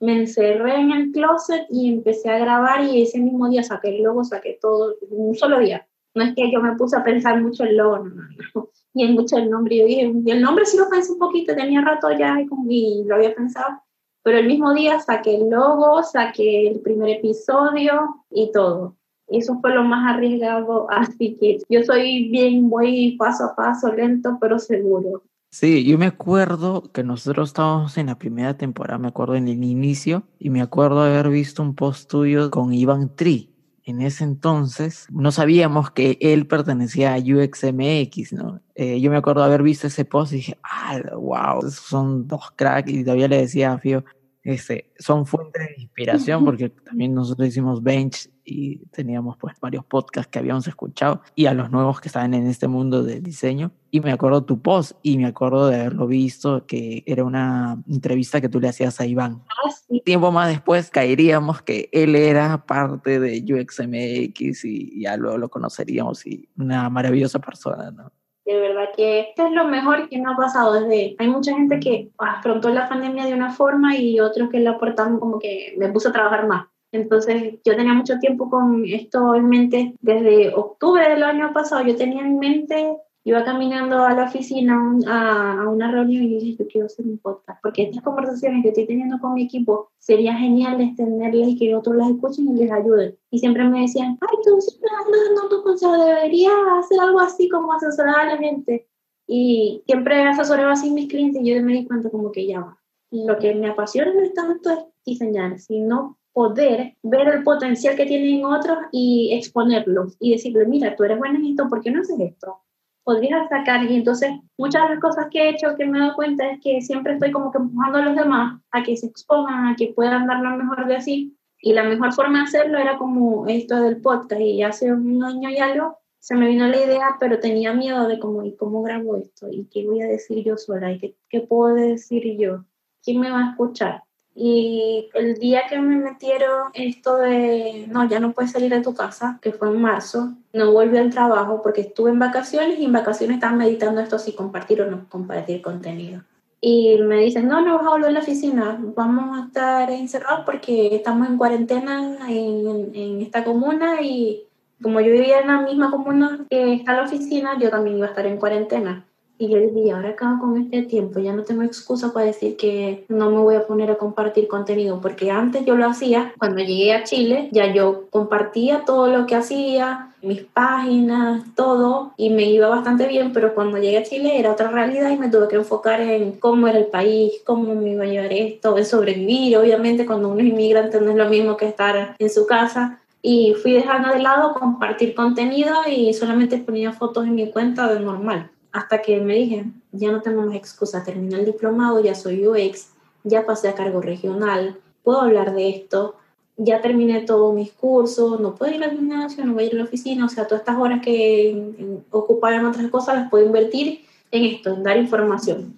me 0.00 0.20
encerré 0.20 0.80
en 0.80 0.90
el 0.90 1.12
closet 1.12 1.66
y 1.70 1.92
empecé 1.92 2.30
a 2.30 2.38
grabar 2.38 2.84
y 2.84 3.02
ese 3.02 3.18
mismo 3.18 3.48
día 3.48 3.62
saqué 3.62 3.96
el 3.96 4.02
logo, 4.02 4.24
saqué 4.24 4.58
todo, 4.60 4.96
un 5.10 5.34
solo 5.34 5.58
día. 5.58 5.86
No 6.14 6.22
es 6.22 6.34
que 6.34 6.50
yo 6.52 6.60
me 6.60 6.76
puse 6.76 6.96
a 6.96 7.02
pensar 7.02 7.40
mucho 7.42 7.64
el 7.64 7.76
logo, 7.76 7.98
no, 7.98 8.14
no, 8.54 8.68
Y 8.96 9.04
en 9.04 9.14
mucho 9.14 9.36
el 9.36 9.50
nombre. 9.50 9.76
Yo 9.78 9.86
dije, 9.86 10.02
el 10.02 10.40
nombre 10.40 10.64
sí 10.66 10.76
lo 10.76 10.88
pensé 10.88 11.12
un 11.12 11.18
poquito, 11.18 11.54
tenía 11.56 11.80
rato 11.80 12.08
ya 12.16 12.36
y, 12.40 12.46
y 12.68 13.04
lo 13.04 13.16
había 13.16 13.34
pensado. 13.34 13.82
Pero 14.22 14.38
el 14.38 14.46
mismo 14.46 14.72
día 14.72 15.00
saqué 15.00 15.34
el 15.34 15.50
logo, 15.50 16.02
saqué 16.02 16.68
el 16.68 16.80
primer 16.80 17.10
episodio 17.18 18.24
y 18.30 18.52
todo. 18.52 18.96
Y 19.28 19.38
eso 19.38 19.58
fue 19.60 19.74
lo 19.74 19.84
más 19.84 20.14
arriesgado, 20.14 20.86
así 20.90 21.36
que 21.36 21.58
yo 21.68 21.82
soy 21.82 22.28
bien, 22.28 22.68
voy 22.68 23.16
paso 23.18 23.44
a 23.44 23.56
paso, 23.56 23.92
lento, 23.92 24.38
pero 24.40 24.58
seguro. 24.58 25.22
Sí, 25.54 25.84
yo 25.84 25.98
me 25.98 26.06
acuerdo 26.06 26.90
que 26.92 27.04
nosotros 27.04 27.50
estábamos 27.50 27.96
en 27.96 28.06
la 28.06 28.18
primera 28.18 28.56
temporada, 28.56 28.98
me 28.98 29.06
acuerdo 29.06 29.36
en 29.36 29.46
el 29.46 29.62
inicio, 29.62 30.26
y 30.40 30.50
me 30.50 30.60
acuerdo 30.60 31.00
haber 31.00 31.28
visto 31.28 31.62
un 31.62 31.76
post 31.76 32.10
tuyo 32.10 32.50
con 32.50 32.74
Iván 32.74 33.14
Tri. 33.14 33.54
En 33.84 34.02
ese 34.02 34.24
entonces 34.24 35.06
no 35.12 35.30
sabíamos 35.30 35.92
que 35.92 36.18
él 36.20 36.48
pertenecía 36.48 37.14
a 37.14 37.18
UXMX, 37.18 38.32
¿no? 38.32 38.62
Eh, 38.74 39.00
yo 39.00 39.12
me 39.12 39.16
acuerdo 39.16 39.44
haber 39.44 39.62
visto 39.62 39.86
ese 39.86 40.04
post 40.04 40.32
y 40.32 40.36
dije, 40.38 40.58
ah, 40.64 41.00
wow, 41.14 41.70
son 41.70 42.26
dos 42.26 42.50
cracks, 42.56 42.90
y 42.90 43.04
todavía 43.04 43.28
le 43.28 43.36
decía 43.38 43.74
a 43.74 43.78
Fío, 43.78 44.04
este, 44.42 44.90
son 44.98 45.24
fuentes 45.24 45.68
de 45.68 45.82
inspiración 45.82 46.44
porque 46.44 46.70
también 46.70 47.14
nosotros 47.14 47.46
hicimos 47.46 47.80
Bench 47.80 48.28
y 48.44 48.86
teníamos 48.86 49.36
pues 49.38 49.58
varios 49.60 49.84
podcasts 49.84 50.30
que 50.30 50.38
habíamos 50.38 50.66
escuchado 50.66 51.22
y 51.34 51.46
a 51.46 51.54
los 51.54 51.70
nuevos 51.70 52.00
que 52.00 52.08
estaban 52.08 52.34
en 52.34 52.46
este 52.46 52.68
mundo 52.68 53.02
del 53.02 53.22
diseño. 53.22 53.72
Y 53.90 54.00
me 54.00 54.12
acuerdo 54.12 54.44
tu 54.44 54.60
post 54.60 54.92
y 55.02 55.18
me 55.18 55.26
acuerdo 55.26 55.68
de 55.68 55.80
haberlo 55.80 56.06
visto, 56.06 56.66
que 56.66 57.04
era 57.06 57.24
una 57.24 57.78
entrevista 57.88 58.40
que 58.40 58.48
tú 58.48 58.60
le 58.60 58.68
hacías 58.68 59.00
a 59.00 59.06
Iván. 59.06 59.42
Ah, 59.48 59.70
Tiempo 60.04 60.32
más 60.32 60.48
después 60.48 60.90
caeríamos 60.90 61.62
que 61.62 61.88
él 61.92 62.16
era 62.16 62.66
parte 62.66 63.20
de 63.20 63.42
UXMX 63.42 64.64
y 64.64 65.00
ya 65.00 65.16
luego 65.16 65.38
lo 65.38 65.48
conoceríamos 65.48 66.26
y 66.26 66.48
una 66.56 66.90
maravillosa 66.90 67.38
persona, 67.38 67.90
¿no? 67.90 68.10
De 68.44 68.58
verdad 68.58 68.90
que 68.94 69.20
esto 69.20 69.46
es 69.46 69.52
lo 69.52 69.64
mejor 69.64 70.08
que 70.08 70.18
nos 70.18 70.34
ha 70.34 70.36
pasado 70.36 70.74
desde... 70.74 71.16
Hay 71.18 71.28
mucha 71.28 71.54
gente 71.54 71.80
que 71.80 72.10
afrontó 72.18 72.68
la 72.68 72.88
pandemia 72.88 73.24
de 73.24 73.32
una 73.32 73.50
forma 73.50 73.96
y 73.96 74.20
otros 74.20 74.50
que 74.50 74.60
la 74.60 74.72
aportaron 74.72 75.18
como 75.18 75.38
que 75.38 75.74
me 75.78 75.88
puso 75.88 76.10
a 76.10 76.12
trabajar 76.12 76.46
más. 76.46 76.66
Entonces 76.94 77.54
yo 77.64 77.76
tenía 77.76 77.94
mucho 77.94 78.18
tiempo 78.18 78.48
con 78.48 78.84
esto 78.86 79.34
en 79.34 79.48
mente 79.48 79.94
desde 80.00 80.54
octubre 80.54 81.08
del 81.08 81.22
año 81.22 81.52
pasado. 81.52 81.84
Yo 81.84 81.96
tenía 81.96 82.22
en 82.22 82.38
mente 82.38 82.96
iba 83.24 83.42
caminando 83.42 84.04
a 84.04 84.12
la 84.12 84.24
oficina 84.24 84.98
a, 85.06 85.62
a, 85.62 85.68
una 85.68 85.90
reunión 85.90 86.24
y 86.24 86.38
dije, 86.38 86.56
yo 86.58 86.68
quiero 86.68 86.86
hacer 86.86 87.06
un 87.06 87.18
podcast, 87.18 87.58
porque 87.62 87.84
estas 87.84 88.02
conversaciones 88.02 88.62
que 88.62 88.68
estoy 88.68 88.86
teniendo 88.86 89.18
con 89.18 89.32
mi 89.32 89.44
equipo 89.44 89.90
sería 89.98 90.34
genial 90.34 90.80
extenderles 90.80 91.48
y 91.48 91.56
que 91.56 91.74
otros 91.74 91.96
las 91.96 92.10
escuchen 92.10 92.48
y 92.48 92.60
les 92.60 92.70
ayuden. 92.70 93.18
Y 93.30 93.38
siempre 93.38 93.64
me 93.64 93.80
decían, 93.80 94.18
ay, 94.20 94.38
tú 94.44 94.50
andas 94.52 95.20
dando 95.26 95.48
tu 95.48 95.62
consejo, 95.62 96.04
deberías 96.04 96.52
hacer 96.78 97.00
algo 97.00 97.20
así 97.20 97.48
como 97.48 97.72
asesorar 97.72 98.20
a 98.20 98.34
la 98.34 98.36
gente. 98.36 98.88
Y 99.26 99.82
siempre 99.86 100.22
asesoraba 100.22 100.72
así 100.72 100.90
mis 100.90 101.08
clientes 101.08 101.40
y 101.42 101.54
yo 101.54 101.62
me 101.62 101.72
di 101.72 101.86
cuenta 101.86 102.10
como 102.10 102.30
que 102.30 102.46
ya 102.46 102.60
va. 102.60 102.78
Lo 103.10 103.38
que 103.38 103.54
me 103.54 103.70
apasiona 103.70 104.12
en 104.12 104.24
este 104.24 104.42
momento 104.42 104.70
es 104.70 104.78
diseñar, 105.06 105.58
sino 105.58 106.18
poder 106.34 106.96
ver 107.02 107.28
el 107.28 107.42
potencial 107.42 107.96
que 107.96 108.04
tienen 108.04 108.44
otros 108.44 108.76
y 108.92 109.32
exponerlos 109.32 110.16
y 110.20 110.32
decirle, 110.32 110.66
mira, 110.66 110.94
tú 110.94 111.04
eres 111.04 111.18
bueno 111.18 111.38
en 111.38 111.46
esto, 111.46 111.68
¿por 111.68 111.80
qué 111.80 111.90
no 111.90 112.02
haces 112.02 112.20
esto? 112.20 112.64
podrías 113.04 113.48
sacar. 113.48 113.84
Y 113.84 113.94
entonces, 113.94 114.32
muchas 114.58 114.82
de 114.82 114.88
las 114.94 115.00
cosas 115.00 115.26
que 115.30 115.42
he 115.42 115.50
hecho 115.50 115.76
que 115.76 115.86
me 115.86 115.98
he 115.98 116.00
dado 116.00 116.16
cuenta 116.16 116.50
es 116.50 116.60
que 116.60 116.80
siempre 116.80 117.12
estoy 117.12 117.30
como 117.30 117.52
que 117.52 117.58
empujando 117.58 117.98
a 117.98 118.04
los 118.06 118.16
demás 118.16 118.60
a 118.72 118.82
que 118.82 118.96
se 118.96 119.06
expongan, 119.06 119.66
a 119.66 119.76
que 119.76 119.92
puedan 119.94 120.26
dar 120.26 120.40
lo 120.40 120.56
mejor 120.56 120.86
de 120.86 121.00
sí. 121.00 121.36
Y 121.60 121.72
la 121.72 121.84
mejor 121.84 122.12
forma 122.12 122.38
de 122.38 122.44
hacerlo 122.44 122.78
era 122.78 122.98
como 122.98 123.46
esto 123.46 123.80
del 123.80 124.00
podcast. 124.00 124.40
Y 124.40 124.62
hace 124.62 124.92
un 124.92 125.22
año 125.22 125.50
y 125.50 125.58
algo 125.58 125.98
se 126.18 126.34
me 126.34 126.48
vino 126.48 126.66
la 126.66 126.78
idea, 126.78 127.16
pero 127.20 127.38
tenía 127.38 127.74
miedo 127.74 128.08
de 128.08 128.18
cómo, 128.18 128.42
¿y 128.44 128.56
cómo 128.56 128.82
grabo 128.82 129.16
esto? 129.16 129.48
¿Y 129.50 129.66
qué 129.66 129.86
voy 129.86 130.00
a 130.00 130.06
decir 130.06 130.42
yo 130.42 130.56
sola? 130.56 130.90
¿Y 130.90 130.98
qué, 130.98 131.16
qué 131.28 131.40
puedo 131.40 131.74
decir 131.74 132.38
yo? 132.38 132.64
¿Quién 133.02 133.20
me 133.20 133.30
va 133.30 133.40
a 133.40 133.50
escuchar? 133.50 134.03
Y 134.36 135.10
el 135.14 135.38
día 135.38 135.62
que 135.68 135.78
me 135.78 135.96
metieron 135.96 136.70
esto 136.74 137.16
de, 137.18 137.86
no, 137.88 138.08
ya 138.08 138.18
no 138.18 138.32
puedes 138.32 138.50
salir 138.50 138.70
de 138.70 138.80
tu 138.80 138.94
casa, 138.94 139.38
que 139.40 139.52
fue 139.52 139.68
en 139.68 139.80
marzo, 139.80 140.32
no 140.52 140.72
volví 140.72 140.98
al 140.98 141.10
trabajo 141.10 141.62
porque 141.62 141.82
estuve 141.82 142.10
en 142.10 142.18
vacaciones 142.18 142.78
y 142.78 142.84
en 142.84 142.92
vacaciones 142.92 143.36
estaba 143.36 143.54
meditando 143.54 144.00
esto 144.00 144.18
si 144.18 144.32
compartir 144.32 144.82
o 144.82 144.90
no 144.90 145.08
compartir 145.08 145.62
contenido. 145.62 146.22
Y 146.60 146.98
me 146.98 147.18
dicen, 147.18 147.46
no, 147.46 147.60
no 147.60 147.76
vas 147.76 147.86
a 147.86 147.90
volver 147.90 148.08
a 148.08 148.12
la 148.12 148.20
oficina, 148.20 148.78
vamos 148.96 149.38
a 149.38 149.46
estar 149.46 149.90
encerrados 149.90 150.44
porque 150.46 150.96
estamos 150.96 151.28
en 151.28 151.36
cuarentena 151.36 152.16
en, 152.28 152.90
en 152.94 153.20
esta 153.20 153.44
comuna 153.44 154.00
y 154.00 154.44
como 154.82 155.00
yo 155.00 155.12
vivía 155.12 155.40
en 155.40 155.48
la 155.48 155.60
misma 155.60 155.90
comuna 155.90 156.44
que 156.50 156.74
está 156.74 156.94
la 156.94 157.04
oficina, 157.04 157.58
yo 157.58 157.70
también 157.70 157.98
iba 157.98 158.06
a 158.06 158.10
estar 158.10 158.26
en 158.26 158.38
cuarentena. 158.38 159.04
Y 159.36 159.48
yo 159.48 159.58
dije, 159.58 159.90
ahora 159.90 160.10
acabo 160.10 160.40
con 160.40 160.56
este 160.62 160.82
tiempo, 160.82 161.18
ya 161.18 161.32
no 161.32 161.42
tengo 161.42 161.62
excusa 161.62 162.12
para 162.12 162.26
decir 162.26 162.56
que 162.56 163.04
no 163.08 163.30
me 163.30 163.38
voy 163.38 163.56
a 163.56 163.66
poner 163.66 163.90
a 163.90 163.96
compartir 163.96 164.46
contenido, 164.46 165.00
porque 165.00 165.32
antes 165.32 165.64
yo 165.66 165.74
lo 165.74 165.86
hacía, 165.86 166.32
cuando 166.38 166.62
llegué 166.62 166.92
a 166.92 167.02
Chile, 167.02 167.48
ya 167.50 167.72
yo 167.72 168.04
compartía 168.10 168.84
todo 168.84 169.08
lo 169.08 169.26
que 169.26 169.34
hacía, 169.34 170.12
mis 170.22 170.42
páginas, 170.42 171.42
todo, 171.56 172.12
y 172.16 172.30
me 172.30 172.44
iba 172.44 172.68
bastante 172.68 173.08
bien, 173.08 173.32
pero 173.32 173.54
cuando 173.56 173.78
llegué 173.78 173.98
a 173.98 174.04
Chile 174.04 174.38
era 174.38 174.52
otra 174.52 174.68
realidad 174.68 175.10
y 175.10 175.18
me 175.18 175.28
tuve 175.28 175.48
que 175.48 175.56
enfocar 175.56 176.00
en 176.00 176.38
cómo 176.38 176.68
era 176.68 176.78
el 176.78 176.86
país, 176.86 177.32
cómo 177.44 177.74
me 177.74 177.90
iba 177.90 178.04
a 178.04 178.06
llevar 178.06 178.32
esto, 178.32 178.78
en 178.78 178.86
sobrevivir, 178.86 179.58
obviamente 179.58 180.06
cuando 180.06 180.28
uno 180.28 180.40
es 180.40 180.46
inmigrante 180.46 181.00
no 181.00 181.10
es 181.10 181.16
lo 181.16 181.28
mismo 181.28 181.56
que 181.56 181.66
estar 181.66 182.14
en 182.16 182.30
su 182.30 182.46
casa, 182.46 183.00
y 183.20 183.54
fui 183.54 183.72
dejando 183.72 184.10
de 184.10 184.20
lado 184.20 184.54
compartir 184.54 185.14
contenido 185.14 185.74
y 185.90 186.12
solamente 186.12 186.58
ponía 186.58 186.92
fotos 186.92 187.24
en 187.24 187.34
mi 187.34 187.50
cuenta 187.50 187.92
de 187.92 187.98
normal 187.98 188.50
hasta 188.74 189.02
que 189.02 189.20
me 189.20 189.34
dije, 189.34 189.66
ya 189.92 190.10
no 190.10 190.20
tengo 190.20 190.42
más 190.42 190.56
excusa, 190.56 191.04
terminé 191.04 191.36
el 191.36 191.46
diplomado, 191.46 192.00
ya 192.00 192.16
soy 192.16 192.44
UX, 192.44 192.88
ya 193.22 193.46
pasé 193.46 193.68
a 193.68 193.74
cargo 193.74 194.00
regional, 194.00 194.76
puedo 195.04 195.20
hablar 195.20 195.54
de 195.54 195.68
esto, 195.68 196.16
ya 196.56 196.80
terminé 196.82 197.20
todos 197.20 197.54
mis 197.54 197.70
cursos, 197.70 198.40
no 198.40 198.56
puedo 198.56 198.74
ir 198.74 198.82
al 198.82 198.90
gimnasio, 198.90 199.44
no 199.44 199.54
voy 199.54 199.62
a 199.62 199.66
ir 199.68 199.74
a 199.74 199.78
la 199.78 199.84
oficina, 199.84 200.26
o 200.26 200.28
sea, 200.28 200.48
todas 200.48 200.62
estas 200.62 200.76
horas 200.76 201.00
que 201.04 202.02
ocupaba 202.10 202.56
en 202.56 202.66
otras 202.66 202.90
cosas 202.90 203.14
las 203.14 203.30
puedo 203.30 203.46
invertir 203.46 204.04
en 204.32 204.42
esto, 204.42 204.74
en 204.74 204.82
dar 204.82 204.96
información. 204.96 205.76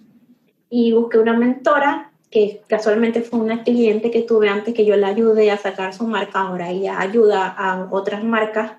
Y 0.71 0.91
busqué 0.93 1.19
una 1.19 1.37
mentora 1.37 2.11
que 2.31 2.63
casualmente 2.65 3.21
fue 3.21 3.39
una 3.39 3.63
cliente 3.63 4.09
que 4.09 4.23
tuve 4.23 4.49
antes 4.49 4.73
que 4.73 4.85
yo 4.85 4.97
la 4.97 5.09
ayudé 5.09 5.51
a 5.51 5.57
sacar 5.57 5.93
su 5.93 6.07
marca, 6.07 6.41
ahora 6.41 6.71
ella 6.71 6.99
ayuda 6.99 7.45
a 7.45 7.89
otras 7.91 8.23
marcas 8.23 8.71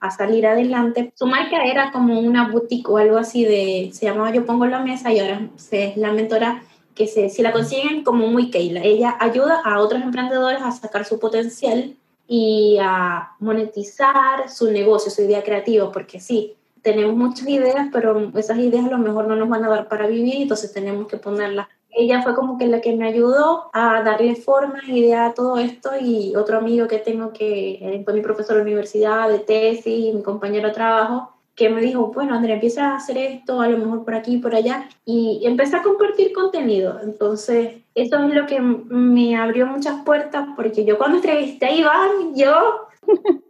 a 0.00 0.10
salir 0.10 0.46
adelante. 0.46 1.12
Su 1.14 1.26
marca 1.26 1.64
era 1.64 1.90
como 1.92 2.20
una 2.20 2.48
boutique 2.48 2.88
o 2.88 2.98
algo 2.98 3.18
así 3.18 3.44
de, 3.44 3.90
se 3.92 4.06
llamaba 4.06 4.32
Yo 4.32 4.44
Pongo 4.44 4.66
la 4.66 4.80
Mesa 4.80 5.12
y 5.12 5.18
ahora 5.20 5.48
es 5.70 5.96
la 5.96 6.12
mentora 6.12 6.62
que 6.94 7.06
se, 7.06 7.28
si 7.28 7.42
la 7.42 7.52
consiguen 7.52 8.04
como 8.04 8.26
muy 8.26 8.50
Keila. 8.50 8.82
Ella 8.82 9.16
ayuda 9.20 9.60
a 9.64 9.80
otros 9.80 10.02
emprendedores 10.02 10.62
a 10.62 10.72
sacar 10.72 11.04
su 11.04 11.18
potencial 11.18 11.94
y 12.26 12.78
a 12.80 13.32
monetizar 13.38 14.48
su 14.50 14.70
negocio, 14.70 15.10
su 15.10 15.22
idea 15.22 15.44
creativa, 15.44 15.92
porque 15.92 16.20
sí, 16.20 16.54
tenemos 16.82 17.16
muchas 17.16 17.48
ideas, 17.48 17.88
pero 17.92 18.32
esas 18.36 18.58
ideas 18.58 18.86
a 18.86 18.90
lo 18.90 18.98
mejor 18.98 19.26
no 19.26 19.36
nos 19.36 19.48
van 19.48 19.64
a 19.64 19.68
dar 19.68 19.88
para 19.88 20.06
vivir, 20.06 20.42
entonces 20.42 20.72
tenemos 20.72 21.06
que 21.06 21.16
ponerlas 21.16 21.68
ella 21.96 22.22
fue 22.22 22.34
como 22.34 22.58
que 22.58 22.66
la 22.66 22.80
que 22.80 22.94
me 22.94 23.08
ayudó 23.08 23.70
a 23.72 24.02
darle 24.02 24.36
forma, 24.36 24.80
idea 24.86 25.26
a 25.26 25.34
todo 25.34 25.56
esto 25.58 25.90
y 25.98 26.36
otro 26.36 26.58
amigo 26.58 26.86
que 26.86 26.98
tengo 26.98 27.32
que 27.32 28.02
fue 28.04 28.14
mi 28.14 28.20
profesor 28.20 28.56
de 28.56 28.62
universidad, 28.62 29.30
de 29.30 29.38
tesis, 29.38 30.14
mi 30.14 30.22
compañero 30.22 30.68
de 30.68 30.74
trabajo, 30.74 31.32
que 31.54 31.70
me 31.70 31.80
dijo, 31.80 32.12
bueno, 32.12 32.34
Andrea, 32.34 32.56
empieza 32.56 32.90
a 32.90 32.96
hacer 32.96 33.16
esto, 33.16 33.62
a 33.62 33.68
lo 33.68 33.78
mejor 33.78 34.04
por 34.04 34.14
aquí, 34.14 34.36
por 34.36 34.54
allá, 34.54 34.90
y 35.06 35.40
empecé 35.44 35.76
a 35.76 35.82
compartir 35.82 36.34
contenido. 36.34 37.00
Entonces, 37.02 37.78
eso 37.94 38.18
es 38.18 38.34
lo 38.34 38.46
que 38.46 38.60
me 38.60 39.36
abrió 39.36 39.66
muchas 39.66 40.02
puertas, 40.04 40.48
porque 40.54 40.84
yo 40.84 40.98
cuando 40.98 41.16
entrevisté 41.16 41.66
a 41.66 41.74
Iván, 41.74 42.34
yo... 42.34 42.88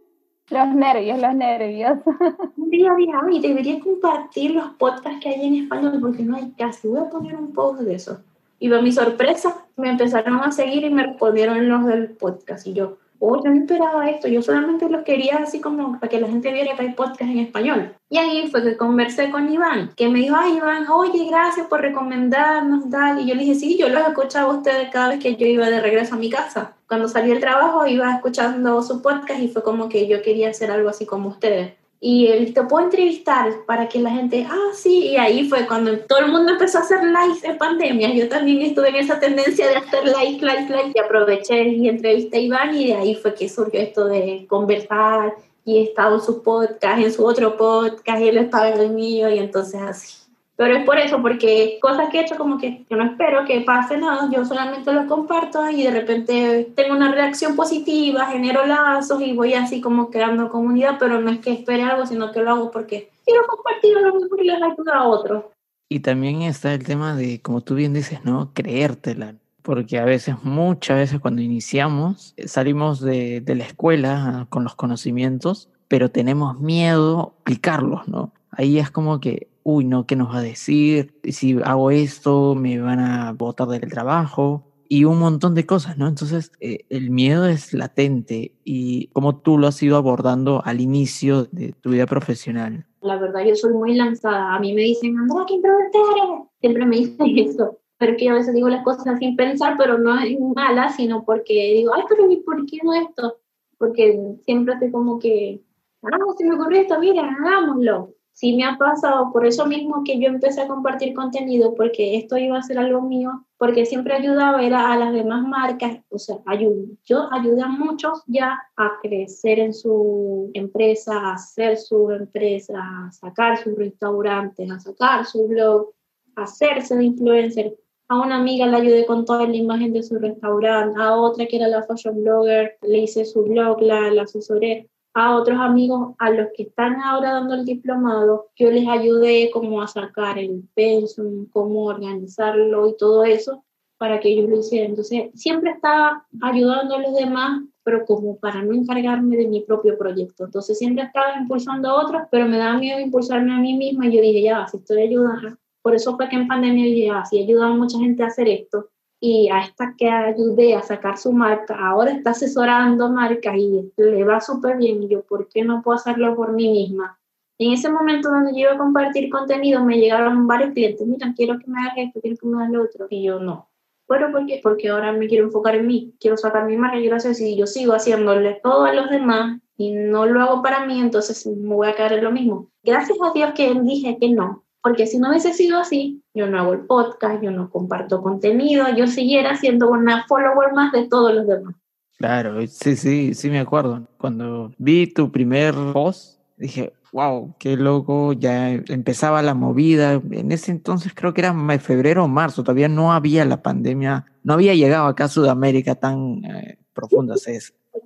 los 0.49 0.67
nervios, 0.69 1.19
los 1.19 1.35
nervios. 1.35 1.97
Un 2.55 2.69
día 2.69 2.93
dije, 2.97 3.11
ay, 3.21 3.41
debería 3.41 3.79
compartir 3.81 4.51
los 4.51 4.69
podcasts 4.79 5.19
que 5.21 5.27
hay 5.27 5.45
en 5.45 5.63
español, 5.63 5.97
porque 5.99 6.23
no 6.23 6.37
hay 6.37 6.51
casi. 6.57 6.87
Voy 6.87 7.01
a 7.01 7.09
poner 7.09 7.35
un 7.35 7.51
post 7.51 7.81
de 7.81 7.95
eso. 7.95 8.21
Y 8.59 8.73
a 8.73 8.81
mi 8.81 8.91
sorpresa, 8.91 9.65
me 9.75 9.89
empezaron 9.89 10.39
a 10.39 10.51
seguir 10.51 10.83
y 10.83 10.89
me 10.89 11.03
respondieron 11.03 11.69
los 11.69 11.85
del 11.85 12.09
podcast. 12.09 12.65
Y 12.65 12.73
yo, 12.73 12.97
oh, 13.19 13.43
yo 13.43 13.49
no 13.49 13.61
esperaba 13.61 14.09
esto, 14.09 14.27
yo 14.27 14.41
solamente 14.41 14.89
lo 14.89 15.03
quería 15.03 15.37
así 15.37 15.59
como 15.59 15.99
para 15.99 16.09
que 16.09 16.19
la 16.19 16.27
gente 16.27 16.51
viera 16.51 16.75
que 16.75 16.81
hay 16.81 16.93
podcast 16.93 17.29
en 17.31 17.39
español. 17.39 17.93
Y 18.09 18.17
ahí 18.17 18.47
fue 18.49 18.63
que 18.63 18.77
conversé 18.77 19.29
con 19.29 19.51
Iván, 19.51 19.91
que 19.95 20.09
me 20.09 20.19
dijo, 20.19 20.35
ay 20.37 20.57
Iván, 20.57 20.87
oye, 20.89 21.27
gracias 21.29 21.67
por 21.67 21.81
recomendarnos, 21.81 22.89
tal. 22.89 23.19
Y 23.19 23.27
yo 23.27 23.35
le 23.35 23.41
dije, 23.41 23.55
sí, 23.55 23.77
yo 23.77 23.89
los 23.89 24.07
escuchaba 24.07 24.51
a 24.51 24.57
ustedes 24.57 24.89
cada 24.91 25.09
vez 25.09 25.19
que 25.19 25.35
yo 25.35 25.45
iba 25.45 25.69
de 25.69 25.81
regreso 25.81 26.15
a 26.15 26.17
mi 26.17 26.29
casa. 26.29 26.75
Cuando 26.87 27.07
salí 27.07 27.29
del 27.29 27.39
trabajo 27.39 27.85
iba 27.85 28.13
escuchando 28.15 28.81
su 28.81 29.01
podcast 29.01 29.41
y 29.41 29.49
fue 29.49 29.61
como 29.61 29.89
que 29.89 30.07
yo 30.07 30.21
quería 30.21 30.49
hacer 30.49 30.71
algo 30.71 30.89
así 30.89 31.05
como 31.05 31.29
ustedes 31.29 31.73
y 31.99 32.27
él 32.27 32.53
te 32.53 32.63
puedo 32.63 32.85
entrevistar 32.85 33.65
para 33.65 33.89
que 33.89 33.99
la 33.99 34.11
gente, 34.11 34.45
ah, 34.47 34.69
sí, 34.73 35.07
y 35.07 35.17
ahí 35.17 35.49
fue 35.49 35.65
cuando 35.65 35.97
todo 36.01 36.19
el 36.19 36.31
mundo 36.31 36.51
empezó 36.51 36.77
a 36.77 36.81
hacer 36.81 37.03
likes 37.03 37.47
en 37.47 37.57
pandemia. 37.57 38.13
Yo 38.13 38.29
también 38.29 38.61
estuve 38.61 38.89
en 38.89 38.97
esa 38.97 39.19
tendencia 39.19 39.67
de 39.67 39.77
hacer 39.77 40.05
likes, 40.05 40.45
likes, 40.45 40.71
likes, 40.71 40.91
y 40.95 40.99
aproveché 40.99 41.63
y 41.69 41.89
entrevisté 41.89 42.37
a 42.37 42.41
Iván 42.41 42.75
y 42.75 42.87
de 42.87 42.93
ahí 42.93 43.15
fue 43.15 43.33
que 43.33 43.49
surgió 43.49 43.79
esto 43.79 44.05
de 44.05 44.45
conversar 44.47 45.35
y 45.65 45.79
he 45.79 45.83
estado 45.83 46.15
en 46.15 46.21
su 46.21 46.43
podcast, 46.43 47.01
en 47.01 47.11
su 47.11 47.25
otro 47.25 47.57
podcast, 47.57 48.21
y 48.21 48.27
él 48.27 48.37
estaba 48.37 48.69
en 48.69 48.79
el 48.79 48.91
mío 48.91 49.29
y 49.29 49.39
entonces 49.39 49.81
así. 49.81 50.26
Pero 50.57 50.75
es 50.75 50.85
por 50.85 50.97
eso, 50.97 51.21
porque 51.21 51.77
cosas 51.79 52.09
que 52.09 52.17
he 52.17 52.21
hecho 52.23 52.35
como 52.35 52.57
que 52.57 52.83
yo 52.89 52.97
no 52.97 53.05
espero 53.05 53.45
que 53.45 53.61
pase 53.61 53.95
nada, 53.99 54.27
yo 54.33 54.43
solamente 54.43 54.91
lo 54.91 55.05
comparto 55.05 55.69
y 55.69 55.83
de 55.83 55.91
repente 55.91 56.71
tengo 56.75 56.95
una 56.95 57.11
reacción 57.11 57.55
positiva, 57.55 58.25
genero 58.25 58.65
lazos 58.65 59.21
y 59.21 59.33
voy 59.33 59.53
así 59.53 59.81
como 59.81 60.09
creando 60.09 60.49
comunidad, 60.49 60.97
pero 60.97 61.21
no 61.21 61.29
es 61.29 61.39
que 61.39 61.51
espere 61.51 61.83
algo, 61.83 62.07
sino 62.07 62.31
que 62.31 62.41
lo 62.41 62.49
hago 62.49 62.71
porque 62.71 63.11
quiero 63.23 63.45
compartir 63.45 63.93
lo 64.01 64.19
mejor 64.19 64.43
y 64.43 64.47
les 64.47 64.61
ayuda 64.63 64.95
a 64.95 65.07
otros. 65.07 65.43
Y 65.89 65.99
también 65.99 66.41
está 66.41 66.73
el 66.73 66.83
tema 66.83 67.15
de, 67.15 67.39
como 67.39 67.61
tú 67.61 67.75
bien 67.75 67.93
dices, 67.93 68.25
¿no? 68.25 68.51
Creértela. 68.55 69.35
Porque 69.61 69.99
a 69.99 70.05
veces, 70.05 70.35
muchas 70.43 70.97
veces 70.97 71.19
cuando 71.19 71.41
iniciamos, 71.41 72.33
salimos 72.45 72.99
de, 72.99 73.41
de 73.41 73.55
la 73.55 73.65
escuela 73.65 74.47
con 74.49 74.63
los 74.63 74.75
conocimientos, 74.75 75.69
pero 75.87 76.09
tenemos 76.09 76.59
miedo 76.59 77.19
a 77.19 77.41
aplicarlos, 77.41 78.07
¿no? 78.07 78.33
Ahí 78.49 78.79
es 78.79 78.89
como 78.89 79.19
que 79.19 79.47
uy, 79.67 79.83
no, 79.83 80.07
¿qué 80.07 80.15
nos 80.15 80.33
va 80.33 80.37
a 80.37 80.41
decir? 80.41 81.19
Si 81.25 81.59
hago 81.61 81.91
esto, 81.91 82.55
me 82.55 82.79
van 82.79 82.99
a 82.99 83.33
botar 83.33 83.67
del 83.67 83.81
trabajo 83.91 84.63
y 84.87 85.03
un 85.03 85.19
montón 85.19 85.55
de 85.55 85.65
cosas, 85.65 85.97
¿no? 85.97 86.07
Entonces, 86.07 86.53
eh, 86.61 86.85
el 86.89 87.09
miedo 87.09 87.45
es 87.45 87.73
latente 87.73 88.53
y 88.63 89.07
cómo 89.07 89.41
tú 89.41 89.57
lo 89.57 89.67
has 89.67 89.83
ido 89.83 89.97
abordando 89.97 90.61
al 90.63 90.79
inicio 90.79 91.43
de 91.51 91.73
tu 91.73 91.89
vida 91.89 92.05
profesional. 92.05 92.85
La 93.01 93.17
verdad, 93.17 93.43
yo 93.45 93.55
soy 93.55 93.73
muy 93.73 93.93
lanzada. 93.93 94.55
A 94.55 94.59
mí 94.61 94.73
me 94.73 94.83
dicen, 94.83 95.17
Andrea, 95.17 95.43
¿qué 95.45 95.55
eres? 95.55 96.47
Siempre 96.61 96.85
me 96.85 96.95
dicen 96.95 97.37
eso. 97.37 97.77
Pero 97.97 98.15
que 98.15 98.29
a 98.29 98.35
veces 98.35 98.53
digo 98.53 98.69
las 98.69 98.85
cosas 98.85 99.19
sin 99.19 99.35
pensar, 99.35 99.75
pero 99.77 99.97
no 99.97 100.17
es 100.17 100.39
mala, 100.55 100.87
sino 100.93 101.25
porque 101.25 101.73
digo, 101.73 101.91
ay, 101.93 102.03
pero 102.07 102.31
¿y 102.31 102.37
por 102.37 102.65
qué 102.67 102.77
no 102.83 102.93
esto? 102.93 103.35
Porque 103.77 104.17
siempre 104.45 104.75
estoy 104.75 104.91
como 104.91 105.19
que, 105.19 105.61
ah, 106.03 106.17
se 106.37 106.45
me 106.45 106.55
ocurrió 106.55 106.81
esto, 106.81 106.99
mira, 106.99 107.23
hagámoslo 107.23 108.13
sí 108.37 108.55
me 108.55 108.65
ha 108.65 108.77
pasado, 108.77 109.31
por 109.33 109.47
eso 109.47 109.65
mismo 109.65 110.03
que 110.05 110.19
yo 110.19 110.27
empecé 110.27 110.61
a 110.61 110.67
compartir 110.67 111.15
contenido, 111.15 111.73
porque 111.73 112.17
esto 112.17 112.37
iba 112.37 112.59
a 112.59 112.61
ser 112.61 112.77
algo 112.77 113.01
mío, 113.01 113.31
porque 113.57 113.87
siempre 113.87 114.13
ayudaba 114.13 114.59
a, 114.59 114.93
a 114.93 114.97
las 114.97 115.11
demás 115.11 115.41
marcas, 115.47 115.97
o 116.09 116.19
sea, 116.19 116.37
ayudo. 116.45 116.85
yo 117.03 117.27
ayudé 117.33 117.63
a 117.63 117.67
muchos 117.67 118.21
ya 118.27 118.59
a 118.75 118.91
crecer 119.01 119.57
en 119.57 119.73
su 119.73 120.51
empresa, 120.53 121.17
a 121.17 121.33
hacer 121.33 121.77
su 121.77 122.11
empresa, 122.11 122.75
a 122.77 123.11
sacar 123.11 123.57
sus 123.57 123.75
restaurantes, 123.75 124.69
a 124.69 124.79
sacar 124.79 125.25
su 125.25 125.47
blog, 125.47 125.89
a 126.35 126.43
hacerse 126.43 126.95
de 126.95 127.05
influencer. 127.05 127.75
A 128.07 128.21
una 128.21 128.35
amiga 128.35 128.67
le 128.67 128.77
ayudé 128.77 129.07
con 129.07 129.25
toda 129.25 129.47
la 129.47 129.55
imagen 129.55 129.93
de 129.93 130.03
su 130.03 130.19
restaurante, 130.19 131.01
a 131.01 131.15
otra 131.15 131.47
que 131.47 131.55
era 131.57 131.67
la 131.67 131.81
fashion 131.81 132.21
blogger, 132.21 132.77
le 132.83 132.99
hice 132.99 133.25
su 133.25 133.43
blog, 133.45 133.81
la, 133.81 134.11
la 134.11 134.21
asesoré 134.21 134.91
a 135.19 135.35
otros 135.35 135.59
amigos 135.59 136.13
a 136.19 136.29
los 136.29 136.49
que 136.55 136.61
están 136.61 137.01
ahora 137.01 137.31
dando 137.31 137.55
el 137.55 137.65
diplomado, 137.65 138.51
yo 138.55 138.69
les 138.69 138.87
ayudé 138.87 139.49
como 139.51 139.81
a 139.81 139.87
sacar 139.87 140.37
el 140.37 140.63
pensum, 140.75 141.47
cómo 141.49 141.85
organizarlo 141.85 142.87
y 142.87 142.95
todo 142.97 143.25
eso 143.25 143.63
para 143.97 144.19
que 144.19 144.29
ellos 144.29 144.47
lo 144.47 144.59
hicieran. 144.59 144.91
Entonces, 144.91 145.31
siempre 145.33 145.71
estaba 145.71 146.23
ayudando 146.43 146.97
a 146.97 147.01
los 147.01 147.15
demás, 147.15 147.63
pero 147.81 148.05
como 148.05 148.37
para 148.37 148.61
no 148.61 148.75
encargarme 148.75 149.37
de 149.37 149.47
mi 149.47 149.61
propio 149.61 149.97
proyecto. 149.97 150.45
Entonces, 150.45 150.77
siempre 150.77 151.05
estaba 151.05 151.35
impulsando 151.39 151.89
a 151.89 152.05
otros, 152.05 152.21
pero 152.29 152.47
me 152.47 152.59
daba 152.59 152.77
miedo 152.77 152.99
impulsarme 152.99 153.55
a 153.55 153.57
mí 153.57 153.73
misma 153.73 154.05
y 154.05 154.15
yo 154.15 154.21
dije, 154.21 154.43
ya, 154.43 154.67
si 154.67 154.77
estoy 154.77 155.01
ayudando. 155.01 155.57
Por 155.81 155.95
eso 155.95 156.15
fue 156.15 156.29
que 156.29 156.35
en 156.35 156.47
pandemia 156.47 156.85
dije, 156.85 157.07
ya, 157.07 157.25
si 157.25 157.39
he 157.39 157.43
ayudado 157.43 157.73
a 157.73 157.75
mucha 157.75 157.97
gente 157.97 158.21
a 158.21 158.27
hacer 158.27 158.47
esto, 158.47 158.89
y 159.19 159.49
a 159.49 159.61
esta 159.61 159.95
que 159.97 160.09
ayudé 160.09 160.75
a 160.75 160.83
sacar 160.83 161.17
su 161.17 161.31
marca, 161.33 161.75
ahora 161.75 162.11
está 162.11 162.31
asesorando 162.31 163.09
marcas 163.11 163.55
y 163.57 163.91
le 163.97 164.23
va 164.23 164.39
súper 164.41 164.77
bien. 164.77 165.03
Y 165.03 165.09
yo, 165.09 165.23
¿por 165.23 165.47
qué 165.49 165.63
no 165.63 165.81
puedo 165.81 165.97
hacerlo 165.97 166.35
por 166.35 166.53
mí 166.53 166.69
misma? 166.69 167.19
En 167.59 167.73
ese 167.73 167.89
momento 167.89 168.29
donde 168.29 168.51
yo 168.53 168.59
iba 168.59 168.73
a 168.73 168.77
compartir 168.77 169.29
contenido, 169.31 169.83
me 169.83 169.97
llegaron 169.97 170.45
varios 170.45 170.73
clientes, 170.73 171.07
mira, 171.07 171.33
quiero 171.35 171.57
que 171.57 171.71
me 171.71 171.81
hagas 171.81 171.97
esto, 171.97 172.21
quiero 172.21 172.37
que 172.37 172.45
me 172.45 172.57
hagas 172.57 172.71
lo 172.71 172.83
otro. 172.83 173.07
Y 173.09 173.23
yo, 173.23 173.39
no. 173.39 173.69
Bueno, 174.07 174.31
¿por 174.31 174.45
qué? 174.45 174.59
Porque 174.61 174.89
ahora 174.89 175.11
me 175.11 175.27
quiero 175.27 175.45
enfocar 175.45 175.75
en 175.75 175.87
mí, 175.87 176.13
quiero 176.19 176.37
sacar 176.37 176.65
mi 176.65 176.77
marca, 176.77 176.99
quiero 176.99 177.15
hacer, 177.15 177.33
si 177.35 177.57
yo 177.57 177.65
sigo 177.65 177.93
haciéndole 177.93 178.59
todo 178.63 178.85
a 178.85 178.93
los 178.93 179.09
demás 179.09 179.59
y 179.75 179.91
no 179.91 180.25
lo 180.25 180.41
hago 180.41 180.61
para 180.61 180.85
mí, 180.85 180.99
entonces 181.01 181.45
me 181.47 181.75
voy 181.75 181.87
a 181.87 181.95
caer 181.95 182.13
en 182.13 182.23
lo 182.23 182.31
mismo. 182.31 182.69
Gracias 182.83 183.17
a 183.21 183.33
Dios 183.33 183.51
que 183.53 183.73
dije 183.81 184.17
que 184.19 184.29
no, 184.29 184.63
porque 184.87 185.05
si 185.05 185.19
no 185.19 185.29
hubiese 185.29 185.53
sido 185.53 185.79
así, 185.79 186.23
yo 186.33 186.47
no 186.47 186.57
hago 186.57 186.71
el 186.71 186.85
podcast, 186.85 187.43
yo 187.43 187.51
no 187.51 187.69
comparto 187.69 188.21
contenido, 188.21 188.85
yo 188.95 189.05
siguiera 189.05 189.57
siendo 189.57 189.89
una 189.89 190.25
follower 190.27 190.71
más 190.73 190.93
de 190.93 191.09
todos 191.09 191.35
los 191.35 191.45
demás. 191.45 191.75
Claro, 192.17 192.65
sí, 192.67 192.95
sí, 192.95 193.33
sí 193.33 193.49
me 193.49 193.59
acuerdo. 193.59 194.07
Cuando 194.17 194.71
vi 194.77 195.13
tu 195.13 195.29
primer 195.29 195.75
post, 195.91 196.39
dije, 196.55 196.93
wow, 197.11 197.53
qué 197.59 197.75
loco, 197.75 198.31
ya 198.31 198.71
empezaba 198.71 199.41
la 199.41 199.53
movida. 199.53 200.21
En 200.31 200.53
ese 200.53 200.71
entonces 200.71 201.11
creo 201.13 201.33
que 201.33 201.41
era 201.41 201.53
febrero 201.79 202.23
o 202.23 202.29
marzo, 202.29 202.63
todavía 202.63 202.87
no 202.87 203.11
había 203.11 203.43
la 203.43 203.61
pandemia, 203.61 204.25
no 204.43 204.53
había 204.53 204.73
llegado 204.73 205.07
acá 205.07 205.25
a 205.25 205.27
Sudamérica 205.27 205.95
tan 205.95 206.45
eh, 206.45 206.77
profunda. 206.93 207.35
Sí, 207.35 207.59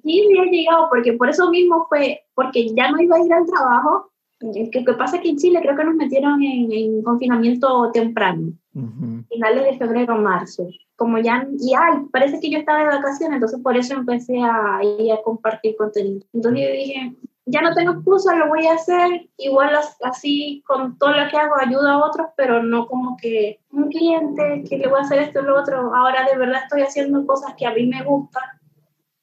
había 0.04 0.52
llegado, 0.52 0.88
porque 0.90 1.14
por 1.14 1.30
eso 1.30 1.48
mismo 1.52 1.86
fue, 1.90 2.22
porque 2.34 2.74
ya 2.74 2.90
no 2.90 3.00
iba 3.00 3.18
a 3.18 3.24
ir 3.24 3.32
al 3.32 3.46
trabajo, 3.46 4.12
¿Qué 4.72 4.84
pasa 4.98 5.20
que 5.20 5.30
en 5.30 5.38
Chile 5.38 5.60
creo 5.62 5.76
que 5.76 5.84
nos 5.84 5.96
metieron 5.96 6.42
en, 6.42 7.02
confinamiento 7.04 7.92
temprano, 7.92 8.54
finales 9.30 9.64
de 9.64 9.78
febrero, 9.78 10.16
marzo. 10.18 10.68
Como 10.96 11.18
ya, 11.18 11.48
y 11.60 11.74
ay, 11.74 12.06
parece 12.12 12.40
que 12.40 12.50
yo 12.50 12.60
estaba 12.60 12.80
de 12.80 12.98
vacaciones, 12.98 13.36
entonces 13.36 13.60
por 13.62 13.76
eso 13.76 13.96
empecé 13.96 14.40
a 14.42 14.82
ir 15.00 15.12
a 15.12 15.22
compartir 15.22 15.76
contenido. 15.76 16.26
Entonces 16.34 16.62
yo 16.62 16.72
dije, 16.72 17.16
ya 17.46 17.62
no 17.62 17.74
tengo 17.74 17.94
excusa, 17.94 18.36
lo 18.36 18.48
voy 18.48 18.68
a 18.68 18.74
hacer, 18.74 19.28
igual 19.38 19.72
así 20.04 20.64
con 20.66 20.98
todo 20.98 21.12
lo 21.12 21.30
que 21.30 21.38
hago 21.38 21.56
ayudo 21.60 21.88
a 21.88 22.06
otros, 22.06 22.28
pero 22.38 22.64
no 22.64 22.86
como 22.88 23.18
que 23.18 23.60
un 23.72 23.90
cliente 23.90 24.64
que 24.70 24.78
le 24.78 24.88
voy 24.88 25.00
a 25.00 25.04
hacer 25.04 25.20
esto 25.20 25.42
y 25.42 25.46
lo 25.46 25.60
otro, 25.60 25.94
ahora 25.96 26.26
de 26.32 26.38
verdad 26.38 26.62
estoy 26.64 26.82
haciendo 26.82 27.26
cosas 27.26 27.56
que 27.58 27.66
a 27.66 27.74
mí 27.74 27.88
me 27.88 28.04
gustan 28.04 28.44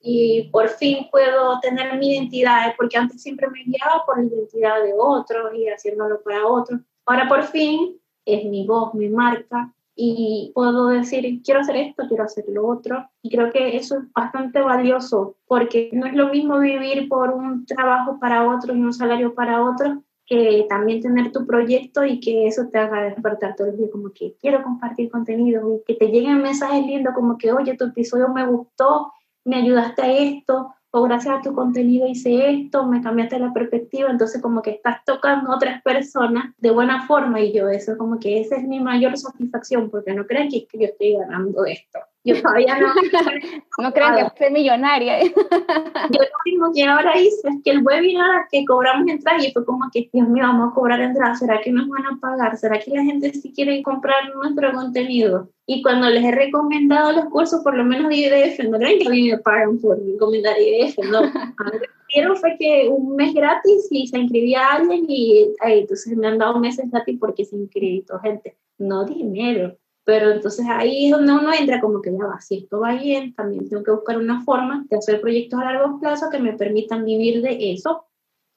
y 0.00 0.48
por 0.50 0.68
fin 0.68 1.08
puedo 1.10 1.58
tener 1.60 1.98
mi 1.98 2.12
identidad, 2.12 2.74
porque 2.76 2.96
antes 2.96 3.22
siempre 3.22 3.48
me 3.48 3.64
guiaba 3.64 4.04
por 4.06 4.18
la 4.18 4.24
identidad 4.24 4.82
de 4.82 4.94
otros 4.96 5.52
y 5.54 5.68
haciéndolo 5.68 6.20
para 6.22 6.46
otros. 6.46 6.80
Ahora 7.06 7.28
por 7.28 7.44
fin 7.44 7.98
es 8.24 8.44
mi 8.44 8.66
voz, 8.66 8.94
mi 8.94 9.08
marca 9.08 9.72
y 10.00 10.52
puedo 10.54 10.86
decir, 10.88 11.42
quiero 11.42 11.60
hacer 11.60 11.74
esto, 11.74 12.04
quiero 12.06 12.22
hacer 12.22 12.44
lo 12.48 12.68
otro. 12.68 13.08
Y 13.20 13.30
creo 13.30 13.50
que 13.50 13.76
eso 13.76 13.96
es 13.96 14.12
bastante 14.12 14.60
valioso, 14.60 15.34
porque 15.48 15.90
no 15.92 16.06
es 16.06 16.14
lo 16.14 16.28
mismo 16.28 16.60
vivir 16.60 17.08
por 17.08 17.30
un 17.30 17.66
trabajo 17.66 18.20
para 18.20 18.48
otro 18.48 18.76
y 18.76 18.80
un 18.80 18.92
salario 18.92 19.34
para 19.34 19.60
otro, 19.60 20.04
que 20.24 20.66
también 20.68 21.00
tener 21.00 21.32
tu 21.32 21.44
proyecto 21.46 22.04
y 22.04 22.20
que 22.20 22.46
eso 22.46 22.68
te 22.70 22.78
haga 22.78 23.02
despertar 23.02 23.56
todo 23.56 23.66
el 23.66 23.76
día 23.76 23.90
como 23.90 24.12
que 24.12 24.36
quiero 24.40 24.62
compartir 24.62 25.10
contenido 25.10 25.74
y 25.74 25.82
que 25.84 25.94
te 25.94 26.12
lleguen 26.12 26.42
mensajes 26.42 26.86
lindos 26.86 27.14
como 27.14 27.36
que, 27.36 27.50
oye, 27.50 27.76
tu 27.76 27.86
episodio 27.86 28.28
me 28.28 28.46
gustó 28.46 29.12
me 29.48 29.56
ayudaste 29.56 30.02
a 30.02 30.12
esto, 30.12 30.74
o 30.90 31.02
gracias 31.02 31.38
a 31.38 31.42
tu 31.42 31.54
contenido 31.54 32.06
hice 32.06 32.50
esto, 32.50 32.86
me 32.86 33.02
cambiaste 33.02 33.38
la 33.38 33.52
perspectiva, 33.52 34.10
entonces 34.10 34.40
como 34.40 34.62
que 34.62 34.70
estás 34.70 35.04
tocando 35.04 35.50
a 35.50 35.56
otras 35.56 35.82
personas 35.82 36.54
de 36.58 36.70
buena 36.70 37.06
forma 37.06 37.40
y 37.40 37.52
yo 37.52 37.68
eso 37.68 37.96
como 37.98 38.18
que 38.18 38.40
esa 38.40 38.56
es 38.56 38.64
mi 38.64 38.80
mayor 38.80 39.16
satisfacción 39.16 39.90
porque 39.90 40.14
no 40.14 40.26
crean 40.26 40.48
que, 40.48 40.66
que 40.66 40.78
yo 40.78 40.84
estoy 40.84 41.14
ganando 41.14 41.64
esto. 41.64 41.98
Yo 42.28 42.42
todavía 42.42 42.78
no. 42.78 42.88
no 43.82 43.92
crean 43.92 44.16
que 44.16 44.44
soy 44.44 44.52
millonaria. 44.52 45.22
yo 45.24 45.30
lo 45.30 46.38
mismo 46.44 46.72
que 46.74 46.84
ahora 46.84 47.18
hice 47.18 47.48
es 47.48 47.62
que 47.64 47.70
el 47.70 47.82
webinar 47.82 48.46
que 48.50 48.64
cobramos 48.64 49.08
entrada 49.08 49.44
y 49.44 49.52
fue 49.52 49.64
como 49.64 49.88
que, 49.92 50.08
Dios 50.12 50.28
mío, 50.28 50.44
vamos 50.44 50.72
a 50.72 50.74
cobrar 50.74 51.00
entrada, 51.00 51.34
¿será 51.34 51.60
que 51.60 51.72
nos 51.72 51.88
van 51.88 52.06
a 52.06 52.18
pagar? 52.20 52.56
¿Será 52.56 52.78
que 52.78 52.90
la 52.90 53.02
gente 53.02 53.32
sí 53.32 53.52
quiere 53.54 53.82
comprar 53.82 54.34
nuestro 54.34 54.72
contenido? 54.72 55.48
Y 55.66 55.82
cuando 55.82 56.08
les 56.08 56.24
he 56.24 56.32
recomendado 56.32 57.12
los 57.12 57.26
cursos, 57.26 57.62
por 57.62 57.76
lo 57.76 57.84
menos 57.84 58.08
de 58.08 58.16
IDF, 58.16 58.60
no 58.70 58.78
creen 58.78 58.98
que 58.98 59.06
a 59.06 59.10
mí 59.10 59.30
me 59.30 59.38
pagan 59.38 59.78
por 59.78 59.98
recomendar 60.02 60.56
IDF, 60.58 60.98
no. 61.10 61.20
Lo 62.16 62.34
que 62.34 62.40
fue 62.40 62.56
que 62.58 62.88
un 62.88 63.16
mes 63.16 63.34
gratis 63.34 63.86
y 63.90 64.06
se 64.06 64.18
inscribía 64.18 64.66
alguien 64.66 65.04
y 65.08 65.52
entonces 65.60 66.16
me 66.16 66.26
han 66.26 66.38
dado 66.38 66.58
meses 66.58 66.90
gratis 66.90 67.18
porque 67.20 67.44
se 67.44 67.56
inscribió 67.56 68.18
gente, 68.20 68.56
no 68.78 69.04
dinero. 69.04 69.76
Pero 70.08 70.30
entonces 70.30 70.64
ahí 70.70 71.04
es 71.04 71.10
donde 71.10 71.34
uno 71.34 71.52
entra 71.52 71.82
como 71.82 72.00
que 72.00 72.10
ya 72.10 72.24
va, 72.24 72.40
si 72.40 72.60
esto 72.60 72.80
va 72.80 72.94
bien, 72.94 73.34
también 73.34 73.68
tengo 73.68 73.82
que 73.84 73.90
buscar 73.90 74.16
una 74.16 74.42
forma 74.42 74.86
de 74.88 74.96
hacer 74.96 75.20
proyectos 75.20 75.60
a 75.60 75.64
largo 75.64 76.00
plazo 76.00 76.30
que 76.30 76.38
me 76.38 76.54
permitan 76.54 77.04
vivir 77.04 77.42
de 77.42 77.72
eso. 77.72 78.06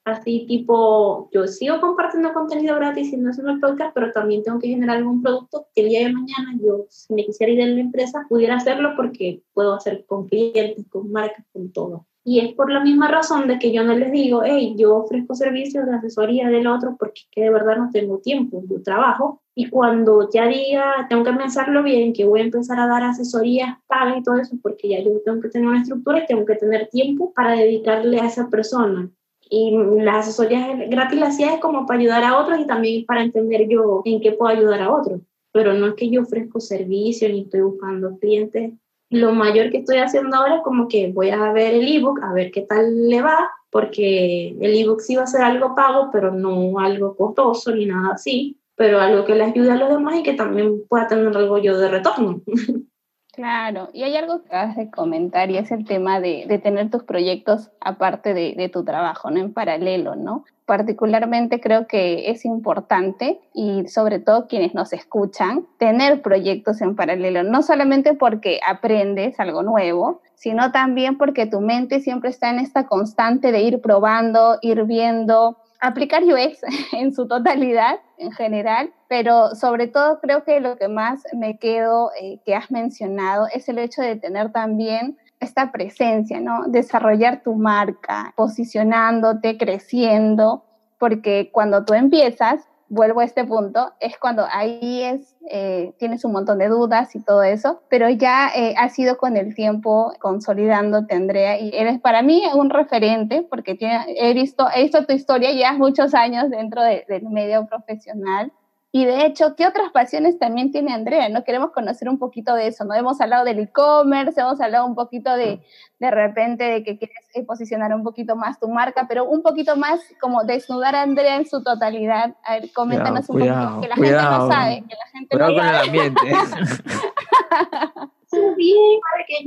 Así 0.02 0.46
tipo, 0.48 1.28
yo 1.30 1.46
sigo 1.46 1.78
compartiendo 1.78 2.32
contenido 2.32 2.76
gratis 2.76 3.12
y 3.12 3.18
no 3.18 3.30
el 3.30 3.60
podcast, 3.60 3.94
pero 3.94 4.12
también 4.12 4.42
tengo 4.42 4.58
que 4.58 4.68
generar 4.68 4.96
algún 4.96 5.20
producto 5.20 5.66
que 5.74 5.82
el 5.82 5.88
día 5.90 6.06
de 6.06 6.14
mañana 6.14 6.58
yo, 6.58 6.86
si 6.88 7.12
me 7.12 7.26
quisiera 7.26 7.52
ir 7.52 7.58
de 7.58 7.66
la 7.66 7.80
empresa, 7.82 8.24
pudiera 8.30 8.56
hacerlo 8.56 8.94
porque 8.96 9.42
puedo 9.52 9.74
hacer 9.74 10.06
con 10.06 10.28
clientes, 10.28 10.86
con 10.88 11.12
marcas, 11.12 11.44
con 11.52 11.70
todo. 11.70 12.06
Y 12.24 12.38
es 12.38 12.54
por 12.54 12.70
la 12.70 12.80
misma 12.80 13.08
razón 13.08 13.48
de 13.48 13.58
que 13.58 13.72
yo 13.72 13.82
no 13.82 13.94
les 13.94 14.12
digo, 14.12 14.42
hey, 14.44 14.74
yo 14.78 14.96
ofrezco 14.96 15.34
servicios 15.34 15.86
de 15.86 15.96
asesoría 15.96 16.48
del 16.48 16.68
otro 16.68 16.96
porque 16.96 17.22
que 17.32 17.42
de 17.42 17.50
verdad 17.50 17.76
no 17.78 17.90
tengo 17.90 18.18
tiempo, 18.18 18.62
yo 18.68 18.80
trabajo. 18.80 19.42
Y 19.56 19.68
cuando 19.68 20.30
ya 20.32 20.46
diga, 20.46 21.06
tengo 21.08 21.24
que 21.24 21.32
pensarlo 21.32 21.82
bien, 21.82 22.12
que 22.12 22.24
voy 22.24 22.40
a 22.40 22.44
empezar 22.44 22.78
a 22.78 22.86
dar 22.86 23.02
asesorías 23.02 23.76
pagas 23.88 24.18
y 24.18 24.22
todo 24.22 24.36
eso, 24.36 24.56
porque 24.62 24.88
ya 24.88 25.00
yo 25.00 25.10
tengo 25.24 25.40
que 25.40 25.48
tener 25.48 25.68
una 25.68 25.82
estructura 25.82 26.22
y 26.22 26.26
tengo 26.26 26.44
que 26.44 26.54
tener 26.54 26.88
tiempo 26.88 27.32
para 27.34 27.52
dedicarle 27.52 28.20
a 28.20 28.26
esa 28.26 28.48
persona. 28.48 29.10
Y 29.50 29.76
las 29.98 30.28
asesorías 30.28 30.88
gratis 30.88 31.18
las 31.18 31.34
hacía 31.34 31.54
es 31.54 31.60
como 31.60 31.86
para 31.86 32.00
ayudar 32.00 32.24
a 32.24 32.38
otros 32.38 32.60
y 32.60 32.66
también 32.66 33.04
para 33.04 33.22
entender 33.22 33.68
yo 33.68 34.00
en 34.04 34.20
qué 34.20 34.32
puedo 34.32 34.56
ayudar 34.56 34.80
a 34.80 34.94
otros. 34.94 35.20
Pero 35.52 35.74
no 35.74 35.88
es 35.88 35.94
que 35.94 36.08
yo 36.08 36.22
ofrezco 36.22 36.60
servicios 36.60 37.30
ni 37.30 37.42
estoy 37.42 37.60
buscando 37.60 38.16
clientes 38.18 38.72
lo 39.12 39.32
mayor 39.32 39.70
que 39.70 39.78
estoy 39.78 39.98
haciendo 39.98 40.36
ahora 40.36 40.56
es 40.56 40.62
como 40.62 40.88
que 40.88 41.12
voy 41.12 41.30
a 41.30 41.52
ver 41.52 41.74
el 41.74 41.96
ebook, 41.96 42.20
a 42.22 42.32
ver 42.32 42.50
qué 42.50 42.62
tal 42.62 43.08
le 43.08 43.20
va, 43.20 43.50
porque 43.70 44.56
el 44.58 44.74
ebook 44.74 45.00
sí 45.00 45.16
va 45.16 45.24
a 45.24 45.26
ser 45.26 45.42
algo 45.42 45.74
pago, 45.74 46.08
pero 46.10 46.32
no 46.32 46.78
algo 46.78 47.14
costoso 47.14 47.74
ni 47.74 47.86
nada 47.86 48.14
así, 48.14 48.56
pero 48.74 49.00
algo 49.00 49.24
que 49.24 49.34
le 49.34 49.44
ayude 49.44 49.70
a 49.70 49.76
los 49.76 49.90
demás 49.90 50.18
y 50.18 50.22
que 50.22 50.32
también 50.32 50.82
pueda 50.88 51.06
tener 51.06 51.36
algo 51.36 51.58
yo 51.58 51.78
de 51.78 51.88
retorno. 51.88 52.40
Claro, 53.32 53.88
y 53.94 54.02
hay 54.02 54.14
algo 54.16 54.42
que 54.42 54.48
acabas 54.48 54.76
de 54.76 54.90
comentar 54.90 55.50
y 55.50 55.56
es 55.56 55.72
el 55.72 55.86
tema 55.86 56.20
de, 56.20 56.44
de 56.46 56.58
tener 56.58 56.90
tus 56.90 57.02
proyectos 57.02 57.70
aparte 57.80 58.34
de, 58.34 58.52
de, 58.54 58.68
tu 58.68 58.84
trabajo, 58.84 59.30
¿no? 59.30 59.40
En 59.40 59.54
paralelo, 59.54 60.16
¿no? 60.16 60.44
Particularmente 60.66 61.58
creo 61.58 61.86
que 61.86 62.30
es 62.30 62.44
importante 62.44 63.40
y 63.54 63.88
sobre 63.88 64.18
todo 64.18 64.48
quienes 64.48 64.74
nos 64.74 64.92
escuchan, 64.92 65.66
tener 65.78 66.20
proyectos 66.20 66.82
en 66.82 66.94
paralelo, 66.94 67.42
no 67.42 67.62
solamente 67.62 68.12
porque 68.12 68.60
aprendes 68.68 69.40
algo 69.40 69.62
nuevo, 69.62 70.20
sino 70.34 70.70
también 70.70 71.16
porque 71.16 71.46
tu 71.46 71.62
mente 71.62 72.00
siempre 72.00 72.28
está 72.28 72.50
en 72.50 72.58
esta 72.58 72.86
constante 72.86 73.50
de 73.50 73.62
ir 73.62 73.80
probando, 73.80 74.58
ir 74.60 74.84
viendo, 74.84 75.56
aplicar 75.82 76.22
UX 76.22 76.60
en 76.92 77.12
su 77.12 77.26
totalidad, 77.26 77.98
en 78.16 78.32
general, 78.32 78.92
pero 79.08 79.54
sobre 79.54 79.88
todo 79.88 80.20
creo 80.20 80.44
que 80.44 80.60
lo 80.60 80.76
que 80.78 80.88
más 80.88 81.24
me 81.34 81.58
quedo 81.58 82.10
eh, 82.18 82.38
que 82.46 82.54
has 82.54 82.70
mencionado 82.70 83.46
es 83.52 83.68
el 83.68 83.78
hecho 83.78 84.00
de 84.00 84.16
tener 84.16 84.52
también 84.52 85.18
esta 85.40 85.72
presencia, 85.72 86.40
¿no? 86.40 86.68
Desarrollar 86.68 87.42
tu 87.42 87.54
marca, 87.54 88.32
posicionándote, 88.36 89.58
creciendo, 89.58 90.64
porque 90.98 91.50
cuando 91.52 91.84
tú 91.84 91.94
empiezas, 91.94 92.62
vuelvo 92.88 93.20
a 93.20 93.24
este 93.24 93.44
punto, 93.44 93.92
es 93.98 94.16
cuando 94.18 94.46
ahí 94.52 95.02
es, 95.02 95.31
eh, 95.50 95.92
tienes 95.98 96.24
un 96.24 96.32
montón 96.32 96.58
de 96.58 96.68
dudas 96.68 97.14
y 97.14 97.20
todo 97.20 97.42
eso, 97.42 97.82
pero 97.88 98.08
ya 98.08 98.50
eh, 98.54 98.74
has 98.76 98.98
ido 98.98 99.16
con 99.16 99.36
el 99.36 99.54
tiempo 99.54 100.12
consolidándote, 100.20 101.14
Andrea, 101.14 101.58
y 101.58 101.70
eres 101.74 102.00
para 102.00 102.22
mí 102.22 102.42
un 102.54 102.70
referente, 102.70 103.46
porque 103.48 103.76
he, 103.80 104.34
visto, 104.34 104.66
he 104.74 104.82
visto 104.82 105.04
tu 105.04 105.12
historia 105.12 105.52
ya 105.52 105.72
muchos 105.72 106.14
años 106.14 106.50
dentro 106.50 106.82
del 106.82 107.28
medio 107.28 107.66
profesional, 107.66 108.52
y 108.94 109.06
de 109.06 109.24
hecho, 109.24 109.56
¿qué 109.56 109.66
otras 109.66 109.90
pasiones 109.90 110.38
también 110.38 110.70
tiene 110.70 110.92
Andrea? 110.92 111.26
¿No? 111.30 111.44
Queremos 111.44 111.70
conocer 111.70 112.10
un 112.10 112.18
poquito 112.18 112.54
de 112.54 112.66
eso, 112.66 112.84
¿no? 112.84 112.92
Hemos 112.92 113.22
hablado 113.22 113.46
del 113.46 113.58
e-commerce, 113.58 114.38
hemos 114.38 114.60
hablado 114.60 114.84
un 114.84 114.94
poquito 114.94 115.34
de, 115.34 115.62
de 115.98 116.10
repente, 116.10 116.64
de 116.64 116.84
que 116.84 116.98
quieres 116.98 117.16
posicionar 117.46 117.94
un 117.94 118.02
poquito 118.02 118.36
más 118.36 118.60
tu 118.60 118.68
marca, 118.68 119.06
pero 119.08 119.24
un 119.24 119.42
poquito 119.42 119.76
más 119.76 119.98
como 120.20 120.44
desnudar 120.44 120.94
a 120.94 121.00
Andrea 121.02 121.36
en 121.36 121.46
su 121.46 121.62
totalidad. 121.62 122.36
A 122.44 122.58
ver, 122.58 122.70
coméntanos 122.74 123.30
un 123.30 123.38
poquito, 123.38 123.80
que 123.80 123.88
la 123.88 123.94
gente 123.94 124.12
no 124.12 124.48
sabe, 124.48 124.84
que 124.86 124.94
la 124.94 125.06
gente 125.10 125.38
cuidado 125.38 125.52
no 125.52 125.56
con 125.56 125.66
el 125.66 125.76
ambiente. 125.76 126.20
bien, 128.56 129.00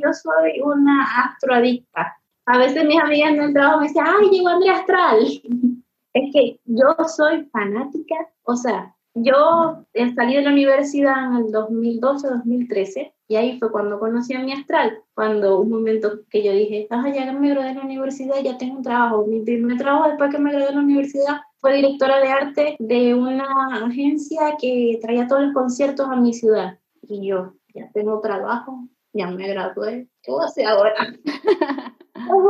yo 0.03 0.11
soy 0.11 0.59
una 0.61 1.03
astroadicta. 1.23 2.17
A 2.47 2.57
veces 2.57 2.83
mis 2.83 2.99
amigas 2.99 3.29
en 3.29 3.41
el 3.41 3.53
trabajo 3.53 3.81
me 3.81 3.89
dicen, 3.89 4.05
ay, 4.07 4.27
llegó 4.31 4.49
Andrea 4.49 4.73
Astral. 4.73 5.19
Es 6.15 6.31
que 6.31 6.61
yo 6.63 6.95
soy 7.09 7.43
fanática, 7.51 8.15
o 8.43 8.55
sea, 8.55 8.94
yo 9.15 9.85
salí 10.15 10.35
de 10.35 10.41
la 10.41 10.51
universidad 10.51 11.25
en 11.27 11.33
el 11.37 11.45
2012-2013 11.45 13.13
y 13.27 13.35
ahí 13.37 13.57
fue 13.57 13.71
cuando 13.71 13.99
conocí 13.99 14.33
a 14.33 14.43
mi 14.43 14.51
astral, 14.51 14.99
cuando 15.13 15.59
un 15.59 15.69
momento 15.69 16.19
que 16.29 16.43
yo 16.43 16.51
dije, 16.51 16.87
ah, 16.91 17.09
ya 17.09 17.31
me 17.31 17.49
gradué 17.49 17.69
de 17.69 17.75
la 17.75 17.81
universidad, 17.81 18.35
ya 18.43 18.57
tengo 18.57 18.75
un 18.77 18.83
trabajo. 18.83 19.25
Mi 19.25 19.41
primer 19.41 19.77
trabajo 19.77 20.09
después 20.09 20.31
que 20.31 20.39
me 20.39 20.51
gradué 20.51 20.67
de 20.67 20.75
la 20.75 20.81
universidad 20.81 21.37
fue 21.57 21.77
directora 21.77 22.19
de 22.19 22.27
arte 22.27 22.75
de 22.79 23.15
una 23.15 23.47
agencia 23.83 24.57
que 24.59 24.99
traía 25.01 25.27
todos 25.27 25.43
los 25.43 25.53
conciertos 25.53 26.07
a 26.07 26.17
mi 26.17 26.33
ciudad. 26.33 26.77
Y 27.01 27.27
yo, 27.27 27.55
ya 27.73 27.89
tengo 27.93 28.19
trabajo, 28.19 28.87
ya 29.13 29.27
me 29.31 29.47
gradué, 29.47 30.07
¿qué 30.21 30.31
voy 30.31 30.43
a 30.43 30.47
hacer 30.47 30.67
ahora? 30.67 30.93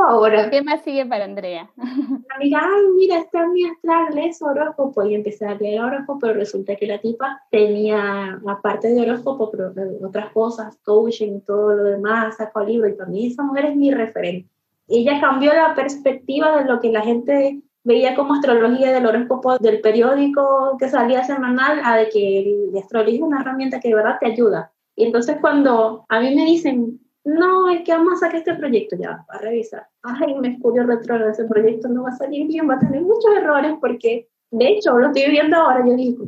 ahora? 0.07 0.49
¿Qué 0.49 0.61
más 0.61 0.81
sigue 0.81 1.05
para 1.05 1.25
Andrea? 1.25 1.69
Amiga, 2.35 2.59
ay, 2.61 2.83
mira, 2.95 3.19
está 3.19 3.47
mi 3.47 3.65
astral, 3.65 4.17
es 4.17 4.41
horóscopo. 4.41 5.03
Y 5.03 5.15
empecé 5.15 5.45
a 5.45 5.55
leer 5.55 5.81
horóscopo, 5.81 6.19
pero 6.19 6.33
resulta 6.33 6.75
que 6.75 6.87
la 6.87 6.99
tipa 6.99 7.41
tenía, 7.51 8.39
aparte 8.47 8.89
de 8.89 9.01
horóscopo, 9.01 9.51
pero 9.51 9.71
otras 10.03 10.31
cosas, 10.31 10.77
coaching, 10.83 11.41
todo 11.41 11.75
lo 11.75 11.83
demás, 11.83 12.37
sacó 12.37 12.63
libro. 12.63 12.87
Y 12.87 12.93
para 12.93 13.09
mí 13.09 13.27
esa 13.27 13.43
mujer 13.43 13.65
es 13.65 13.75
mi 13.75 13.91
referente. 13.91 14.49
Ella 14.87 15.19
cambió 15.19 15.53
la 15.53 15.73
perspectiva 15.73 16.57
de 16.59 16.65
lo 16.65 16.79
que 16.79 16.91
la 16.91 17.01
gente 17.01 17.61
veía 17.83 18.15
como 18.15 18.33
astrología 18.33 18.91
del 18.91 19.05
horóscopo 19.05 19.57
del 19.59 19.79
periódico 19.79 20.75
que 20.77 20.89
salía 20.89 21.23
semanal 21.23 21.79
a 21.83 21.97
de 21.97 22.09
que 22.09 22.69
la 22.73 22.79
astrología 22.79 23.15
es 23.15 23.21
una 23.21 23.41
herramienta 23.41 23.79
que 23.79 23.89
de 23.89 23.95
verdad 23.95 24.17
te 24.19 24.27
ayuda. 24.27 24.71
Y 24.95 25.05
entonces 25.05 25.37
cuando 25.39 26.05
a 26.09 26.19
mí 26.19 26.35
me 26.35 26.45
dicen, 26.45 26.99
no, 27.25 27.69
es 27.71 27.81
que 27.83 27.91
vamos 27.91 28.13
a 28.13 28.27
sacar 28.27 28.37
este 28.37 28.53
proyecto 28.53 28.95
ya, 28.95 29.25
a 29.27 29.37
revisar. 29.39 29.87
Ay, 30.03 30.35
Mercurio 30.35 30.83
retrógrado, 30.83 31.31
ese 31.31 31.45
proyecto 31.45 31.89
no 31.89 32.03
va 32.03 32.09
a 32.09 32.15
salir 32.15 32.47
bien, 32.47 32.69
va 32.69 32.75
a 32.75 32.79
tener 32.79 33.01
muchos 33.01 33.35
errores 33.35 33.73
porque, 33.81 34.29
de 34.51 34.67
hecho, 34.67 34.97
lo 34.97 35.07
estoy 35.07 35.31
viendo 35.31 35.57
ahora, 35.57 35.83
yo 35.85 35.95
digo, 35.95 36.23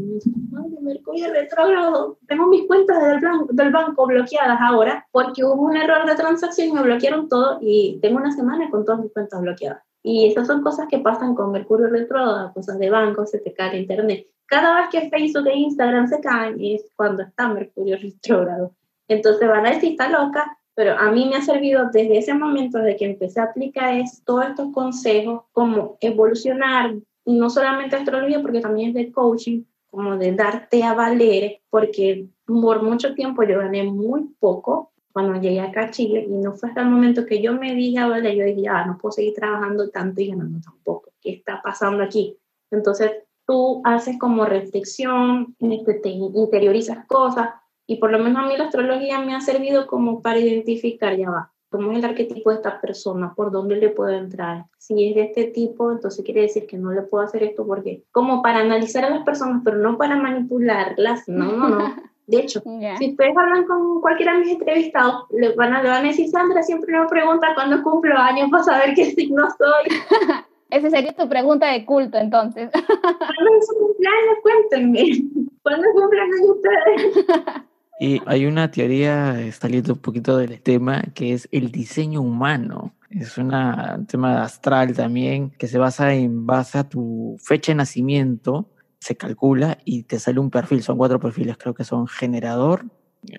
Mercurio 0.81 1.31
retrógrado, 1.31 2.17
tengo 2.27 2.47
mis 2.47 2.65
cuentas 2.65 3.05
del 3.05 3.19
banco, 3.19 3.47
del 3.51 3.71
banco 3.71 4.07
bloqueadas 4.07 4.57
ahora 4.59 5.05
porque 5.11 5.43
hubo 5.43 5.61
un 5.61 5.77
error 5.77 6.07
de 6.07 6.15
transacción 6.15 6.69
y 6.69 6.71
me 6.71 6.81
bloquearon 6.81 7.29
todo 7.29 7.59
y 7.61 7.99
tengo 8.01 8.17
una 8.17 8.31
semana 8.31 8.69
con 8.71 8.83
todas 8.83 9.01
mis 9.01 9.13
cuentas 9.13 9.39
bloqueadas. 9.41 9.83
Y 10.01 10.27
esas 10.27 10.47
son 10.47 10.63
cosas 10.63 10.87
que 10.89 10.99
pasan 10.99 11.35
con 11.35 11.51
Mercurio 11.51 11.89
retrógrado, 11.89 12.53
cosas 12.53 12.79
de 12.79 12.89
banco, 12.89 13.25
se 13.27 13.39
te 13.39 13.53
cae 13.53 13.77
internet. 13.77 14.25
Cada 14.47 14.77
vez 14.77 14.89
que 14.89 15.09
Facebook 15.09 15.47
e 15.47 15.57
Instagram 15.57 16.07
se 16.07 16.21
caen 16.21 16.57
es 16.59 16.89
cuando 16.95 17.23
está 17.23 17.49
Mercurio 17.49 17.97
retrógrado. 18.01 18.71
Entonces 19.07 19.47
van 19.47 19.65
a 19.65 19.71
decir, 19.71 19.91
está 19.91 20.09
loca, 20.09 20.56
pero 20.77 20.95
a 20.95 21.11
mí 21.11 21.27
me 21.27 21.37
ha 21.37 21.41
servido 21.41 21.89
desde 21.91 22.19
ese 22.19 22.35
momento, 22.35 22.77
de 22.77 22.95
que 22.95 23.05
empecé 23.05 23.39
a 23.39 23.45
aplicar 23.45 23.97
es, 23.97 24.21
todos 24.23 24.45
estos 24.45 24.71
consejos, 24.71 25.41
como 25.51 25.97
evolucionar, 26.01 26.93
no 27.25 27.49
solamente 27.49 27.95
astrología, 27.95 28.43
porque 28.43 28.61
también 28.61 28.89
es 28.89 28.93
de 28.93 29.11
coaching, 29.11 29.63
como 29.89 30.17
de 30.17 30.33
darte 30.33 30.83
a 30.83 30.93
valer, 30.93 31.61
porque 31.71 32.27
por 32.45 32.83
mucho 32.83 33.15
tiempo 33.15 33.41
yo 33.41 33.57
gané 33.57 33.85
muy 33.85 34.25
poco 34.39 34.91
cuando 35.11 35.41
llegué 35.41 35.61
acá 35.61 35.85
a 35.85 35.89
Chile 35.89 36.27
y 36.29 36.37
no 36.37 36.53
fue 36.53 36.69
hasta 36.69 36.81
el 36.81 36.89
momento 36.89 37.25
que 37.25 37.41
yo 37.41 37.53
me 37.53 37.73
dije 37.73 37.97
a 37.97 38.07
valer, 38.07 38.35
yo 38.35 38.45
dije, 38.45 38.67
ah, 38.69 38.85
no 38.85 38.99
puedo 38.99 39.13
seguir 39.13 39.33
trabajando 39.33 39.89
tanto 39.89 40.21
y 40.21 40.27
ganando 40.27 40.59
tan 40.59 40.75
poco, 40.83 41.09
¿qué 41.19 41.31
está 41.31 41.59
pasando 41.59 42.03
aquí? 42.03 42.37
Entonces 42.69 43.13
tú 43.47 43.81
haces 43.83 44.19
como 44.19 44.45
reflexión, 44.45 45.55
este, 45.59 45.95
te 45.95 46.09
interiorizas 46.09 47.03
cosas 47.07 47.49
y 47.87 47.97
por 47.97 48.11
lo 48.11 48.19
menos 48.19 48.43
a 48.43 48.47
mí 48.47 48.57
la 48.57 48.65
astrología 48.65 49.19
me 49.21 49.33
ha 49.33 49.41
servido 49.41 49.87
como 49.87 50.21
para 50.21 50.39
identificar, 50.39 51.15
ya 51.15 51.29
va, 51.31 51.51
cómo 51.69 51.91
es 51.91 51.99
el 51.99 52.05
arquetipo 52.05 52.49
de 52.49 52.57
esta 52.57 52.79
persona, 52.79 53.33
por 53.33 53.51
dónde 53.51 53.77
le 53.77 53.89
puedo 53.89 54.11
entrar. 54.11 54.65
Si 54.77 55.09
es 55.09 55.15
de 55.15 55.23
este 55.23 55.45
tipo, 55.45 55.91
entonces 55.91 56.23
quiere 56.23 56.41
decir 56.41 56.67
que 56.67 56.77
no 56.77 56.91
le 56.91 57.01
puedo 57.01 57.23
hacer 57.23 57.43
esto 57.43 57.65
porque, 57.65 58.03
como 58.11 58.41
para 58.41 58.59
analizar 58.59 59.05
a 59.05 59.09
las 59.09 59.23
personas, 59.23 59.61
pero 59.63 59.77
no 59.77 59.97
para 59.97 60.17
manipularlas, 60.17 61.27
no, 61.27 61.51
no, 61.51 61.69
no. 61.69 61.95
De 62.27 62.39
hecho, 62.39 62.61
si 62.61 63.11
ustedes 63.11 63.37
hablan 63.37 63.63
con 63.63 64.01
cualquiera 64.01 64.33
de 64.33 64.39
mis 64.39 64.49
entrevistados, 64.49 65.27
le 65.29 65.55
van 65.55 65.73
a, 65.73 65.81
le 65.81 65.87
van 65.87 66.03
a 66.03 66.07
decir, 66.09 66.27
Sandra 66.27 66.61
siempre 66.61 66.99
me 66.99 67.07
pregunta 67.07 67.55
cuándo 67.55 67.81
cumplo 67.81 68.17
años 68.17 68.49
para 68.51 68.63
saber 68.65 68.93
qué 68.95 69.05
signo 69.11 69.47
soy. 69.57 69.97
Esa 70.69 70.89
sería 70.89 71.13
tu 71.13 71.29
pregunta 71.29 71.71
de 71.71 71.85
culto, 71.85 72.17
entonces. 72.17 72.69
¿Cuándo 72.73 73.57
es 73.57 73.67
su 73.67 73.75
cumpleaños? 73.79 74.37
Cuéntenme. 74.41 75.47
¿Cuándo 75.63 75.87
cumplen 75.93 76.29
ustedes? 76.49 77.25
Y 77.99 78.21
hay 78.27 78.45
una 78.45 78.69
teoría, 78.69 79.41
eh, 79.41 79.51
saliendo 79.51 79.93
un 79.93 79.99
poquito 79.99 80.37
del 80.37 80.61
tema, 80.61 81.01
que 81.15 81.33
es 81.33 81.49
el 81.51 81.71
diseño 81.71 82.21
humano. 82.21 82.93
Es 83.09 83.37
una, 83.37 83.95
un 83.97 84.05
tema 84.05 84.43
astral 84.43 84.93
también, 84.93 85.49
que 85.51 85.67
se 85.67 85.79
basa 85.79 86.13
en 86.13 86.45
base 86.45 86.77
a 86.77 86.87
tu 86.87 87.37
fecha 87.39 87.71
de 87.71 87.77
nacimiento, 87.77 88.69
se 88.99 89.15
calcula 89.15 89.79
y 89.83 90.03
te 90.03 90.19
sale 90.19 90.39
un 90.39 90.51
perfil. 90.51 90.83
Son 90.83 90.97
cuatro 90.97 91.19
perfiles, 91.19 91.57
creo 91.57 91.73
que 91.73 91.83
son 91.83 92.07
generador, 92.07 92.85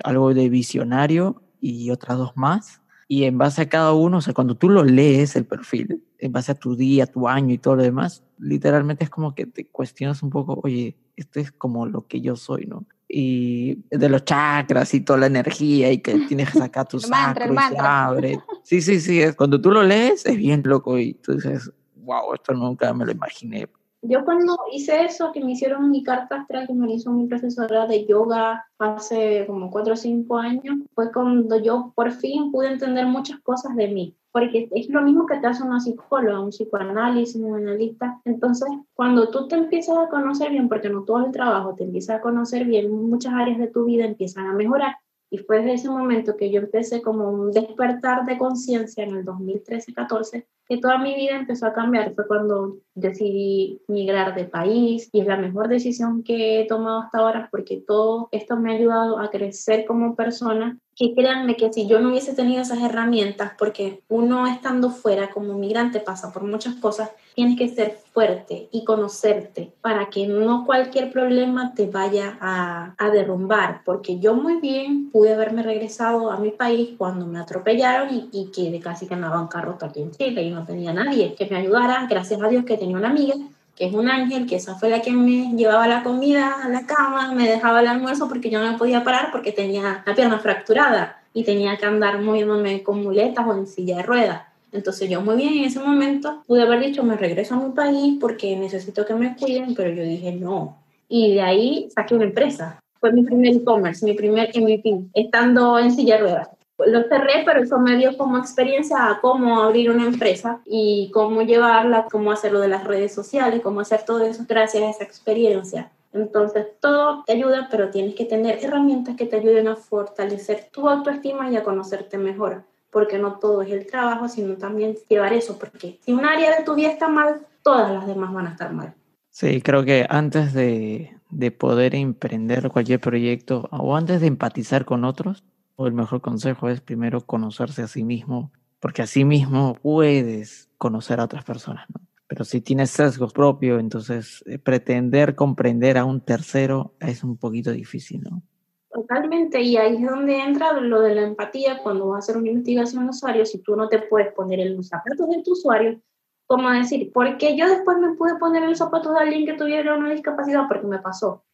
algo 0.02 0.34
de 0.34 0.48
visionario 0.48 1.42
y 1.60 1.90
otras 1.90 2.18
dos 2.18 2.36
más. 2.36 2.82
Y 3.06 3.24
en 3.24 3.38
base 3.38 3.62
a 3.62 3.68
cada 3.68 3.92
uno, 3.92 4.18
o 4.18 4.20
sea, 4.20 4.34
cuando 4.34 4.56
tú 4.56 4.68
lo 4.68 4.82
lees 4.82 5.36
el 5.36 5.46
perfil, 5.46 6.02
en 6.18 6.32
base 6.32 6.52
a 6.52 6.56
tu 6.56 6.74
día, 6.74 7.06
tu 7.06 7.28
año 7.28 7.54
y 7.54 7.58
todo 7.58 7.76
lo 7.76 7.82
demás, 7.84 8.24
literalmente 8.38 9.04
es 9.04 9.10
como 9.10 9.34
que 9.34 9.46
te 9.46 9.66
cuestionas 9.68 10.22
un 10.22 10.30
poco, 10.30 10.60
oye, 10.62 10.96
esto 11.16 11.38
es 11.38 11.52
como 11.52 11.86
lo 11.86 12.06
que 12.06 12.20
yo 12.20 12.34
soy, 12.36 12.66
¿no? 12.66 12.84
Y 13.08 13.76
de 13.90 14.08
los 14.08 14.24
chakras 14.24 14.92
y 14.92 15.00
toda 15.00 15.20
la 15.20 15.26
energía 15.26 15.90
y 15.90 15.98
que 15.98 16.12
tienes 16.28 16.50
que 16.50 16.58
sacar 16.58 16.86
tu 16.86 17.00
sacro 17.00 17.52
y 17.52 17.56
se 17.56 17.78
abre. 17.78 18.40
Sí, 18.62 18.82
sí, 18.82 19.00
sí. 19.00 19.22
Cuando 19.34 19.58
tú 19.58 19.70
lo 19.70 19.82
lees 19.82 20.26
es 20.26 20.36
bien 20.36 20.62
loco 20.62 20.98
y 20.98 21.14
tú 21.14 21.32
dices, 21.32 21.72
wow, 21.96 22.34
esto 22.34 22.52
nunca 22.52 22.92
me 22.92 23.06
lo 23.06 23.12
imaginé. 23.12 23.66
Yo 24.02 24.24
cuando 24.26 24.58
hice 24.72 25.06
eso, 25.06 25.32
que 25.32 25.42
me 25.42 25.52
hicieron 25.52 25.90
mi 25.90 26.02
carta 26.02 26.42
astral, 26.42 26.66
que 26.66 26.74
me 26.74 26.92
hizo 26.92 27.10
mi 27.10 27.26
profesora 27.26 27.86
de 27.86 28.06
yoga 28.06 28.66
hace 28.78 29.44
como 29.46 29.70
cuatro 29.70 29.94
o 29.94 29.96
cinco 29.96 30.36
años, 30.36 30.76
fue 30.94 31.10
cuando 31.10 31.58
yo 31.58 31.92
por 31.96 32.12
fin 32.12 32.52
pude 32.52 32.72
entender 32.72 33.06
muchas 33.06 33.40
cosas 33.40 33.74
de 33.74 33.88
mí 33.88 34.14
porque 34.38 34.68
es 34.70 34.88
lo 34.88 35.02
mismo 35.02 35.26
que 35.26 35.38
te 35.38 35.48
hace 35.48 35.64
una 35.64 35.80
psicóloga, 35.80 36.38
un 36.38 36.50
psicoanálisis, 36.50 37.34
un 37.34 37.56
analista. 37.56 38.20
Entonces, 38.24 38.68
cuando 38.94 39.30
tú 39.30 39.48
te 39.48 39.56
empiezas 39.56 39.98
a 39.98 40.08
conocer 40.08 40.50
bien, 40.50 40.68
porque 40.68 40.88
no 40.88 41.02
todo 41.02 41.26
el 41.26 41.32
trabajo 41.32 41.74
te 41.74 41.82
empieza 41.82 42.16
a 42.16 42.20
conocer 42.20 42.64
bien, 42.64 42.90
muchas 42.90 43.34
áreas 43.34 43.58
de 43.58 43.66
tu 43.66 43.84
vida 43.84 44.04
empiezan 44.04 44.46
a 44.46 44.52
mejorar. 44.52 44.94
Y 45.30 45.38
fue 45.38 45.58
desde 45.58 45.74
ese 45.74 45.90
momento 45.90 46.36
que 46.36 46.50
yo 46.50 46.60
empecé 46.60 47.02
como 47.02 47.28
un 47.30 47.50
despertar 47.50 48.24
de 48.26 48.38
conciencia 48.38 49.02
en 49.02 49.16
el 49.16 49.24
2013-14, 49.24 50.46
que 50.66 50.78
toda 50.78 50.98
mi 50.98 51.16
vida 51.16 51.36
empezó 51.36 51.66
a 51.66 51.72
cambiar. 51.72 52.14
Fue 52.14 52.26
cuando 52.26 52.76
decidí 52.94 53.82
migrar 53.88 54.36
de 54.36 54.44
país 54.44 55.10
y 55.12 55.20
es 55.20 55.26
la 55.26 55.36
mejor 55.36 55.66
decisión 55.66 56.22
que 56.22 56.60
he 56.60 56.66
tomado 56.66 57.00
hasta 57.00 57.18
ahora 57.18 57.48
porque 57.50 57.82
todo 57.84 58.28
esto 58.30 58.56
me 58.56 58.72
ha 58.72 58.76
ayudado 58.76 59.18
a 59.18 59.30
crecer 59.30 59.84
como 59.84 60.14
persona 60.14 60.78
que 60.98 61.14
créanme 61.14 61.56
que 61.56 61.72
si 61.72 61.86
yo 61.86 62.00
no 62.00 62.08
hubiese 62.08 62.34
tenido 62.34 62.60
esas 62.60 62.82
herramientas, 62.82 63.52
porque 63.56 64.02
uno 64.08 64.48
estando 64.48 64.90
fuera 64.90 65.30
como 65.30 65.54
migrante 65.54 66.00
pasa 66.00 66.32
por 66.32 66.42
muchas 66.42 66.74
cosas, 66.74 67.10
tienes 67.36 67.56
que 67.56 67.68
ser 67.68 67.98
fuerte 68.12 68.68
y 68.72 68.82
conocerte 68.84 69.72
para 69.80 70.10
que 70.10 70.26
no 70.26 70.66
cualquier 70.66 71.12
problema 71.12 71.72
te 71.72 71.86
vaya 71.86 72.36
a, 72.40 73.10
derrumbar, 73.12 73.82
porque 73.84 74.18
yo 74.18 74.34
muy 74.34 74.60
bien 74.60 75.10
pude 75.10 75.32
haberme 75.32 75.62
regresado 75.62 76.30
a 76.30 76.36
mi 76.38 76.50
país 76.50 76.90
cuando 76.98 77.26
me 77.26 77.38
atropellaron 77.38 78.12
y, 78.12 78.28
y 78.32 78.50
que 78.50 78.78
casi 78.80 79.06
que 79.06 79.14
en 79.14 79.22
carro 79.48 79.78
aquí 79.80 80.02
en 80.02 80.10
Chile 80.10 80.42
y 80.42 80.50
no 80.50 80.64
tenía 80.64 80.92
nadie 80.92 81.34
que 81.34 81.46
me 81.46 81.56
ayudara, 81.56 82.06
gracias 82.10 82.42
a 82.42 82.48
Dios 82.48 82.64
que 82.64 82.76
tenía 82.76 82.96
una 82.96 83.08
amiga 83.08 83.34
que 83.78 83.86
es 83.86 83.94
un 83.94 84.10
ángel, 84.10 84.46
que 84.48 84.56
esa 84.56 84.74
fue 84.74 84.90
la 84.90 85.00
que 85.00 85.12
me 85.12 85.54
llevaba 85.56 85.86
la 85.86 86.02
comida 86.02 86.64
a 86.64 86.68
la 86.68 86.84
cama, 86.84 87.32
me 87.32 87.48
dejaba 87.48 87.80
el 87.80 87.86
almuerzo 87.86 88.26
porque 88.28 88.50
yo 88.50 88.60
no 88.60 88.72
me 88.72 88.76
podía 88.76 89.04
parar 89.04 89.28
porque 89.30 89.52
tenía 89.52 90.02
la 90.04 90.14
pierna 90.16 90.40
fracturada 90.40 91.22
y 91.32 91.44
tenía 91.44 91.76
que 91.76 91.86
andar 91.86 92.20
moviéndome 92.20 92.82
con 92.82 93.04
muletas 93.04 93.46
o 93.46 93.54
en 93.54 93.68
silla 93.68 93.98
de 93.98 94.02
ruedas. 94.02 94.42
Entonces 94.72 95.08
yo 95.08 95.20
muy 95.20 95.36
bien 95.36 95.54
en 95.54 95.64
ese 95.64 95.78
momento 95.78 96.42
pude 96.48 96.62
haber 96.62 96.80
dicho 96.80 97.04
me 97.04 97.16
regreso 97.16 97.54
a 97.54 97.60
mi 97.60 97.72
país 97.72 98.16
porque 98.20 98.56
necesito 98.56 99.06
que 99.06 99.14
me 99.14 99.36
cuiden, 99.36 99.76
pero 99.76 99.90
yo 99.90 100.02
dije 100.02 100.32
no. 100.32 100.76
Y 101.08 101.34
de 101.34 101.42
ahí 101.42 101.88
saqué 101.94 102.16
una 102.16 102.24
empresa. 102.24 102.80
Fue 102.98 103.12
mi 103.12 103.22
primer 103.22 103.54
e-commerce, 103.54 104.04
mi 104.04 104.14
primer 104.14 104.50
MVP, 104.52 105.10
estando 105.14 105.78
en 105.78 105.92
silla 105.92 106.16
de 106.16 106.22
ruedas 106.22 106.48
lo 106.86 107.02
cerré, 107.08 107.42
pero 107.44 107.60
eso 107.60 107.78
me 107.78 107.96
dio 107.96 108.16
como 108.16 108.38
experiencia 108.38 109.10
a 109.10 109.20
cómo 109.20 109.62
abrir 109.62 109.90
una 109.90 110.06
empresa 110.06 110.60
y 110.64 111.10
cómo 111.12 111.42
llevarla, 111.42 112.06
cómo 112.10 112.30
hacerlo 112.32 112.60
de 112.60 112.68
las 112.68 112.84
redes 112.84 113.12
sociales, 113.12 113.60
cómo 113.62 113.80
hacer 113.80 114.04
todo 114.04 114.22
eso 114.24 114.44
gracias 114.48 114.82
a 114.82 114.90
esa 114.90 115.04
experiencia. 115.04 115.90
Entonces, 116.12 116.66
todo 116.80 117.24
te 117.24 117.32
ayuda, 117.32 117.68
pero 117.70 117.90
tienes 117.90 118.14
que 118.14 118.24
tener 118.24 118.64
herramientas 118.64 119.16
que 119.16 119.26
te 119.26 119.36
ayuden 119.36 119.68
a 119.68 119.76
fortalecer 119.76 120.68
tu 120.72 120.88
autoestima 120.88 121.50
y 121.50 121.56
a 121.56 121.64
conocerte 121.64 122.16
mejor, 122.16 122.62
porque 122.90 123.18
no 123.18 123.34
todo 123.34 123.62
es 123.62 123.70
el 123.70 123.86
trabajo, 123.86 124.28
sino 124.28 124.54
también 124.54 124.96
llevar 125.08 125.32
eso, 125.32 125.58
porque 125.58 125.98
si 126.02 126.12
un 126.12 126.24
área 126.24 126.56
de 126.56 126.64
tu 126.64 126.74
vida 126.74 126.90
está 126.90 127.08
mal, 127.08 127.40
todas 127.62 127.92
las 127.92 128.06
demás 128.06 128.32
van 128.32 128.46
a 128.46 128.50
estar 128.52 128.72
mal. 128.72 128.94
Sí, 129.30 129.60
creo 129.60 129.84
que 129.84 130.06
antes 130.08 130.54
de, 130.54 131.14
de 131.30 131.50
poder 131.50 131.94
emprender 131.94 132.70
cualquier 132.70 133.00
proyecto 133.00 133.68
o 133.70 133.94
antes 133.94 134.20
de 134.20 134.28
empatizar 134.28 134.84
con 134.84 135.04
otros, 135.04 135.44
o 135.78 135.86
el 135.86 135.92
mejor 135.92 136.20
consejo 136.20 136.68
es 136.68 136.80
primero 136.80 137.20
conocerse 137.20 137.82
a 137.82 137.86
sí 137.86 138.02
mismo, 138.02 138.50
porque 138.80 139.02
así 139.02 139.24
mismo 139.24 139.74
puedes 139.80 140.68
conocer 140.76 141.20
a 141.20 141.24
otras 141.24 141.44
personas, 141.44 141.86
¿no? 141.88 142.04
Pero 142.26 142.44
si 142.44 142.60
tienes 142.60 142.90
sesgos 142.90 143.32
propios, 143.32 143.78
entonces 143.78 144.42
eh, 144.46 144.58
pretender 144.58 145.36
comprender 145.36 145.96
a 145.96 146.04
un 146.04 146.20
tercero 146.20 146.94
es 146.98 147.22
un 147.22 147.36
poquito 147.36 147.70
difícil, 147.70 148.22
¿no? 148.22 148.42
Totalmente, 148.90 149.62
y 149.62 149.76
ahí 149.76 149.94
es 149.94 150.10
donde 150.10 150.40
entra 150.40 150.72
lo 150.80 151.00
de 151.00 151.14
la 151.14 151.22
empatía 151.22 151.78
cuando 151.80 152.08
vas 152.08 152.16
a 152.16 152.18
hacer 152.18 152.36
una 152.38 152.50
investigación 152.50 153.04
de 153.04 153.10
usuario, 153.10 153.46
si 153.46 153.62
tú 153.62 153.76
no 153.76 153.88
te 153.88 154.00
puedes 154.00 154.32
poner 154.32 154.58
en 154.58 154.76
los 154.76 154.88
zapatos 154.88 155.28
de 155.28 155.42
tu 155.44 155.52
usuario, 155.52 156.00
como 156.46 156.70
decir, 156.70 157.12
porque 157.14 157.56
yo 157.56 157.68
después 157.68 157.98
me 157.98 158.16
pude 158.16 158.34
poner 158.40 158.64
en 158.64 158.70
los 158.70 158.78
zapatos 158.78 159.14
de 159.14 159.20
alguien 159.20 159.46
que 159.46 159.52
tuviera 159.52 159.96
una 159.96 160.10
discapacidad 160.10 160.62
porque 160.66 160.88
me 160.88 160.98
pasó. 160.98 161.44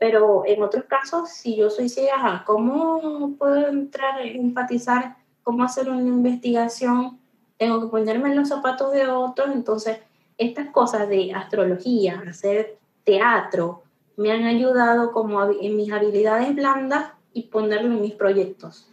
Pero 0.00 0.44
en 0.46 0.62
otros 0.62 0.84
casos, 0.84 1.28
si 1.28 1.56
yo 1.56 1.68
soy 1.68 1.90
ciega, 1.90 2.42
¿cómo 2.46 3.34
puedo 3.38 3.68
entrar, 3.68 4.22
empatizar, 4.22 5.16
cómo 5.42 5.62
hacer 5.62 5.90
una 5.90 6.00
investigación? 6.00 7.18
Tengo 7.58 7.82
que 7.82 7.88
ponerme 7.88 8.30
en 8.30 8.36
los 8.36 8.48
zapatos 8.48 8.92
de 8.92 9.06
otros. 9.06 9.50
Entonces, 9.52 9.98
estas 10.38 10.70
cosas 10.70 11.06
de 11.06 11.34
astrología, 11.34 12.24
hacer 12.26 12.78
teatro, 13.04 13.82
me 14.16 14.32
han 14.32 14.44
ayudado 14.44 15.12
como 15.12 15.44
en 15.44 15.76
mis 15.76 15.92
habilidades 15.92 16.54
blandas 16.54 17.12
y 17.34 17.42
ponerlo 17.48 17.92
en 17.92 18.00
mis 18.00 18.14
proyectos. 18.14 18.88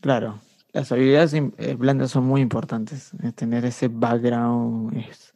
Claro, 0.00 0.40
las 0.72 0.90
habilidades 0.92 1.34
eh, 1.34 1.74
blandas 1.74 2.10
son 2.10 2.24
muy 2.24 2.40
importantes. 2.40 3.10
Tener 3.34 3.66
ese 3.66 3.88
background 3.88 4.96
es 4.96 5.33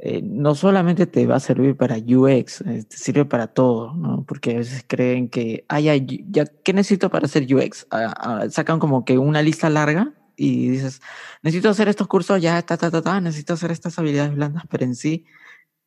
eh, 0.00 0.22
no 0.22 0.54
solamente 0.54 1.06
te 1.06 1.26
va 1.26 1.36
a 1.36 1.40
servir 1.40 1.76
para 1.76 1.96
UX, 1.96 2.60
eh, 2.60 2.84
te 2.88 2.96
sirve 2.96 3.24
para 3.24 3.48
todo, 3.48 3.94
¿no? 3.94 4.24
Porque 4.24 4.52
a 4.52 4.58
veces 4.58 4.84
creen 4.86 5.28
que, 5.28 5.64
ay, 5.68 6.24
ya, 6.30 6.44
¿qué 6.46 6.72
necesito 6.72 7.10
para 7.10 7.26
hacer 7.26 7.52
UX? 7.52 7.86
Ah, 7.90 8.14
ah, 8.16 8.46
sacan 8.48 8.78
como 8.78 9.04
que 9.04 9.18
una 9.18 9.42
lista 9.42 9.68
larga 9.68 10.14
y 10.36 10.68
dices, 10.68 11.00
necesito 11.42 11.68
hacer 11.68 11.88
estos 11.88 12.06
cursos, 12.06 12.40
ya, 12.40 12.62
ta, 12.62 12.76
ta, 12.76 12.92
ta, 12.92 13.02
ta, 13.02 13.20
necesito 13.20 13.54
hacer 13.54 13.72
estas 13.72 13.98
habilidades 13.98 14.36
blandas, 14.36 14.62
pero 14.70 14.84
en 14.84 14.94
sí, 14.94 15.26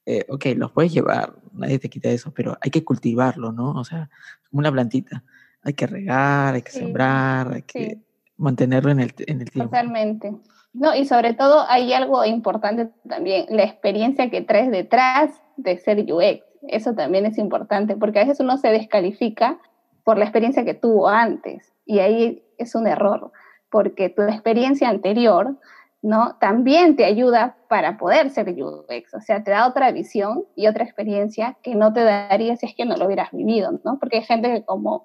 eh, 0.05 0.25
ok, 0.27 0.45
los 0.57 0.73
puedes 0.73 0.91
llevar, 0.91 1.37
nadie 1.53 1.79
te 1.79 1.89
quita 1.89 2.09
eso, 2.09 2.33
pero 2.33 2.57
hay 2.59 2.69
que 2.69 2.83
cultivarlo, 2.83 3.53
¿no? 3.53 3.71
O 3.71 3.85
sea, 3.85 4.09
como 4.49 4.59
una 4.59 4.71
plantita. 4.71 5.23
Hay 5.63 5.73
que 5.73 5.87
regar, 5.87 6.55
hay 6.55 6.63
que 6.63 6.71
sembrar, 6.71 7.53
hay 7.53 7.61
que 7.61 7.99
mantenerlo 8.35 8.91
en 8.91 8.99
el, 8.99 9.13
en 9.19 9.41
el 9.41 9.51
tiempo. 9.51 9.69
Totalmente. 9.69 10.35
No, 10.73 10.95
y 10.95 11.05
sobre 11.05 11.33
todo 11.33 11.65
hay 11.67 11.91
algo 11.93 12.23
importante 12.23 12.89
también, 13.07 13.45
la 13.49 13.63
experiencia 13.63 14.29
que 14.29 14.41
traes 14.41 14.71
detrás 14.71 15.41
de 15.57 15.77
ser 15.77 15.99
UX. 15.99 16.43
Eso 16.67 16.93
también 16.93 17.25
es 17.25 17.37
importante, 17.37 17.97
porque 17.97 18.19
a 18.19 18.23
veces 18.23 18.39
uno 18.39 18.57
se 18.57 18.69
descalifica 18.69 19.59
por 20.03 20.17
la 20.17 20.25
experiencia 20.25 20.63
que 20.63 20.73
tuvo 20.73 21.09
antes, 21.09 21.73
y 21.85 21.99
ahí 21.99 22.43
es 22.57 22.73
un 22.75 22.87
error, 22.87 23.31
porque 23.69 24.09
tu 24.09 24.21
experiencia 24.23 24.89
anterior, 24.89 25.57
¿no? 26.01 26.37
También 26.39 26.95
te 26.95 27.05
ayuda 27.05 27.57
para 27.67 27.97
poder 27.97 28.29
ser 28.29 28.49
UX, 28.49 29.13
o 29.13 29.21
sea, 29.21 29.43
te 29.43 29.51
da 29.51 29.67
otra 29.67 29.91
visión 29.91 30.45
y 30.55 30.67
otra 30.67 30.83
experiencia 30.83 31.57
que 31.61 31.75
no 31.75 31.93
te 31.93 32.03
daría 32.03 32.55
si 32.55 32.65
es 32.65 32.75
que 32.75 32.85
no 32.85 32.95
lo 32.95 33.05
hubieras 33.05 33.31
vivido, 33.31 33.79
¿no? 33.83 33.99
Porque 33.99 34.17
hay 34.17 34.23
gente 34.23 34.51
que 34.51 34.63
como 34.63 35.03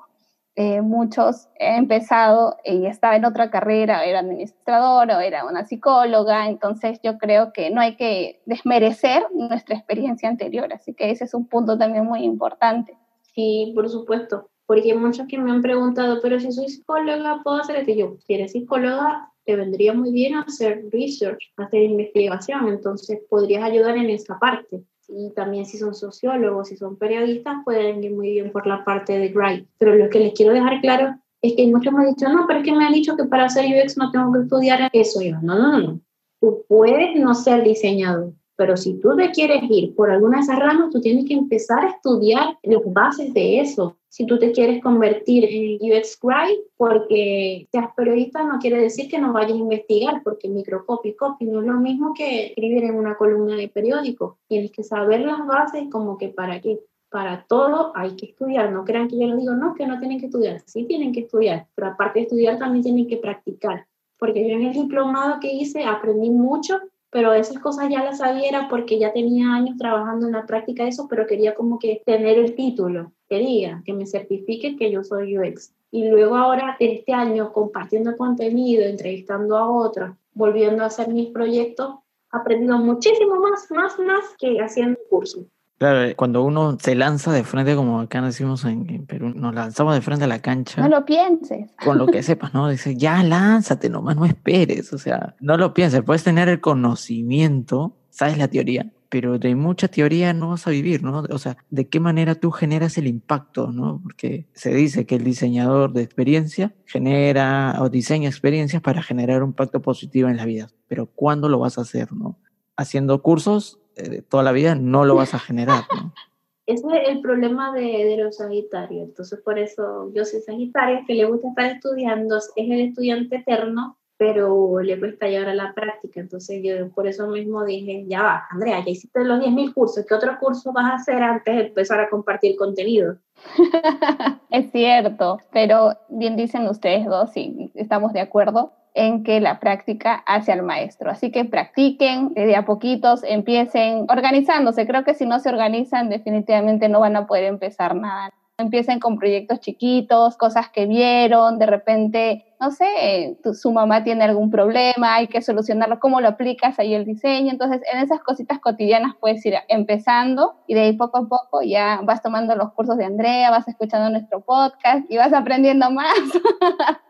eh, 0.59 0.81
muchos 0.81 1.49
he 1.59 1.77
empezado 1.77 2.57
y 2.65 2.87
estaba 2.87 3.15
en 3.15 3.27
otra 3.27 3.51
carrera, 3.51 4.07
era 4.07 4.21
administrador 4.21 5.11
o 5.11 5.21
era 5.21 5.45
una 5.45 5.67
psicóloga, 5.67 6.49
entonces 6.49 6.99
yo 7.03 7.19
creo 7.19 7.53
que 7.53 7.71
no 7.71 7.83
hay 7.83 7.97
que 7.97 8.41
desmerecer 8.47 9.27
nuestra 9.35 9.77
experiencia 9.77 10.31
anterior, 10.31 10.73
así 10.73 10.95
que 10.95 11.11
ese 11.11 11.25
es 11.25 11.35
un 11.35 11.47
punto 11.47 11.77
también 11.77 12.07
muy 12.07 12.25
importante. 12.25 12.97
Sí, 13.35 13.73
por 13.75 13.89
supuesto. 13.91 14.49
porque 14.65 14.95
muchos 14.95 15.29
que 15.29 15.39
me 15.39 15.51
han 15.53 15.63
preguntado, 15.63 16.21
pero 16.23 16.41
si 16.41 16.51
soy 16.51 16.69
psicóloga, 16.69 17.41
¿puedo 17.45 17.59
hacer 17.59 17.77
esto? 17.77 17.93
Yo, 17.93 18.17
si 18.27 18.35
eres 18.35 18.53
psicóloga, 18.53 19.31
te 19.45 19.55
vendría 19.55 19.93
muy 19.93 20.11
bien 20.11 20.37
hacer 20.37 20.87
research, 20.91 21.53
hacer 21.57 21.83
investigación, 21.83 22.67
entonces 22.69 23.21
podrías 23.29 23.63
ayudar 23.63 23.97
en 23.97 24.11
esa 24.11 24.39
parte. 24.39 24.83
Y 25.09 25.31
también 25.35 25.67
si 25.67 25.79
son 25.79 25.95
sociólogos, 25.95 26.69
si 26.69 26.77
son 26.77 26.97
periodistas, 26.97 27.57
pueden 27.65 28.03
ir 28.03 28.13
muy 28.13 28.33
bien 28.33 28.51
por 28.51 28.67
la 28.67 28.85
parte 28.85 29.19
de 29.19 29.33
write. 29.33 29.67
Pero 29.79 29.95
lo 29.95 30.11
que 30.11 30.19
les 30.19 30.35
quiero 30.35 30.53
dejar 30.53 30.81
claro 30.81 31.17
es 31.43 31.55
que 31.55 31.67
muchos 31.67 31.93
me 31.93 32.01
han 32.01 32.15
dicho, 32.15 32.29
no, 32.29 32.45
pero 32.47 32.61
es 32.61 32.65
que 32.65 32.73
me 32.73 32.85
han 32.85 32.93
dicho 32.93 33.17
que 33.17 33.25
para 33.25 33.45
hacer 33.45 33.67
UX 33.67 33.97
no 33.97 34.11
tengo 34.11 34.33
que 34.33 34.41
estudiar 34.41 34.91
eso. 34.93 35.23
Yo, 35.23 35.37
no, 35.43 35.57
no, 35.57 35.79
no, 35.79 36.01
tú 36.41 36.65
puedes 36.69 37.17
no 37.17 37.35
ser 37.35 37.63
diseñador, 37.63 38.33
pero 38.57 38.77
si 38.77 38.95
tú 38.95 39.17
te 39.17 39.31
quieres 39.31 39.63
ir 39.69 39.95
por 39.95 40.11
alguna 40.11 40.39
de 40.39 40.45
esas 40.45 40.59
ramas, 40.59 40.91
tú 40.91 41.01
tienes 41.01 41.27
que 41.27 41.35
empezar 41.35 41.85
a 41.85 41.91
estudiar 41.91 42.59
las 42.63 42.81
bases 42.87 43.33
de 43.33 43.61
eso. 43.61 43.96
Si 44.17 44.25
tú 44.25 44.39
te 44.39 44.51
quieres 44.51 44.83
convertir 44.83 45.45
en 45.45 45.75
UX 45.75 46.19
Writer, 46.23 46.65
porque 46.79 47.69
seas 47.71 47.89
periodista 47.95 48.45
no 48.45 48.59
quiere 48.59 48.81
decir 48.81 49.11
que 49.11 49.19
no 49.19 49.35
vayas 49.35 49.53
a 49.53 49.57
investigar, 49.57 50.23
porque 50.25 50.49
microcopy, 50.49 51.13
copy 51.13 51.45
no 51.45 51.61
es 51.61 51.67
lo 51.67 51.75
mismo 51.75 52.15
que 52.15 52.47
escribir 52.47 52.85
en 52.85 52.95
una 52.95 53.19
columna 53.19 53.57
de 53.57 53.69
periódico. 53.69 54.39
Tienes 54.49 54.73
que 54.73 54.85
saber 54.85 55.21
las 55.21 55.47
bases 55.47 55.85
como 55.93 56.17
que 56.17 56.31
para 56.31 56.63
qué. 56.63 56.81
Para 57.11 57.45
todo 57.47 57.93
hay 57.95 58.17
que 58.17 58.25
estudiar. 58.25 58.73
No 58.73 58.87
crean 58.87 59.09
que 59.09 59.19
yo 59.19 59.27
les 59.27 59.37
digo, 59.37 59.53
no, 59.53 59.75
que 59.75 59.87
no 59.87 59.99
tienen 59.99 60.19
que 60.19 60.27
estudiar. 60.27 60.63
Sí 60.65 60.85
tienen 60.85 61.13
que 61.13 61.21
estudiar, 61.21 61.67
pero 61.75 61.89
aparte 61.89 62.21
de 62.21 62.23
estudiar 62.23 62.59
también 62.59 62.85
tienen 62.85 63.09
que 63.09 63.19
practicar. 63.19 63.87
Porque 64.19 64.49
yo 64.49 64.55
en 64.55 64.63
el 64.63 64.73
diplomado 64.73 65.41
que 65.41 65.53
hice 65.53 65.85
aprendí 65.85 66.31
mucho 66.31 66.81
pero 67.11 67.33
esas 67.33 67.59
cosas 67.61 67.89
ya 67.89 68.05
las 68.05 68.19
sabía 68.19 68.67
porque 68.69 68.99
ya 68.99 69.13
tenía 69.13 69.55
años 69.55 69.79
trabajando 69.79 70.27
en 70.27 70.33
la 70.33 70.45
práctica 70.45 70.83
de 70.83 70.91
eso, 70.91 71.07
pero 71.09 71.27
quería 71.27 71.55
como 71.55 71.79
que 71.79 72.03
tener 72.05 72.37
el 72.37 72.55
título, 72.55 73.13
quería 73.29 73.83
que 73.85 73.93
me 73.93 74.07
certifique 74.07 74.77
que 74.77 74.91
yo 74.91 75.05
soy 75.05 75.39
UX. 75.39 75.73
Y 75.91 76.09
luego 76.09 76.37
ahora, 76.37 76.77
este 76.81 77.13
año, 77.13 77.53
compartiendo 77.53 78.17
contenido, 78.17 78.85
entrevistando 78.85 79.57
a 79.57 79.71
otros, 79.71 80.17
volviendo 80.33 80.83
a 80.83 80.87
hacer 80.87 81.09
mis 81.09 81.31
proyectos, 81.31 81.97
aprendido 82.31 82.79
muchísimo 82.79 83.37
más, 83.37 83.71
más, 83.71 83.99
más 83.99 84.25
que 84.39 84.59
haciendo 84.61 84.99
curso. 85.09 85.47
Claro, 85.79 86.17
cuando 86.17 86.43
uno 86.43 86.79
se 86.81 86.95
lanza 86.95 87.33
de 87.33 87.45
frente, 87.45 87.77
como 87.77 88.01
acá 88.01 88.23
decimos 88.23 88.65
en, 88.65 89.05
Perú, 89.07 89.33
nos 89.35 89.55
lanzamos 89.55 89.95
de 89.95 90.01
frente 90.01 90.25
a 90.25 90.27
la 90.27 90.41
cancha. 90.41 90.81
No 90.81 90.89
lo 90.89 91.05
pienses. 91.05 91.71
Con 91.85 91.99
lo 91.99 92.07
que 92.07 92.23
sepas, 92.23 92.55
¿no? 92.55 92.69
Dice, 92.69 92.97
ya 92.97 93.23
lánzate, 93.23 93.91
nomás 93.91 94.17
no 94.17 94.25
esperes. 94.25 94.95
O 94.95 94.99
sea, 94.99 95.35
no 95.41 95.59
lo 95.59 95.75
pienses. 95.75 96.03
Puedes 96.03 96.25
tener 96.25 96.49
el 96.49 96.63
conocimiento, 96.63 97.95
sabes 98.09 98.39
la 98.39 98.49
teoría, 98.49 98.91
pero 99.09 99.39
de 99.39 99.55
mucha 99.55 99.89
teoría 99.89 100.33
no 100.33 100.51
vas 100.51 100.67
a 100.67 100.71
vivir, 100.71 101.03
¿no? 101.03 101.25
O 101.31 101.39
sea, 101.39 101.57
¿de 101.71 101.89
qué 101.89 102.01
manera 102.01 102.35
tú 102.35 102.51
generas 102.51 102.99
el 102.99 103.07
impacto, 103.07 103.73
¿no? 103.73 104.01
Porque 104.03 104.47
se 104.53 104.75
dice 104.75 105.07
que 105.07 105.17
el 105.17 105.25
diseñador 105.25 105.93
de 105.93 106.03
experiencia 106.03 106.75
genera 106.85 107.77
o 107.81 107.89
diseña 107.89 108.29
experiencias 108.29 108.83
para 108.83 109.03
generar 109.03 109.43
un 109.43 109.51
impacto 109.51 109.81
positivo 109.81 110.29
en 110.29 110.37
la 110.37 110.45
vida. 110.45 110.69
Pero 110.89 111.07
¿cuándo 111.07 111.49
lo 111.49 111.59
vas 111.59 111.79
a 111.79 111.83
hacer, 111.83 112.13
¿no? 112.13 112.39
Haciendo 112.77 113.23
cursos 113.23 113.81
eh, 113.97 114.23
toda 114.23 114.43
la 114.43 114.53
vida 114.53 114.75
no 114.75 115.05
lo 115.05 115.15
vas 115.15 115.35
a 115.35 115.39
generar. 115.39 115.85
¿no? 115.95 116.13
Ese 116.67 116.85
es 116.87 117.09
el 117.09 117.21
problema 117.21 117.73
de, 117.73 117.81
de, 117.81 118.17
los 118.17 118.37
Sagitarios. 118.37 119.09
Entonces, 119.09 119.41
por 119.41 119.59
eso 119.59 120.13
yo 120.13 120.25
soy 120.25 120.41
Sagitario, 120.41 121.01
que 121.07 121.15
le 121.15 121.25
gusta 121.25 121.49
estar 121.49 121.67
estudiando, 121.67 122.37
es 122.37 122.51
el 122.57 122.81
estudiante 122.81 123.37
eterno, 123.37 123.99
pero 124.19 124.81
le 124.81 124.99
cuesta 124.99 125.27
llegar 125.27 125.49
a 125.49 125.55
la 125.55 125.75
práctica. 125.75 126.21
Entonces, 126.21 126.61
yo 126.63 126.91
por 126.91 127.07
eso 127.07 127.27
mismo 127.29 127.65
dije, 127.65 128.05
ya 128.09 128.23
va, 128.23 128.47
Andrea, 128.51 128.83
ya 128.85 128.91
hiciste 128.91 129.25
los 129.25 129.41
10.000 129.41 129.75
cursos, 129.75 130.05
¿qué 130.07 130.15
otro 130.15 130.39
curso 130.39 130.73
vas 130.73 130.91
a 130.91 130.95
hacer 130.95 131.23
antes 131.23 131.55
de 131.55 131.67
empezar 131.67 132.01
a 132.01 132.09
compartir 132.09 132.57
contenido? 132.57 133.17
es 134.51 134.71
cierto, 134.73 135.39
pero 135.53 135.95
bien 136.09 136.37
dicen 136.37 136.67
ustedes 136.67 137.07
dos, 137.07 137.37
y 137.37 137.71
estamos 137.75 138.13
de 138.13 138.21
acuerdo, 138.21 138.73
en 138.97 139.25
que 139.25 139.41
la 139.41 139.61
práctica 139.61 140.25
hace 140.27 140.53
al 140.53 140.63
maestro. 140.63 141.11
Así 141.11 141.31
que 141.31 141.45
practiquen 141.45 142.33
de 142.33 142.57
a 142.57 142.65
poquitos, 142.65 143.23
empiecen 143.25 144.07
organizándose. 144.09 144.87
Creo 144.87 145.05
que 145.05 145.13
si 145.13 145.27
no 145.27 145.39
se 145.39 145.51
organizan, 145.51 146.09
definitivamente 146.09 146.89
no 146.89 147.01
van 147.01 147.15
a 147.15 147.27
poder 147.27 147.45
empezar 147.45 147.95
nada. 147.95 148.33
Empiecen 148.59 149.01
con 149.01 149.19
proyectos 149.19 149.61
chiquitos, 149.61 150.37
cosas 150.37 150.71
que 150.71 150.87
vieron, 150.87 151.59
de 151.59 151.67
repente, 151.67 152.47
no 152.59 152.71
sé, 152.71 153.39
su 153.53 153.71
mamá 153.71 154.03
tiene 154.03 154.25
algún 154.25 154.51
problema, 154.51 155.17
hay 155.17 155.27
que 155.27 155.43
solucionarlo, 155.43 156.01
cómo 156.01 156.23
lo 156.23 156.29
aplicas 156.29 156.79
ahí 156.79 156.95
el 156.95 157.05
diseño. 157.05 157.51
Entonces, 157.53 157.83
en 157.93 158.01
esas 158.01 158.21
cositas 158.21 158.59
cotidianas 158.59 159.15
puedes 159.21 159.45
ir 159.45 159.55
empezando 159.69 160.55
y 160.67 160.75
de 160.75 160.81
ahí 160.81 160.93
poco 160.95 161.19
a 161.19 161.29
poco 161.29 161.61
ya 161.63 162.01
vas 162.03 162.23
tomando 162.23 162.57
los 162.57 162.73
cursos 162.73 162.97
de 162.97 163.05
Andrea, 163.05 163.51
vas 163.51 163.69
escuchando 163.69 164.09
nuestro 164.09 164.41
podcast 164.41 165.05
y 165.11 165.19
vas 165.19 165.35
aprendiendo 165.35 165.91
más. 165.91 166.15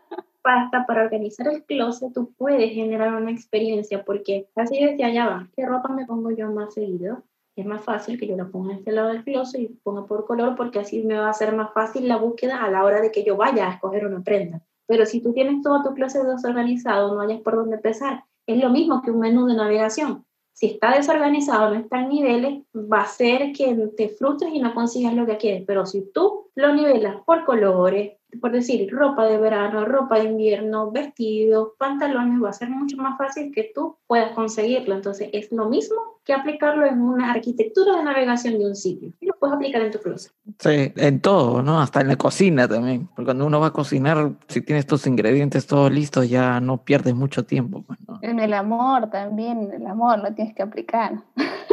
hasta 0.47 0.85
para 0.85 1.03
organizar 1.03 1.47
el 1.47 1.63
closet 1.63 2.13
tú 2.13 2.31
puedes 2.37 2.71
generar 2.73 3.13
una 3.13 3.31
experiencia 3.31 4.03
porque 4.03 4.47
así 4.55 4.83
decía, 4.83 5.11
ya 5.11 5.27
va, 5.27 5.47
¿qué 5.55 5.65
ropa 5.65 5.89
me 5.89 6.05
pongo 6.05 6.31
yo 6.31 6.51
más 6.51 6.73
seguido? 6.73 7.23
Es 7.57 7.65
más 7.65 7.83
fácil 7.83 8.19
que 8.19 8.27
yo 8.27 8.37
la 8.37 8.45
ponga 8.45 8.71
en 8.71 8.77
este 8.77 8.91
lado 8.91 9.07
del 9.07 9.23
closet 9.23 9.59
y 9.59 9.67
ponga 9.81 10.05
por 10.05 10.27
color 10.27 10.55
porque 10.55 10.77
así 10.77 11.03
me 11.03 11.17
va 11.17 11.29
a 11.29 11.33
ser 11.33 11.55
más 11.55 11.73
fácil 11.73 12.07
la 12.07 12.17
búsqueda 12.17 12.63
a 12.63 12.69
la 12.69 12.83
hora 12.83 13.01
de 13.01 13.11
que 13.11 13.23
yo 13.23 13.35
vaya 13.35 13.67
a 13.67 13.73
escoger 13.73 14.05
una 14.05 14.21
prenda. 14.21 14.61
Pero 14.85 15.07
si 15.07 15.21
tú 15.21 15.33
tienes 15.33 15.63
todo 15.63 15.81
tu 15.81 15.95
closet 15.95 16.21
desorganizado, 16.21 17.15
no 17.15 17.21
hayas 17.21 17.41
por 17.41 17.55
dónde 17.55 17.77
empezar. 17.77 18.25
Es 18.45 18.61
lo 18.61 18.69
mismo 18.69 19.01
que 19.01 19.09
un 19.09 19.21
menú 19.21 19.47
de 19.47 19.55
navegación. 19.55 20.23
Si 20.53 20.67
está 20.67 20.95
desorganizado, 20.95 21.71
no 21.71 21.79
está 21.79 22.01
en 22.01 22.09
niveles, 22.09 22.63
va 22.75 23.01
a 23.01 23.07
ser 23.07 23.51
que 23.53 23.75
te 23.97 24.09
frustres 24.09 24.53
y 24.53 24.59
no 24.59 24.75
consigas 24.75 25.15
lo 25.15 25.25
que 25.25 25.37
quieres. 25.37 25.63
Pero 25.65 25.87
si 25.87 26.11
tú 26.11 26.51
lo 26.53 26.75
nivelas 26.75 27.17
por 27.25 27.43
colores, 27.43 28.16
por 28.41 28.51
decir, 28.51 28.89
ropa 28.91 29.25
de 29.25 29.37
verano, 29.37 29.85
ropa 29.85 30.19
de 30.19 30.25
invierno, 30.25 30.91
vestidos, 30.91 31.69
pantalones, 31.77 32.43
va 32.43 32.49
a 32.49 32.53
ser 32.53 32.69
mucho 32.69 32.97
más 32.97 33.17
fácil 33.17 33.51
que 33.53 33.71
tú 33.73 33.97
puedas 34.05 34.31
conseguirlo. 34.33 34.95
Entonces, 34.95 35.29
es 35.31 35.51
lo 35.51 35.69
mismo 35.69 35.95
que 36.25 36.33
aplicarlo 36.33 36.85
en 36.85 37.01
una 37.01 37.31
arquitectura 37.31 37.95
de 37.95 38.03
navegación 38.03 38.59
de 38.59 38.65
un 38.65 38.75
sitio. 38.75 39.13
Y 39.21 39.27
lo 39.27 39.33
puedes 39.39 39.55
aplicar 39.55 39.81
en 39.81 39.91
tu 39.91 39.99
closet. 39.99 40.33
Sí, 40.59 40.91
en 40.95 41.21
todo, 41.21 41.63
¿no? 41.63 41.79
Hasta 41.79 42.01
en 42.01 42.09
la 42.09 42.17
cocina 42.17 42.67
también. 42.67 43.07
Porque 43.07 43.25
cuando 43.25 43.45
uno 43.45 43.61
va 43.61 43.67
a 43.67 43.73
cocinar, 43.73 44.33
si 44.47 44.61
tienes 44.61 44.85
tus 44.85 45.07
ingredientes 45.07 45.65
todos 45.65 45.89
listos, 45.89 46.29
ya 46.29 46.59
no 46.59 46.83
pierdes 46.83 47.15
mucho 47.15 47.45
tiempo. 47.45 47.83
Pues, 47.87 47.99
En 48.21 48.39
el 48.39 48.53
amor 48.53 49.09
también, 49.09 49.71
el 49.71 49.87
amor 49.87 50.19
lo 50.19 50.33
tienes 50.33 50.53
que 50.53 50.63
aplicar. 50.63 51.13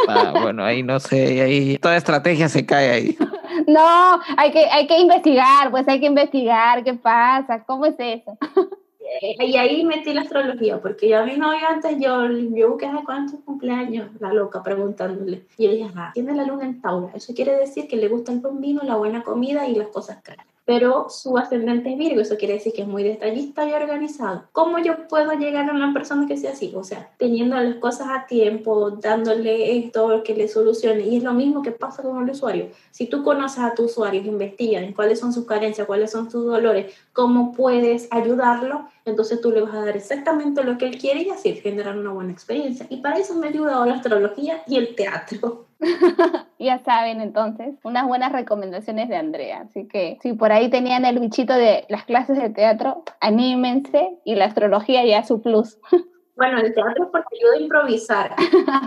Ah, 0.08 0.32
bueno, 0.40 0.64
ahí 0.64 0.82
no 0.82 1.00
sé, 1.00 1.42
ahí 1.42 1.78
toda 1.78 1.96
estrategia 1.96 2.48
se 2.48 2.64
cae 2.64 2.90
ahí. 2.90 3.18
No, 3.66 4.20
hay 4.36 4.50
que, 4.50 4.64
hay 4.66 4.86
que 4.86 4.98
investigar, 4.98 5.70
pues 5.70 5.86
hay 5.88 6.00
que 6.00 6.06
investigar 6.06 6.82
qué 6.84 6.94
pasa, 6.94 7.64
cómo 7.64 7.86
es 7.86 7.94
eso. 7.98 8.36
Y 9.22 9.56
ahí 9.56 9.84
metí 9.84 10.12
la 10.12 10.22
astrología, 10.22 10.80
porque 10.80 11.08
yo 11.08 11.20
a 11.20 11.24
mi 11.24 11.36
novio 11.36 11.68
antes, 11.68 11.98
yo, 12.00 12.26
yo 12.28 12.70
busqué 12.70 12.86
a 12.86 13.02
cuántos 13.04 13.40
cumpleaños, 13.40 14.08
la 14.18 14.32
loca, 14.32 14.62
preguntándole. 14.62 15.46
Y 15.56 15.66
yo 15.66 15.70
dije, 15.72 15.90
ah, 15.94 16.10
tiene 16.14 16.34
la 16.34 16.44
luna 16.44 16.64
en 16.64 16.80
Tauro. 16.80 17.10
Eso 17.14 17.34
quiere 17.34 17.54
decir 17.54 17.86
que 17.86 17.96
le 17.96 18.08
gusta 18.08 18.32
el 18.32 18.40
buen 18.40 18.60
vino, 18.60 18.82
la 18.82 18.96
buena 18.96 19.22
comida 19.22 19.68
y 19.68 19.74
las 19.74 19.88
cosas 19.88 20.20
caras 20.22 20.46
pero 20.64 21.08
su 21.10 21.36
ascendente 21.36 21.92
es 21.92 21.98
Virgo, 21.98 22.20
eso 22.20 22.36
quiere 22.36 22.54
decir 22.54 22.72
que 22.72 22.82
es 22.82 22.88
muy 22.88 23.02
detallista 23.02 23.68
y 23.68 23.72
organizado. 23.72 24.44
¿Cómo 24.52 24.78
yo 24.78 25.08
puedo 25.08 25.32
llegar 25.32 25.68
a 25.68 25.72
una 25.72 25.92
persona 25.92 26.26
que 26.26 26.36
sea 26.36 26.52
así? 26.52 26.72
O 26.74 26.84
sea, 26.84 27.10
teniendo 27.18 27.56
las 27.56 27.76
cosas 27.76 28.08
a 28.10 28.26
tiempo, 28.26 28.90
dándole 28.92 29.76
esto 29.78 30.22
que 30.24 30.34
le 30.34 30.48
solucione. 30.48 31.02
Y 31.02 31.18
es 31.18 31.22
lo 31.22 31.34
mismo 31.34 31.62
que 31.62 31.72
pasa 31.72 32.02
con 32.02 32.22
el 32.22 32.30
usuario. 32.30 32.68
Si 32.90 33.06
tú 33.06 33.22
conoces 33.22 33.58
a 33.58 33.74
tu 33.74 33.84
usuario, 33.84 34.22
investigas 34.22 34.84
cuáles 34.94 35.20
son 35.20 35.32
sus 35.32 35.44
carencias, 35.44 35.86
cuáles 35.86 36.10
son 36.10 36.30
sus 36.30 36.46
dolores, 36.46 36.94
cómo 37.12 37.52
puedes 37.52 38.08
ayudarlo, 38.10 38.86
entonces 39.04 39.40
tú 39.40 39.50
le 39.50 39.60
vas 39.60 39.74
a 39.74 39.84
dar 39.84 39.96
exactamente 39.96 40.64
lo 40.64 40.78
que 40.78 40.86
él 40.86 40.98
quiere 40.98 41.22
y 41.22 41.30
así 41.30 41.52
generar 41.54 41.98
una 41.98 42.10
buena 42.10 42.32
experiencia. 42.32 42.86
Y 42.88 42.98
para 42.98 43.18
eso 43.18 43.34
me 43.34 43.46
ha 43.46 43.50
ayudado 43.50 43.84
la 43.84 43.96
astrología 43.96 44.62
y 44.66 44.76
el 44.76 44.94
teatro. 44.94 45.66
ya 46.58 46.78
saben 46.78 47.20
entonces, 47.20 47.74
unas 47.84 48.06
buenas 48.06 48.32
recomendaciones 48.32 49.08
de 49.08 49.16
Andrea. 49.16 49.66
Así 49.68 49.86
que 49.86 50.18
si 50.22 50.32
por 50.32 50.52
ahí 50.52 50.70
tenían 50.70 51.04
el 51.04 51.18
bichito 51.18 51.54
de 51.54 51.84
las 51.88 52.04
clases 52.04 52.38
de 52.38 52.50
teatro, 52.50 53.04
anímense 53.20 54.18
y 54.24 54.34
la 54.34 54.46
astrología 54.46 55.04
ya 55.04 55.24
su 55.24 55.40
plus. 55.42 55.78
Bueno, 56.36 56.58
el 56.58 56.74
teatro 56.74 57.04
es 57.04 57.10
porque 57.12 57.36
ayuda 57.38 57.54
a 57.54 57.60
improvisar. 57.60 58.34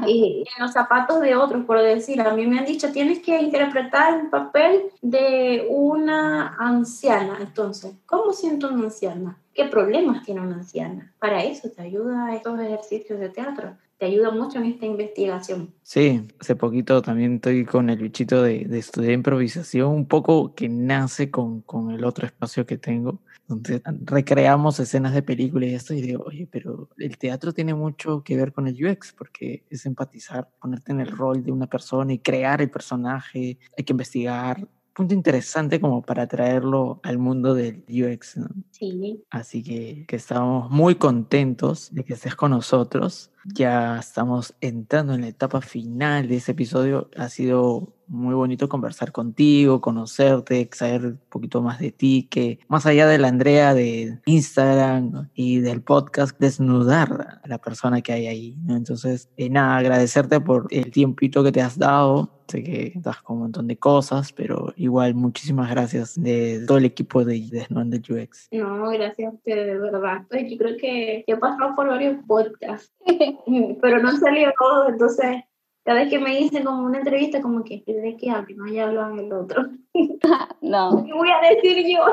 y 0.05 0.43
en 0.57 0.63
los 0.63 0.73
zapatos 0.73 1.21
de 1.21 1.35
otros, 1.37 1.63
por 1.63 1.81
decir, 1.81 2.19
a 2.19 2.33
mí 2.33 2.45
me 2.45 2.59
han 2.59 2.65
dicho, 2.65 2.91
tienes 2.91 3.19
que 3.19 3.41
interpretar 3.41 4.19
el 4.19 4.29
papel 4.29 4.91
de 5.01 5.65
una 5.69 6.57
anciana. 6.59 7.37
Entonces, 7.39 7.95
¿cómo 8.05 8.33
siento 8.33 8.67
una 8.67 8.85
anciana? 8.85 9.37
¿Qué 9.53 9.63
problemas 9.63 10.23
tiene 10.23 10.41
una 10.41 10.55
anciana? 10.55 11.13
Para 11.19 11.41
eso 11.41 11.69
te 11.71 11.81
ayuda 11.81 12.35
estos 12.35 12.59
ejercicios 12.59 13.17
de 13.17 13.29
teatro 13.29 13.77
te 13.97 14.05
ayuda 14.05 14.31
mucho 14.31 14.59
en 14.59 14.65
esta 14.65 14.85
investigación. 14.85 15.73
Sí, 15.81 16.21
hace 16.39 16.55
poquito 16.55 17.01
también 17.01 17.35
estoy 17.35 17.65
con 17.65 17.89
el 17.89 17.97
bichito 17.97 18.43
de, 18.43 18.65
de 18.65 18.77
estudiar 18.77 19.13
improvisación, 19.13 19.89
un 19.89 20.05
poco 20.05 20.53
que 20.53 20.69
nace 20.69 21.31
con, 21.31 21.61
con, 21.61 21.91
el 21.91 22.03
otro 22.03 22.27
espacio 22.27 22.65
que 22.65 22.77
tengo, 22.77 23.19
donde 23.47 23.81
recreamos 24.03 24.79
escenas 24.79 25.13
de 25.13 25.23
películas 25.23 25.69
y 25.69 25.73
esto, 25.73 25.93
y 25.93 26.01
digo, 26.01 26.23
oye, 26.27 26.47
pero 26.51 26.89
el 26.97 27.17
teatro 27.17 27.53
tiene 27.53 27.73
mucho 27.73 28.23
que 28.23 28.35
ver 28.35 28.53
con 28.53 28.67
el 28.67 28.85
UX, 28.85 29.13
porque 29.13 29.63
es 29.69 29.85
empatizar, 29.85 30.47
ponerte 30.59 30.91
en 30.91 30.99
el 30.99 31.09
rol 31.09 31.43
de 31.43 31.51
una 31.51 31.67
persona 31.67 32.13
y 32.13 32.19
crear 32.19 32.61
el 32.61 32.69
personaje, 32.69 33.57
hay 33.75 33.83
que 33.83 33.93
investigar, 33.93 34.67
punto 34.97 35.13
interesante 35.13 35.79
como 35.79 36.01
para 36.01 36.27
traerlo 36.27 36.99
al 37.03 37.19
mundo 37.19 37.53
del 37.53 37.83
UX. 37.87 38.39
Sí. 38.71 39.23
Así 39.29 39.61
que, 39.61 40.05
que 40.07 40.15
estamos 40.15 40.71
muy 40.71 40.95
contentos 40.95 41.93
de 41.93 42.03
que 42.03 42.13
estés 42.13 42.35
con 42.35 42.49
nosotros. 42.49 43.29
Ya 43.45 43.99
estamos 43.99 44.55
entrando 44.59 45.13
en 45.13 45.21
la 45.21 45.27
etapa 45.27 45.61
final 45.61 46.27
de 46.27 46.37
ese 46.37 46.53
episodio. 46.53 47.11
Ha 47.15 47.29
sido 47.29 47.93
muy 48.07 48.35
bonito 48.35 48.69
conversar 48.69 49.11
contigo, 49.11 49.81
conocerte, 49.81 50.69
saber 50.73 51.05
un 51.05 51.19
poquito 51.29 51.61
más 51.61 51.79
de 51.79 51.91
ti, 51.91 52.27
que 52.29 52.59
más 52.67 52.85
allá 52.85 53.07
de 53.07 53.17
la 53.17 53.27
Andrea 53.27 53.73
de 53.73 54.19
Instagram 54.25 55.29
y 55.33 55.59
del 55.59 55.81
podcast, 55.81 56.37
desnudar 56.39 57.39
a 57.43 57.47
la 57.47 57.57
persona 57.57 58.01
que 58.01 58.13
hay 58.13 58.27
ahí. 58.27 58.57
Entonces, 58.69 59.29
eh, 59.37 59.49
nada, 59.49 59.77
agradecerte 59.77 60.39
por 60.39 60.67
el 60.71 60.91
tiempito 60.91 61.43
que 61.43 61.51
te 61.51 61.61
has 61.61 61.77
dado. 61.77 62.33
Sé 62.47 62.63
que 62.63 62.93
estás 62.95 63.21
con 63.21 63.37
un 63.37 63.41
montón 63.43 63.67
de 63.67 63.77
cosas, 63.77 64.31
pero 64.31 64.73
igual 64.77 65.15
muchísimas 65.15 65.69
gracias 65.69 66.15
de 66.21 66.63
todo 66.65 66.77
el 66.77 66.85
equipo 66.85 67.25
de 67.25 67.45
Desnudando 67.51 67.97
UX. 67.97 68.47
No, 68.53 68.89
gracias 68.89 69.33
a 69.33 69.35
ustedes, 69.35 69.65
de 69.65 69.79
verdad. 69.79 70.21
Pues 70.29 70.49
yo 70.49 70.57
creo 70.57 70.77
que 70.77 71.25
he 71.27 71.35
pasado 71.35 71.75
por 71.75 71.89
varios 71.89 72.23
podcasts, 72.25 72.93
pero 73.81 74.01
no 74.01 74.15
salió 74.17 74.53
todo, 74.57 74.89
entonces 74.89 75.43
cada 75.87 76.01
vez 76.01 76.09
que 76.09 76.19
me 76.19 76.35
dicen 76.37 76.65
como 76.65 76.83
una 76.83 76.97
entrevista, 76.97 77.41
como 77.41 77.63
que, 77.63 77.81
¿de 77.87 78.17
qué 78.19 78.29
hablo? 78.29 78.67
Ya 78.67 78.89
hablan 78.89 79.19
el 79.19 79.31
otro. 79.31 79.69
no. 80.61 81.03
¿Qué 81.05 81.13
voy 81.13 81.29
a 81.29 81.53
decir 81.53 81.85
yo? 81.87 82.03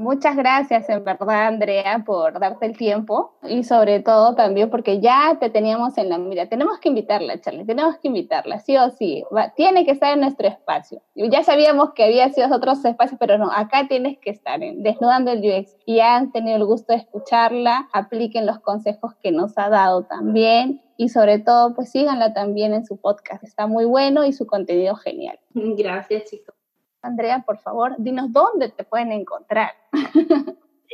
Muchas 0.00 0.34
gracias, 0.34 0.88
en 0.88 1.04
verdad, 1.04 1.48
Andrea, 1.48 2.02
por 2.06 2.40
darte 2.40 2.64
el 2.64 2.76
tiempo 2.76 3.34
y 3.42 3.64
sobre 3.64 4.00
todo 4.00 4.34
también 4.34 4.70
porque 4.70 4.98
ya 4.98 5.36
te 5.38 5.50
teníamos 5.50 5.98
en 5.98 6.08
la 6.08 6.16
mira. 6.16 6.48
Tenemos 6.48 6.78
que 6.78 6.88
invitarla, 6.88 7.38
Charlie, 7.40 7.66
tenemos 7.66 7.98
que 7.98 8.08
invitarla, 8.08 8.60
sí 8.60 8.78
o 8.78 8.88
sí. 8.90 9.24
tiene 9.56 9.84
que 9.84 9.90
estar 9.90 10.14
en 10.14 10.20
nuestro 10.20 10.48
espacio. 10.48 11.02
Ya 11.14 11.44
sabíamos 11.44 11.92
que 11.92 12.04
había 12.04 12.30
sido 12.30 12.48
otros 12.54 12.82
espacios, 12.82 13.18
pero 13.20 13.36
no, 13.36 13.50
acá 13.52 13.88
tienes 13.88 14.16
que 14.18 14.30
estar 14.30 14.62
en 14.62 14.82
Desnudando 14.82 15.32
el 15.32 15.40
UX. 15.40 15.76
Y 15.84 16.00
han 16.00 16.32
tenido 16.32 16.56
el 16.56 16.64
gusto 16.64 16.94
de 16.94 17.00
escucharla, 17.00 17.90
apliquen 17.92 18.46
los 18.46 18.58
consejos 18.60 19.14
que 19.22 19.32
nos 19.32 19.58
ha 19.58 19.68
dado 19.68 20.04
también 20.04 20.80
y 20.96 21.08
sobre 21.08 21.38
todo 21.38 21.74
pues 21.74 21.90
síganla 21.90 22.32
también 22.34 22.74
en 22.74 22.84
su 22.84 22.98
podcast, 22.98 23.42
está 23.42 23.66
muy 23.66 23.86
bueno 23.86 24.24
y 24.24 24.32
su 24.32 24.46
contenido 24.46 24.94
genial. 24.96 25.38
Gracias 25.54 26.24
chicos. 26.24 26.59
Andrea, 27.02 27.42
por 27.46 27.58
favor, 27.58 27.94
dinos 27.98 28.32
dónde 28.32 28.68
te 28.68 28.84
pueden 28.84 29.12
encontrar. 29.12 29.72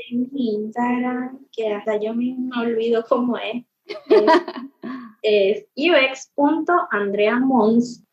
En 0.09 0.30
Instagram, 0.32 1.46
que 1.50 1.72
hasta 1.74 1.96
yo 1.96 2.14
mismo 2.14 2.54
me 2.54 2.62
olvido 2.62 3.04
cómo 3.09 3.36
es, 3.38 3.64
es, 5.22 5.66
es 5.74 6.32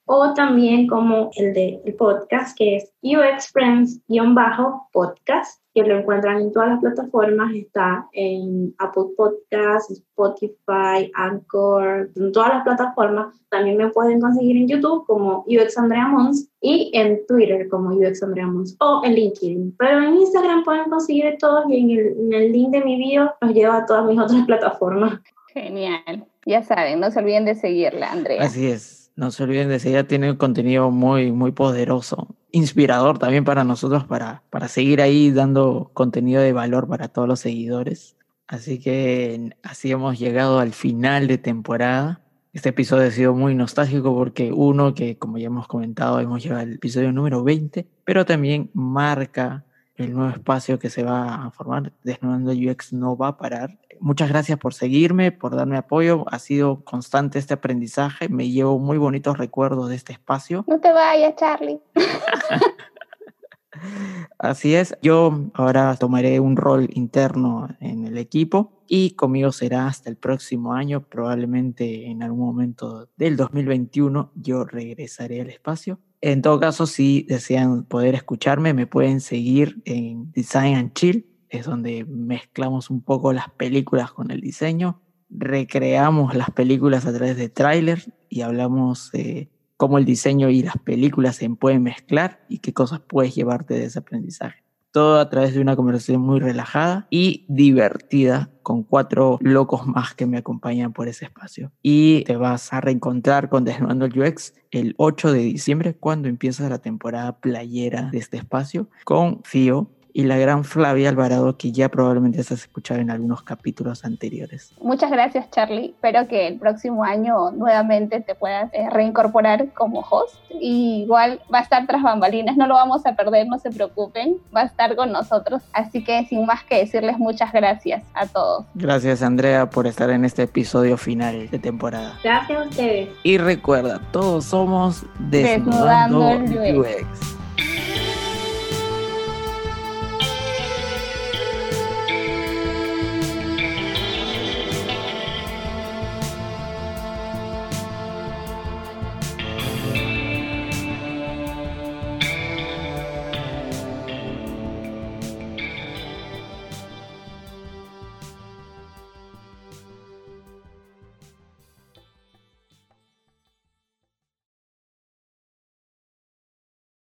o 0.06 0.34
también 0.34 0.88
como 0.88 1.30
el 1.38 1.54
de 1.54 1.80
el 1.86 1.94
podcast 1.96 2.58
que 2.58 2.76
es 2.78 2.92
UX 3.02 3.52
Friends-podcast 3.54 5.64
que 5.74 5.84
lo 5.84 5.98
encuentran 5.98 6.40
en 6.40 6.52
todas 6.52 6.70
las 6.70 6.80
plataformas, 6.82 7.54
está 7.56 8.08
en 8.14 8.76
Apple 8.78 9.06
Podcasts, 9.18 9.92
Spotify, 9.92 11.12
Anchor, 11.16 12.12
en 12.16 12.32
todas 12.32 12.50
las 12.50 12.64
plataformas. 12.64 13.36
También 13.50 13.78
me 13.78 13.90
pueden 13.90 14.22
conseguir 14.22 14.58
en 14.58 14.68
YouTube 14.68 15.06
como 15.08 15.44
UX 15.48 15.78
Andrea 15.78 16.08
Mons 16.08 16.48
y 16.62 16.92
en 16.94 17.26
Twitter 17.26 17.68
como 17.70 17.96
UX 17.96 18.22
Andrea 18.22 18.46
Mons 18.46 18.76
o 18.80 19.02
en 19.04 19.16
LinkedIn. 19.16 19.76
Pero 19.80 20.04
en 20.04 20.18
Instagram 20.18 20.64
pueden 20.64 20.90
conseguir 20.90 21.38
todos 21.40 21.64
y 21.68 21.80
en 21.80 21.90
el, 21.90 22.08
en 22.20 22.34
el 22.34 22.52
link 22.52 22.70
de 22.70 22.84
mi 22.84 22.98
bio 22.98 23.34
los 23.42 23.54
lleva 23.54 23.78
a 23.78 23.86
todas 23.86 24.06
mis 24.06 24.20
otras 24.20 24.42
plataformas. 24.46 25.20
Genial. 25.48 26.28
Ya 26.46 26.62
saben, 26.62 27.00
no 27.00 27.10
se 27.10 27.20
olviden 27.20 27.46
de 27.46 27.56
seguirla, 27.56 28.12
Andrea. 28.12 28.44
Así 28.44 28.68
es. 28.68 29.03
No 29.16 29.30
se 29.32 29.44
olviden 29.44 29.70
de 29.70 29.80
seguir, 29.80 30.08
tiene 30.08 30.32
un 30.32 30.38
contenido 30.38 30.90
muy, 30.90 31.32
muy 31.32 31.52
poderoso, 31.52 32.36
inspirador 32.52 33.20
también 33.20 33.44
para 33.44 33.64
nosotros, 33.64 34.06
para, 34.06 34.44
para 34.50 34.68
seguir 34.68 35.02
ahí 35.02 35.32
dando 35.32 35.92
contenido 35.94 36.42
de 36.42 36.54
valor 36.54 36.88
para 36.88 37.10
todos 37.10 37.28
los 37.28 37.40
seguidores. 37.40 38.16
Así 38.48 38.80
que 38.80 39.56
así 39.64 39.92
hemos 39.92 40.20
llegado 40.20 40.60
al 40.60 40.74
final 40.74 41.28
de 41.28 41.38
temporada. 41.38 42.22
Este 42.54 42.70
episodio 42.70 43.08
ha 43.08 43.12
sido 43.12 43.34
muy 43.34 43.56
nostálgico 43.56 44.14
porque 44.16 44.52
uno, 44.52 44.94
que 44.94 45.18
como 45.18 45.38
ya 45.38 45.48
hemos 45.48 45.68
comentado, 45.68 46.20
hemos 46.20 46.44
llegado 46.44 46.62
al 46.62 46.74
episodio 46.74 47.12
número 47.12 47.44
20, 47.44 47.88
pero 48.06 48.26
también 48.26 48.70
marca 48.74 49.64
el 49.96 50.14
nuevo 50.14 50.32
espacio 50.32 50.80
que 50.80 50.90
se 50.90 51.04
va 51.04 51.46
a 51.46 51.52
formar. 51.52 51.94
Desnudando 52.04 52.52
UX 52.52 52.94
no 52.94 53.18
va 53.18 53.30
a 53.30 53.38
parar. 53.38 53.80
Muchas 54.04 54.28
gracias 54.28 54.60
por 54.60 54.74
seguirme, 54.74 55.32
por 55.32 55.56
darme 55.56 55.78
apoyo. 55.78 56.26
Ha 56.28 56.38
sido 56.38 56.84
constante 56.84 57.40
este 57.40 57.54
aprendizaje. 57.54 58.28
Me 58.28 58.50
llevo 58.50 58.78
muy 58.78 58.98
bonitos 58.98 59.38
recuerdos 59.38 59.88
de 59.88 59.96
este 59.96 60.12
espacio. 60.12 60.66
No 60.68 60.82
te 60.82 60.92
vayas, 60.92 61.38
Charlie. 61.38 61.80
Así 64.38 64.76
es, 64.76 64.94
yo 65.02 65.50
ahora 65.54 65.96
tomaré 65.96 66.42
un 66.42 66.58
rol 66.58 66.90
interno 66.92 67.70
en 67.80 68.06
el 68.06 68.18
equipo 68.18 68.84
y 68.88 69.12
conmigo 69.12 69.54
será 69.54 69.88
hasta 69.88 70.10
el 70.10 70.18
próximo 70.18 70.74
año, 70.74 71.08
probablemente 71.08 72.08
en 72.08 72.24
algún 72.24 72.46
momento 72.46 73.08
del 73.16 73.38
2021 73.38 74.34
yo 74.36 74.66
regresaré 74.66 75.40
al 75.40 75.50
espacio. 75.50 76.00
En 76.20 76.42
todo 76.42 76.60
caso, 76.60 76.88
si 76.88 77.24
desean 77.24 77.86
poder 77.86 78.16
escucharme, 78.16 78.74
me 78.74 78.86
pueden 78.86 79.22
seguir 79.22 79.82
en 79.86 80.30
Design 80.34 80.76
and 80.76 80.94
Chill, 80.94 81.33
es 81.54 81.66
donde 81.66 82.04
mezclamos 82.06 82.90
un 82.90 83.02
poco 83.02 83.32
las 83.32 83.50
películas 83.52 84.12
con 84.12 84.32
el 84.32 84.42
diseño, 84.42 85.02
recreamos 85.30 86.36
las 86.36 86.50
películas 86.50 87.06
a 87.06 87.14
través 87.14 87.38
de 87.38 87.48
trailers 87.50 88.12
y 88.28 88.42
hablamos 88.42 89.12
de 89.12 89.50
cómo 89.78 90.00
el 90.00 90.06
diseño 90.06 90.50
y 90.50 90.64
las 90.64 90.78
películas 90.78 91.36
se 91.36 91.50
pueden 91.52 91.84
mezclar 91.84 92.44
y 92.50 92.58
qué 92.60 92.74
cosas 92.74 93.02
puedes 93.02 93.36
llevarte 93.36 93.76
de 93.76 93.86
ese 93.86 94.00
aprendizaje. 94.00 94.64
Todo 94.92 95.20
a 95.20 95.30
través 95.30 95.54
de 95.54 95.60
una 95.60 95.76
conversación 95.76 96.22
muy 96.22 96.40
relajada 96.40 97.08
y 97.10 97.46
divertida 97.50 98.52
con 98.62 98.84
cuatro 98.84 99.38
locos 99.42 99.88
más 99.88 100.14
que 100.14 100.26
me 100.26 100.38
acompañan 100.38 100.94
por 100.94 101.08
ese 101.08 101.26
espacio. 101.26 101.72
Y 101.82 102.24
te 102.26 102.36
vas 102.36 102.72
a 102.74 102.82
reencontrar 102.82 103.50
con 103.50 103.64
Desnudando 103.64 104.06
el 104.06 104.20
UX 104.20 104.54
el 104.72 104.94
8 104.98 105.34
de 105.34 105.40
diciembre 105.40 105.96
cuando 105.96 106.30
empieza 106.30 106.70
la 106.70 106.78
temporada 106.78 107.40
playera 107.40 108.10
de 108.12 108.20
este 108.20 108.38
espacio 108.38 108.88
con 109.04 109.42
Fio 109.44 109.90
y 110.14 110.24
la 110.24 110.38
gran 110.38 110.64
Flavia 110.64 111.10
Alvarado, 111.10 111.58
que 111.58 111.72
ya 111.72 111.90
probablemente 111.90 112.40
has 112.40 112.52
escuchado 112.52 113.00
en 113.00 113.10
algunos 113.10 113.42
capítulos 113.42 114.06
anteriores. 114.06 114.74
Muchas 114.80 115.10
gracias, 115.10 115.50
Charlie. 115.50 115.88
Espero 115.88 116.28
que 116.28 116.48
el 116.48 116.60
próximo 116.60 117.04
año 117.04 117.52
nuevamente 117.52 118.22
te 118.22 118.36
puedas 118.36 118.72
eh, 118.74 118.90
reincorporar 118.92 119.74
como 119.74 120.02
host. 120.02 120.36
Y 120.52 121.02
igual 121.04 121.42
va 121.52 121.60
a 121.60 121.62
estar 121.64 121.88
tras 121.88 122.04
bambalinas, 122.04 122.56
no 122.56 122.68
lo 122.68 122.76
vamos 122.76 123.06
a 123.06 123.16
perder, 123.16 123.48
no 123.48 123.58
se 123.58 123.72
preocupen, 123.72 124.38
va 124.56 124.62
a 124.62 124.66
estar 124.66 124.96
con 124.96 125.12
nosotros. 125.12 125.64
Así 125.74 126.04
que 126.04 126.26
sin 126.26 126.46
más 126.46 126.64
que 126.64 126.78
decirles, 126.78 127.18
muchas 127.18 127.52
gracias 127.52 128.04
a 128.14 128.28
todos. 128.28 128.66
Gracias, 128.76 129.24
Andrea, 129.24 129.70
por 129.70 129.88
estar 129.88 130.12
en 130.12 130.26
este 130.26 130.44
episodio 130.44 130.98
final 130.98 131.50
de 131.50 131.60
temporada. 131.60 132.20
Gracias 132.24 132.60
a 132.60 132.64
ustedes. 132.70 133.10
Y 133.24 133.40
recuerda, 133.40 134.00
todos 134.12 134.46
somos 134.46 135.06
Desnudando, 135.18 136.38
UX. 136.80 137.33